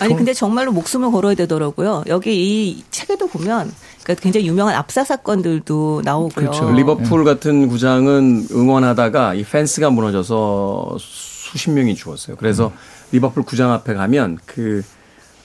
아니 0.00 0.14
근데 0.16 0.32
정말로 0.32 0.72
목숨을 0.72 1.10
걸어야 1.10 1.34
되더라고요. 1.34 2.04
여기 2.06 2.34
이 2.70 2.84
책에도 2.90 3.26
보면 3.26 3.72
그러니까 4.02 4.22
굉장히 4.22 4.46
유명한 4.46 4.74
압사 4.74 5.04
사건들도 5.04 6.02
나오고요. 6.04 6.50
그렇죠. 6.50 6.70
리버풀 6.72 7.24
네. 7.24 7.24
같은 7.24 7.68
구장은 7.68 8.48
응원하다가 8.52 9.34
이 9.34 9.44
펜스가 9.44 9.90
무너져서 9.90 10.96
수십 10.98 11.70
명이 11.70 11.94
죽었어요. 11.94 12.36
그래서 12.36 12.68
음. 12.68 12.72
리버풀 13.12 13.44
구장 13.44 13.72
앞에 13.72 13.94
가면 13.94 14.38
그 14.46 14.82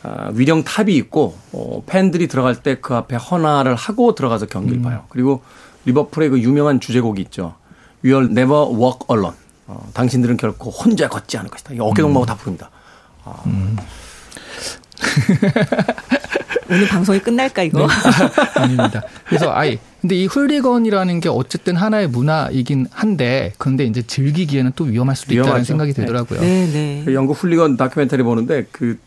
아, 0.03 0.31
위령 0.33 0.63
탑이 0.63 0.95
있고 0.95 1.35
어, 1.51 1.83
팬들이 1.85 2.27
들어갈 2.27 2.55
때 2.63 2.75
그 2.81 2.95
앞에 2.95 3.15
헌화를 3.15 3.75
하고 3.75 4.15
들어가서 4.15 4.47
경기를 4.47 4.79
음. 4.79 4.83
봐요. 4.83 5.03
그리고 5.09 5.41
리버풀의 5.85 6.29
그 6.29 6.39
유명한 6.39 6.79
주제곡이 6.79 7.21
있죠. 7.23 7.55
You'll 8.03 8.31
never 8.31 8.65
walk 8.65 9.05
alone. 9.11 9.35
어, 9.71 9.89
당신들은 9.93 10.35
결코 10.35 10.69
혼자 10.69 11.07
걷지 11.07 11.37
않을 11.37 11.49
것이다. 11.49 11.71
어깨동무하고 11.79 12.25
음. 12.25 12.27
다 12.27 12.35
부릅니다. 12.35 12.69
아. 13.23 13.41
음. 13.45 13.77
오늘 16.69 16.87
방송이 16.87 17.19
끝날까 17.19 17.63
이거? 17.63 17.87
네. 17.87 17.93
아닙니다. 18.55 19.01
그래서 19.25 19.51
아이 19.53 19.79
근데 20.01 20.15
이 20.15 20.25
훌리건이라는 20.25 21.19
게 21.21 21.29
어쨌든 21.29 21.75
하나의 21.75 22.07
문화이긴 22.07 22.87
한데 22.91 23.53
그런데 23.57 23.85
이제 23.85 24.01
즐기기에는 24.01 24.73
또 24.75 24.83
위험할 24.85 25.15
수도 25.15 25.33
위험하죠. 25.33 25.51
있다는 25.51 25.65
생각이 25.65 25.93
네. 25.93 26.01
들더라고요. 26.01 26.41
네, 26.41 26.67
네. 26.67 27.01
그 27.05 27.13
영국 27.13 27.33
훌리건 27.33 27.77
다큐멘터리 27.77 28.23
보는데 28.23 28.67
그 28.71 28.97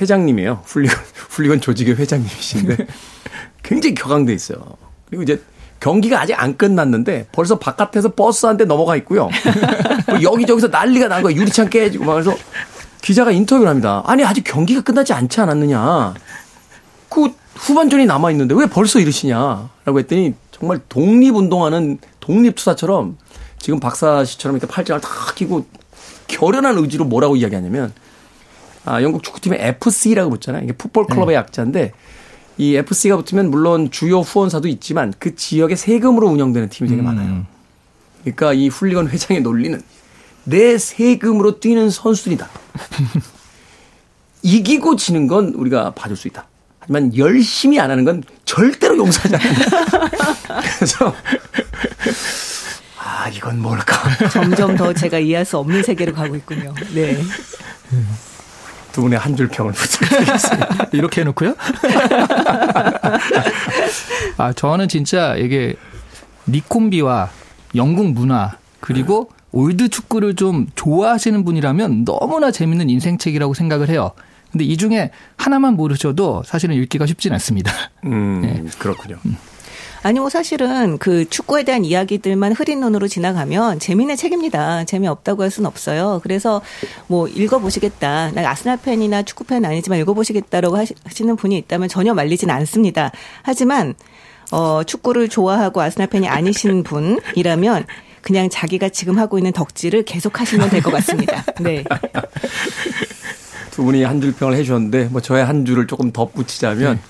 회장님이에요. 0.00 0.62
훌리건 0.64 0.96
훌리건 1.30 1.60
조직의 1.60 1.96
회장님이신데 1.96 2.86
굉장히 3.62 3.94
격앙돼 3.94 4.32
있어요. 4.32 4.76
그리고 5.08 5.24
이제 5.24 5.42
경기가 5.82 6.20
아직 6.20 6.34
안 6.34 6.56
끝났는데 6.56 7.26
벌써 7.32 7.58
바깥에서 7.58 8.10
버스 8.14 8.46
한 8.46 8.56
대 8.56 8.64
넘어가 8.64 8.94
있고요. 8.96 9.28
뭐 10.06 10.22
여기저기서 10.22 10.68
난리가 10.68 11.08
난 11.08 11.22
거예요. 11.22 11.40
유리창 11.40 11.68
깨지고 11.70 12.04
막 12.04 12.12
그래서 12.14 12.36
기자가 13.02 13.32
인터뷰를 13.32 13.68
합니다. 13.68 14.02
아니 14.06 14.22
아직 14.24 14.44
경기가 14.44 14.82
끝나지 14.82 15.12
않지 15.12 15.40
않았느냐. 15.40 16.14
그 17.08 17.34
후반전이 17.56 18.06
남아 18.06 18.30
있는데 18.30 18.54
왜 18.54 18.66
벌써 18.66 19.00
이러시냐라고 19.00 19.98
했더니 19.98 20.34
정말 20.52 20.80
독립운동하는 20.88 21.98
독립투사처럼 22.20 23.18
지금 23.58 23.80
박사 23.80 24.24
씨처럼 24.24 24.56
이렇게 24.56 24.72
팔짱을 24.72 25.00
탁 25.00 25.34
끼고 25.34 25.66
결연한 26.28 26.78
의지로 26.78 27.04
뭐라고 27.06 27.34
이야기하냐면 27.34 27.92
아 28.84 29.02
영국 29.02 29.24
축구팀의 29.24 29.58
FC라고 29.60 30.30
붙잖아요. 30.30 30.62
이게 30.62 30.72
풋볼 30.74 31.06
클럽의 31.06 31.28
네. 31.28 31.34
약자인데 31.34 31.92
이 32.58 32.76
FC가 32.76 33.16
붙으면 33.16 33.50
물론 33.50 33.90
주요 33.90 34.20
후원사도 34.20 34.68
있지만 34.68 35.12
그 35.18 35.34
지역의 35.34 35.76
세금으로 35.76 36.28
운영되는 36.28 36.68
팀이 36.68 36.88
되게 36.88 37.02
음. 37.02 37.06
많아요. 37.06 37.46
그러니까 38.22 38.52
이 38.52 38.68
훌리건 38.68 39.08
회장의 39.08 39.42
논리는 39.42 39.82
내 40.44 40.78
세금으로 40.78 41.60
뛰는 41.60 41.90
선수들이다. 41.90 42.48
이기고 44.42 44.96
지는 44.96 45.26
건 45.26 45.54
우리가 45.54 45.92
봐줄 45.92 46.16
수 46.16 46.28
있다. 46.28 46.46
하지만 46.80 47.16
열심히 47.16 47.78
안 47.78 47.90
하는 47.90 48.04
건 48.04 48.24
절대로 48.44 48.96
용서하지 48.98 49.36
않는다. 49.36 50.10
그래서 50.78 51.14
아 52.98 53.28
이건 53.28 53.60
뭘까? 53.60 53.96
점점 54.30 54.76
더 54.76 54.92
제가 54.92 55.18
이해할 55.20 55.44
수 55.44 55.58
없는 55.58 55.82
세계로 55.84 56.12
가고 56.12 56.34
있군요. 56.34 56.74
네. 56.92 57.22
두 58.92 59.02
분의 59.02 59.18
한 59.18 59.36
줄 59.36 59.48
평을 59.48 59.72
부탁드리겠습니다. 59.78 60.86
이렇게 60.92 61.20
해놓고요? 61.22 61.54
아, 64.38 64.52
저는 64.52 64.88
진짜 64.88 65.36
이게 65.36 65.74
닉 66.48 66.73
혼비와 66.73 67.30
영국 67.74 68.12
문화 68.12 68.56
그리고 68.80 69.30
old 69.52 69.88
축구를 69.88 70.34
좀 70.34 70.66
좋아하시는 70.74 71.44
분이라면 71.44 72.04
너무나 72.04 72.50
재밌는 72.50 72.90
인생책이라고 72.90 73.54
생각을 73.54 73.88
해요. 73.88 74.12
근데 74.50 74.64
이 74.64 74.76
중에 74.76 75.10
하나만 75.36 75.74
모르셔도 75.76 76.42
사실은 76.44 76.74
읽기가 76.76 77.06
쉽진 77.06 77.32
않습니다. 77.32 77.72
음, 78.04 78.40
네. 78.42 78.62
그렇군요. 78.78 79.16
음. 79.24 79.36
아니 80.04 80.18
뭐 80.18 80.28
사실은 80.28 80.98
그 80.98 81.28
축구에 81.28 81.62
대한 81.62 81.84
이야기들만 81.84 82.52
흐린 82.52 82.80
눈으로 82.80 83.06
지나가면 83.06 83.78
재미있는 83.78 84.16
책입니다. 84.16 84.84
재미없다고 84.84 85.44
할 85.44 85.50
수는 85.50 85.68
없어요. 85.68 86.20
그래서 86.24 86.60
뭐 87.06 87.28
읽어보시겠다. 87.28 88.32
나 88.32 88.50
아스날 88.50 88.78
팬이나 88.78 89.22
축구 89.22 89.44
팬 89.44 89.64
아니지만 89.64 90.00
읽어보시겠다라고 90.00 90.76
하시는 91.04 91.36
분이 91.36 91.56
있다면 91.58 91.88
전혀 91.88 92.14
말리진 92.14 92.50
않습니다. 92.50 93.12
하지만 93.42 93.94
어 94.50 94.82
축구를 94.84 95.28
좋아하고 95.28 95.80
아스날 95.80 96.08
팬이 96.08 96.28
아니신 96.28 96.82
분이라면 96.82 97.84
그냥 98.22 98.48
자기가 98.50 98.88
지금 98.88 99.18
하고 99.18 99.38
있는 99.38 99.52
덕질을 99.52 100.04
계속 100.04 100.40
하시면 100.40 100.68
될 100.70 100.82
것 100.82 100.90
같습니다. 100.92 101.44
네. 101.60 101.84
두 103.70 103.84
분이 103.84 104.02
한 104.02 104.20
줄 104.20 104.34
평을 104.34 104.54
해주셨는데 104.56 105.04
뭐 105.12 105.20
저의 105.20 105.44
한 105.44 105.64
줄을 105.64 105.86
조금 105.86 106.12
덧붙이자면 106.12 106.96
네. 106.96 107.00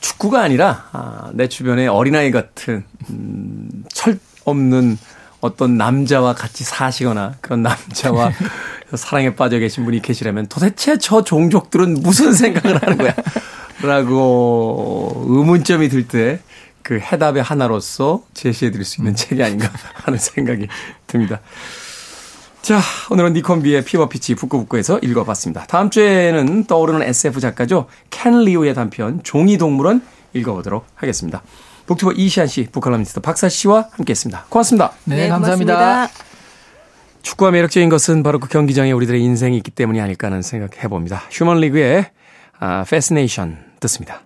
축구가 0.00 0.40
아니라 0.42 0.88
아, 0.92 1.30
내 1.34 1.48
주변에 1.48 1.86
어린아이 1.86 2.30
같은 2.30 2.84
음, 3.10 3.84
철 3.92 4.18
없는 4.44 4.98
어떤 5.40 5.76
남자와 5.76 6.34
같이 6.34 6.64
사시거나 6.64 7.34
그런 7.40 7.62
남자와 7.62 8.32
사랑에 8.94 9.34
빠져 9.34 9.58
계신 9.58 9.84
분이 9.84 10.02
계시라면 10.02 10.46
도대체 10.48 10.98
저 10.98 11.22
종족들은 11.22 11.94
무슨 12.02 12.32
생각을 12.32 12.82
하는 12.82 12.98
거야? 12.98 13.14
라고 13.82 15.24
의문점이 15.28 15.88
들 15.88 16.08
때 16.08 16.40
그 16.88 16.98
해답의 16.98 17.42
하나로서 17.42 18.24
제시해 18.32 18.70
드릴 18.70 18.86
수 18.86 19.02
있는 19.02 19.14
책이 19.14 19.42
아닌가 19.42 19.70
하는 19.92 20.18
생각이 20.18 20.68
듭니다. 21.06 21.38
자, 22.68 22.82
오늘은 23.08 23.32
닉 23.32 23.42
혼비의 23.42 23.65
Fever 23.65 23.82
Pitch 23.82 24.34
북구북구에서 24.34 24.98
읽어봤습니다. 24.98 25.64
다음 25.68 25.88
주에는 25.88 26.64
떠오르는 26.64 27.00
SF 27.02 27.40
작가죠. 27.40 27.86
켄 28.10 28.44
리우의 28.44 28.74
단편 28.74 29.22
종이동물원 29.22 30.02
읽어보도록 30.34 30.84
하겠습니다. 30.94 31.40
북튜버 31.86 32.12
이시한 32.12 32.46
씨, 32.46 32.68
북칼럼니스트 32.70 33.20
박사 33.20 33.48
씨와 33.48 33.88
함께했습니다. 33.92 34.48
고맙습니다. 34.50 34.92
네, 35.04 35.16
네 35.16 35.28
감사합니다. 35.28 35.74
고맙습니다. 35.76 36.24
축구가 37.22 37.52
매력적인 37.52 37.88
것은 37.88 38.22
바로 38.22 38.38
그 38.38 38.48
경기장에 38.50 38.92
우리들의 38.92 39.18
인생이 39.22 39.56
있기 39.56 39.70
때문이 39.70 39.98
아닐까 40.02 40.26
하는 40.26 40.42
생각 40.42 40.84
해봅니다. 40.84 41.22
휴먼 41.30 41.60
리그의 41.60 42.10
아, 42.60 42.84
Fascination 42.86 43.64
듣습니다. 43.80 44.24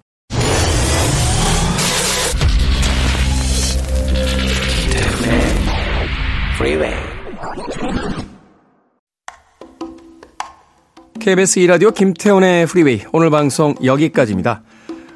프 6.58 7.11
KBS 11.22 11.60
2라디오 11.60 11.94
김태훈의 11.94 12.66
프리웨이 12.66 13.02
오늘 13.12 13.30
방송 13.30 13.76
여기까지입니다. 13.84 14.62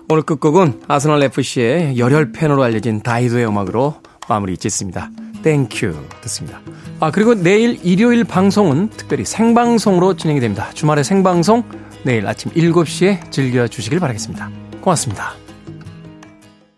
오늘 0.08 0.22
끝곡은 0.22 0.82
아스널 0.86 1.20
FC의 1.24 1.98
열혈 1.98 2.30
팬으로 2.30 2.62
알려진 2.62 3.02
다이도의 3.02 3.44
음악으로 3.48 3.96
마무리 4.28 4.56
짓습니다. 4.56 5.10
Thank 5.42 5.76
You 5.76 5.96
듣습니다. 6.20 6.60
아 7.00 7.10
그리고 7.10 7.34
내일 7.34 7.80
일요일 7.82 8.22
방송은 8.22 8.90
특별히 8.90 9.24
생방송으로 9.24 10.14
진행이 10.14 10.38
됩니다. 10.38 10.70
주말에 10.74 11.02
생방송 11.02 11.64
내일 12.04 12.24
아침 12.28 12.52
7시에 12.52 13.32
즐겨주시길 13.32 13.98
바라겠습니다. 13.98 14.48
고맙습니다. 14.80 15.45